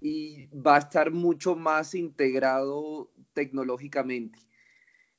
y 0.00 0.46
va 0.48 0.76
a 0.76 0.80
estar 0.80 1.10
mucho 1.10 1.56
más 1.56 1.94
integrado 1.94 3.10
tecnológicamente. 3.32 4.38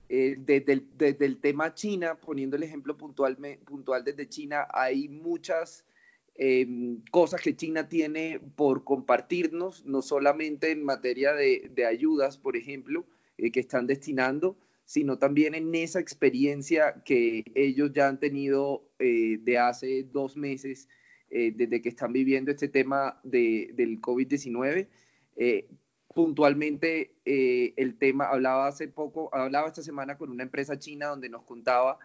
Eh, 0.09 0.35
desde, 0.39 1.25
el, 1.25 1.37
tema 1.41 1.73
China, 1.73 2.15
poniendo 2.15 2.55
el 2.55 2.63
ejemplo 2.63 2.95
puntual, 2.95 3.37
puntual 3.65 4.03
desde 4.03 4.29
China, 4.29 4.65
hay 4.73 5.09
muchas 5.09 5.85
em, 6.35 7.01
cosas 7.11 7.41
que 7.41 7.55
China 7.55 7.89
tiene 7.89 8.39
por 8.55 8.85
compartirnos, 8.85 9.85
no 9.85 10.01
solamente 10.01 10.71
en 10.71 10.83
materia 10.83 11.33
de, 11.33 11.85
ayudas, 11.85 12.37
por 12.37 12.55
ejemplo, 12.55 13.05
eh, 13.37 13.51
que 13.51 13.59
están 13.59 13.85
destinando, 13.85 14.57
sino 14.85 15.17
también 15.17 15.55
en 15.55 15.75
esa 15.75 15.99
experiencia 15.99 17.03
que 17.03 17.43
ellos 17.53 17.91
ya 17.91 18.07
han 18.07 18.19
tenido 18.21 18.89
eh, 18.99 19.37
de 19.41 19.57
hace 19.57 20.03
dos 20.03 20.37
meses 20.37 20.87
eh, 21.29 21.51
desde 21.53 21.81
que 21.81 21.89
están 21.89 22.13
viviendo 22.13 22.51
este 22.51 22.69
tema 22.69 23.19
de, 23.23 23.71
del 23.73 23.99
COVID-19. 23.99 24.87
Eh, 25.35 25.67
puntualmente, 26.13 27.15
eh, 27.25 27.73
el 27.75 27.97
tema, 27.97 28.27
hablaba 28.29 28.67
hace 28.67 28.87
poco, 28.87 29.29
hablaba 29.33 29.67
esta 29.67 29.81
semana 29.81 30.17
con 30.17 30.29
una 30.31 30.43
empresa 30.43 30.79
china 30.79 31.07
donde 31.07 31.27
nos 31.27 31.43
contaba 31.43 31.99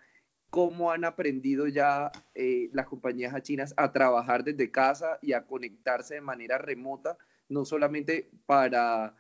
cómo 0.50 0.90
han 0.90 1.04
aprendido 1.04 1.66
ya 1.66 2.12
las 2.34 2.86
compañías 2.86 3.40
chinas 3.42 3.72
a 3.78 3.90
trabajar 3.90 4.44
desde 4.44 4.70
casa 4.70 5.18
y 5.22 5.32
a 5.32 5.46
conectarse 5.46 6.14
de 6.14 6.20
manera 6.20 6.58
remota, 6.58 7.16
no 7.48 7.64
solamente 7.64 8.28
para 8.44 9.16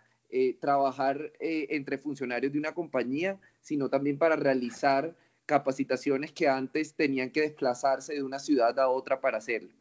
trabajar 0.60 1.32
entre 1.40 1.96
funcionarios 1.96 2.52
de 2.52 2.58
una 2.58 2.74
compañía, 2.74 3.40
sino 3.62 3.88
también 3.88 4.18
para 4.18 4.36
realizar 4.36 5.16
capacitaciones 5.46 6.32
que 6.32 6.48
antes 6.48 6.94
tenían 6.94 7.30
que 7.30 7.40
desplazarse 7.40 8.12
de 8.12 8.22
una 8.22 8.38
ciudad 8.38 8.78
a 8.78 8.88
otra 8.88 9.22
para 9.22 9.38
hacerlo. 9.38 9.72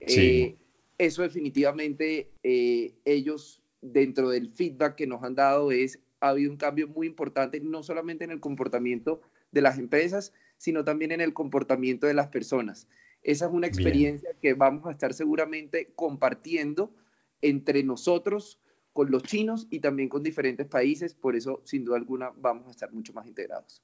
Eh, 0.00 0.56
eso 0.98 1.22
definitivamente 1.22 2.30
eh, 2.42 2.94
ellos 3.04 3.62
dentro 3.82 4.30
del 4.30 4.50
feedback 4.50 4.96
que 4.96 5.06
nos 5.06 5.22
han 5.22 5.34
dado 5.34 5.70
es, 5.70 5.98
ha 6.20 6.30
habido 6.30 6.50
un 6.50 6.56
cambio 6.56 6.88
muy 6.88 7.06
importante, 7.06 7.60
no 7.60 7.82
solamente 7.82 8.24
en 8.24 8.30
el 8.30 8.40
comportamiento 8.40 9.20
de 9.52 9.62
las 9.62 9.78
empresas, 9.78 10.32
sino 10.58 10.84
también 10.84 11.12
en 11.12 11.20
el 11.20 11.34
comportamiento 11.34 12.06
de 12.06 12.14
las 12.14 12.28
personas. 12.28 12.88
Esa 13.22 13.46
es 13.46 13.52
una 13.52 13.66
experiencia 13.66 14.30
que 14.40 14.54
vamos 14.54 14.86
a 14.86 14.92
estar 14.92 15.12
seguramente 15.12 15.92
compartiendo 15.96 16.94
entre 17.42 17.82
nosotros 17.82 18.60
con 18.96 19.10
los 19.10 19.22
chinos 19.24 19.68
y 19.70 19.80
también 19.80 20.08
con 20.08 20.22
diferentes 20.22 20.66
países, 20.66 21.12
por 21.12 21.36
eso 21.36 21.60
sin 21.64 21.84
duda 21.84 21.98
alguna 21.98 22.30
vamos 22.40 22.66
a 22.66 22.70
estar 22.70 22.90
mucho 22.92 23.12
más 23.12 23.26
integrados. 23.26 23.82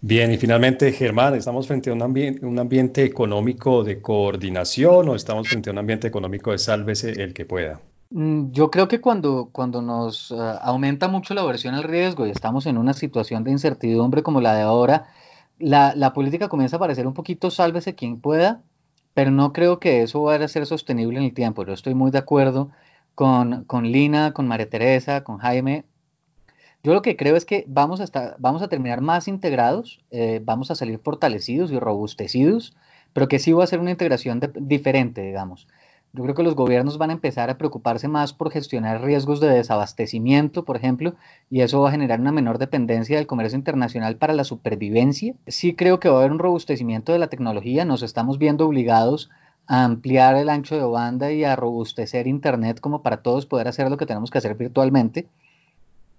Bien, 0.00 0.32
y 0.32 0.38
finalmente, 0.38 0.90
Germán, 0.90 1.34
¿estamos 1.34 1.66
frente 1.66 1.90
a 1.90 1.92
un, 1.92 2.00
ambiente, 2.00 2.46
un 2.46 2.58
ambiente 2.58 3.04
económico 3.04 3.84
de 3.84 4.00
coordinación 4.00 5.10
o 5.10 5.14
estamos 5.14 5.48
frente 5.48 5.68
a 5.68 5.72
un 5.72 5.78
ambiente 5.78 6.08
económico 6.08 6.50
de 6.50 6.58
sálvese 6.58 7.10
el 7.10 7.34
que 7.34 7.44
pueda? 7.44 7.82
Mm, 8.08 8.52
yo 8.52 8.70
creo 8.70 8.88
que 8.88 9.02
cuando, 9.02 9.50
cuando 9.52 9.82
nos 9.82 10.30
eh, 10.30 10.34
aumenta 10.62 11.08
mucho 11.08 11.34
la 11.34 11.42
aversión 11.42 11.74
al 11.74 11.82
riesgo 11.82 12.26
y 12.26 12.30
estamos 12.30 12.64
en 12.64 12.78
una 12.78 12.94
situación 12.94 13.44
de 13.44 13.50
incertidumbre 13.50 14.22
como 14.22 14.40
la 14.40 14.54
de 14.54 14.62
ahora, 14.62 15.08
la, 15.58 15.94
la, 15.94 16.14
política 16.14 16.48
comienza 16.48 16.76
a 16.76 16.80
parecer 16.80 17.06
un 17.06 17.12
poquito 17.12 17.50
sálvese 17.50 17.94
quien 17.94 18.18
pueda, 18.18 18.62
pero 19.12 19.30
no 19.30 19.52
creo 19.52 19.78
que 19.78 20.02
eso 20.02 20.22
vaya 20.22 20.46
a 20.46 20.48
ser 20.48 20.64
sostenible 20.64 21.18
en 21.18 21.26
el 21.26 21.34
tiempo. 21.34 21.66
Yo 21.66 21.74
estoy 21.74 21.94
muy 21.94 22.10
de 22.10 22.18
acuerdo 22.18 22.70
con, 23.14 23.64
con 23.64 23.90
Lina, 23.90 24.32
con 24.32 24.48
María 24.48 24.68
Teresa, 24.68 25.24
con 25.24 25.38
Jaime. 25.38 25.84
Yo 26.82 26.92
lo 26.92 27.02
que 27.02 27.16
creo 27.16 27.36
es 27.36 27.46
que 27.46 27.64
vamos 27.66 28.00
a, 28.00 28.04
estar, 28.04 28.36
vamos 28.38 28.60
a 28.60 28.68
terminar 28.68 29.00
más 29.00 29.26
integrados, 29.26 30.00
eh, 30.10 30.40
vamos 30.44 30.70
a 30.70 30.74
salir 30.74 30.98
fortalecidos 30.98 31.72
y 31.72 31.78
robustecidos, 31.78 32.76
pero 33.14 33.26
que 33.26 33.38
sí 33.38 33.52
va 33.52 33.64
a 33.64 33.68
ser 33.68 33.80
una 33.80 33.90
integración 33.90 34.40
diferente, 34.54 35.22
digamos. 35.22 35.66
Yo 36.12 36.22
creo 36.22 36.36
que 36.36 36.44
los 36.44 36.54
gobiernos 36.54 36.96
van 36.96 37.10
a 37.10 37.14
empezar 37.14 37.50
a 37.50 37.58
preocuparse 37.58 38.06
más 38.06 38.32
por 38.32 38.52
gestionar 38.52 39.02
riesgos 39.02 39.40
de 39.40 39.48
desabastecimiento, 39.48 40.64
por 40.64 40.76
ejemplo, 40.76 41.16
y 41.50 41.62
eso 41.62 41.80
va 41.80 41.88
a 41.88 41.92
generar 41.92 42.20
una 42.20 42.30
menor 42.30 42.58
dependencia 42.58 43.16
del 43.16 43.26
comercio 43.26 43.58
internacional 43.58 44.16
para 44.16 44.32
la 44.32 44.44
supervivencia. 44.44 45.34
Sí 45.48 45.74
creo 45.74 45.98
que 45.98 46.08
va 46.08 46.16
a 46.16 46.18
haber 46.20 46.30
un 46.30 46.38
robustecimiento 46.38 47.12
de 47.12 47.18
la 47.18 47.26
tecnología, 47.26 47.84
nos 47.84 48.04
estamos 48.04 48.38
viendo 48.38 48.64
obligados 48.64 49.28
a 49.30 49.43
ampliar 49.66 50.36
el 50.36 50.48
ancho 50.48 50.76
de 50.76 50.84
banda 50.84 51.32
y 51.32 51.44
a 51.44 51.56
robustecer 51.56 52.26
Internet 52.26 52.80
como 52.80 53.02
para 53.02 53.18
todos 53.18 53.46
poder 53.46 53.68
hacer 53.68 53.90
lo 53.90 53.96
que 53.96 54.06
tenemos 54.06 54.30
que 54.30 54.38
hacer 54.38 54.54
virtualmente. 54.54 55.26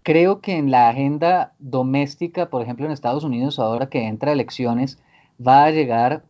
Creo 0.04 0.40
que 0.40 0.58
en 0.58 0.72
la 0.72 0.90
agenda 0.90 1.54
doméstica, 1.60 2.50
por 2.50 2.62
ejemplo 2.62 2.86
en 2.86 2.92
Estados 2.92 3.24
Unidos, 3.24 3.60
ahora 3.60 3.88
que 3.90 4.06
entra 4.06 4.32
elecciones, 4.32 5.00
va 5.40 5.66
a 5.66 5.72
llegar 5.72 6.24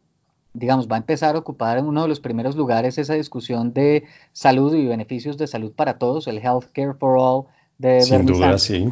digamos, 0.55 0.87
va 0.87 0.95
a 0.95 0.99
empezar 0.99 1.35
a 1.35 1.39
ocupar 1.39 1.77
en 1.77 1.85
uno 1.85 2.03
de 2.03 2.07
los 2.07 2.19
primeros 2.19 2.55
lugares 2.55 2.97
esa 2.97 3.13
discusión 3.13 3.73
de 3.73 4.05
salud 4.31 4.73
y 4.73 4.85
beneficios 4.85 5.37
de 5.37 5.47
salud 5.47 5.71
para 5.73 5.97
todos, 5.97 6.27
el 6.27 6.39
Healthcare 6.39 6.93
for 6.93 7.17
All 7.19 7.43
de 7.77 8.01
Sin 8.01 8.25
duda, 8.25 8.57
sí. 8.57 8.89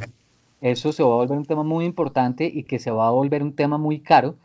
Eso 0.61 0.91
se 0.91 1.03
va 1.03 1.09
a 1.09 1.15
volver 1.15 1.37
un 1.37 1.45
tema 1.45 1.63
muy 1.63 1.85
importante 1.85 2.45
y 2.53 2.63
que 2.63 2.79
se 2.79 2.91
va 2.91 3.07
a 3.07 3.11
volver 3.11 3.43
un 3.43 3.53
tema 3.53 3.77
muy 3.77 3.99
caro. 3.99 4.35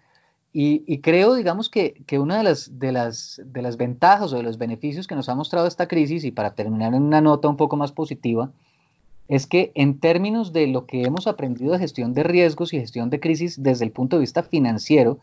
Y, 0.53 0.99
creo, 1.03 1.35
digamos, 1.35 1.69
que, 1.69 2.03
que, 2.07 2.19
una 2.19 2.39
de 2.39 2.43
las, 2.43 2.79
de, 2.79 2.91
las, 2.91 3.41
de 3.45 3.63
las 3.63 3.77
ventajas 3.77 4.33
o 4.33 4.37
de 4.37 4.43
los 4.43 4.59
beneficios 4.59 5.07
que 5.07 5.15
nos 5.15 5.29
ha 5.29 5.35
mostrado 5.35 5.67
esta 5.67 5.87
crisis, 5.87 6.25
y 6.25 6.33
para 6.33 6.55
terminar 6.55 6.95
en 6.95 7.03
una 7.03 7.21
nota 7.21 7.49
un 7.49 7.57
poco 7.57 7.77
más 7.77 7.93
positiva, 7.93 8.51
es 9.29 9.47
que 9.47 9.73
en 9.75 10.01
términos 10.01 10.53
de 10.53 10.67
lo 10.67 10.87
que 10.87 11.03
hemos 11.03 11.27
aprendido 11.27 11.73
de 11.73 11.79
gestión 11.79 12.15
de 12.15 12.23
riesgos 12.23 12.73
y 12.73 12.81
gestión 12.81 13.11
de 13.11 13.21
crisis 13.21 13.63
desde 13.63 13.85
el 13.85 13.93
punto 13.93 14.17
de 14.17 14.21
vista 14.21 14.43
financiero, 14.43 15.19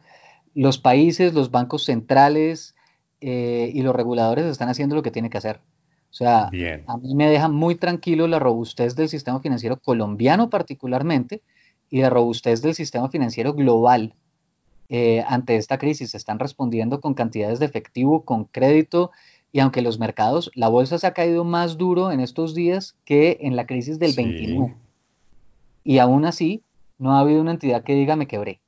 los 0.54 0.78
países, 0.78 1.34
los 1.34 1.52
bancos 1.52 1.84
centrales 1.84 2.76
eh, 3.20 3.72
y 3.74 3.82
los 3.82 3.96
reguladores 3.96 4.46
están 4.46 4.70
haciendo 4.70 4.96
lo 4.96 5.02
que 5.02 5.12
tienen 5.12 5.32
que 5.32 5.40
hacer. 5.40 5.60
O 6.12 6.14
sea, 6.18 6.50
a 6.88 6.98
mí 6.98 7.14
me 7.14 7.28
deja 7.30 7.50
muy 7.50 7.76
tranquilo 7.76 8.28
la 8.28 8.40
robustez 8.40 8.96
del 8.96 9.10
sistema 9.10 9.42
financiero 9.42 9.78
colombiano 9.78 10.50
particularmente 10.50 11.42
y 11.90 12.00
la 12.00 12.10
robustez 12.10 12.62
del 12.62 12.74
sistema 12.74 13.10
financiero 13.10 13.54
global 13.54 14.14
eh, 14.90 15.24
ante 15.28 15.56
esta 15.56 15.78
crisis. 15.78 16.16
Están 16.16 16.40
respondiendo 16.40 17.02
con 17.02 17.14
cantidades 17.14 17.60
de 17.60 17.66
efectivo, 17.66 18.24
con 18.24 18.46
crédito 18.46 19.12
y 19.56 19.62
aunque 19.62 19.82
los 19.82 20.00
mercados, 20.00 20.52
la 20.54 20.68
bolsa 20.68 20.98
se 20.98 21.08
ha 21.08 21.14
caído 21.14 21.46
más 21.46 21.78
duro 21.78 22.12
en 22.12 22.20
estos 22.20 22.54
días 22.54 22.96
que 23.06 23.38
en 23.40 23.56
la 23.56 23.66
crisis 23.66 24.00
del 24.00 24.14
29. 24.14 24.76
Y 25.86 26.00
aún 26.00 26.26
así, 26.26 26.62
no 26.98 27.14
ha 27.14 27.22
habido 27.22 27.40
una 27.40 27.52
entidad 27.52 27.84
que 27.84 27.96
diga 27.96 28.18
me 28.18 28.28
quebré. 28.28 28.60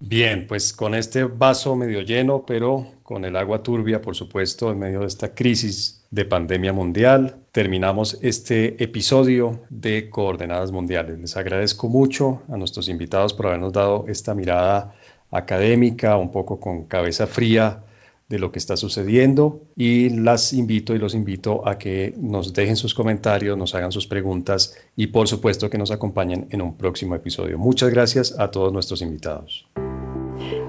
Bien, 0.00 0.46
pues 0.48 0.72
con 0.72 0.94
este 0.94 1.24
vaso 1.24 1.76
medio 1.76 2.00
lleno, 2.00 2.44
pero 2.46 2.86
con 3.02 3.24
el 3.24 3.36
agua 3.36 3.62
turbia, 3.62 4.00
por 4.00 4.16
supuesto, 4.16 4.72
en 4.72 4.78
medio 4.78 5.00
de 5.00 5.06
esta 5.06 5.34
crisis 5.34 6.04
de 6.10 6.24
pandemia 6.24 6.72
mundial, 6.72 7.36
terminamos 7.52 8.18
este 8.22 8.82
episodio 8.82 9.60
de 9.68 10.08
Coordenadas 10.08 10.72
Mundiales. 10.72 11.20
Les 11.20 11.36
agradezco 11.36 11.88
mucho 11.88 12.42
a 12.48 12.56
nuestros 12.56 12.88
invitados 12.88 13.32
por 13.32 13.48
habernos 13.48 13.72
dado 13.74 14.06
esta 14.08 14.34
mirada 14.34 14.94
académica, 15.32 16.16
un 16.16 16.30
poco 16.30 16.60
con 16.60 16.84
cabeza 16.84 17.26
fría 17.26 17.80
de 18.28 18.38
lo 18.38 18.50
que 18.50 18.58
está 18.58 18.76
sucediendo 18.76 19.60
y 19.76 20.08
las 20.08 20.52
invito 20.52 20.94
y 20.94 20.98
los 20.98 21.14
invito 21.14 21.68
a 21.68 21.76
que 21.76 22.14
nos 22.16 22.54
dejen 22.54 22.76
sus 22.76 22.94
comentarios, 22.94 23.58
nos 23.58 23.74
hagan 23.74 23.92
sus 23.92 24.06
preguntas 24.06 24.74
y 24.96 25.08
por 25.08 25.28
supuesto 25.28 25.68
que 25.68 25.76
nos 25.76 25.90
acompañen 25.90 26.46
en 26.50 26.62
un 26.62 26.76
próximo 26.76 27.14
episodio. 27.14 27.58
Muchas 27.58 27.90
gracias 27.90 28.38
a 28.38 28.50
todos 28.50 28.72
nuestros 28.72 29.02
invitados. 29.02 29.66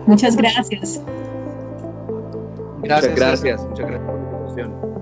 Muchas 0.08 0.36
gracias. 0.36 1.02
Gracias, 2.82 3.16
gracias. 3.16 3.66
Muchas 3.66 3.88
gracias 3.88 4.06
por 4.06 4.20
la 4.20 4.26
invitación. 4.26 4.93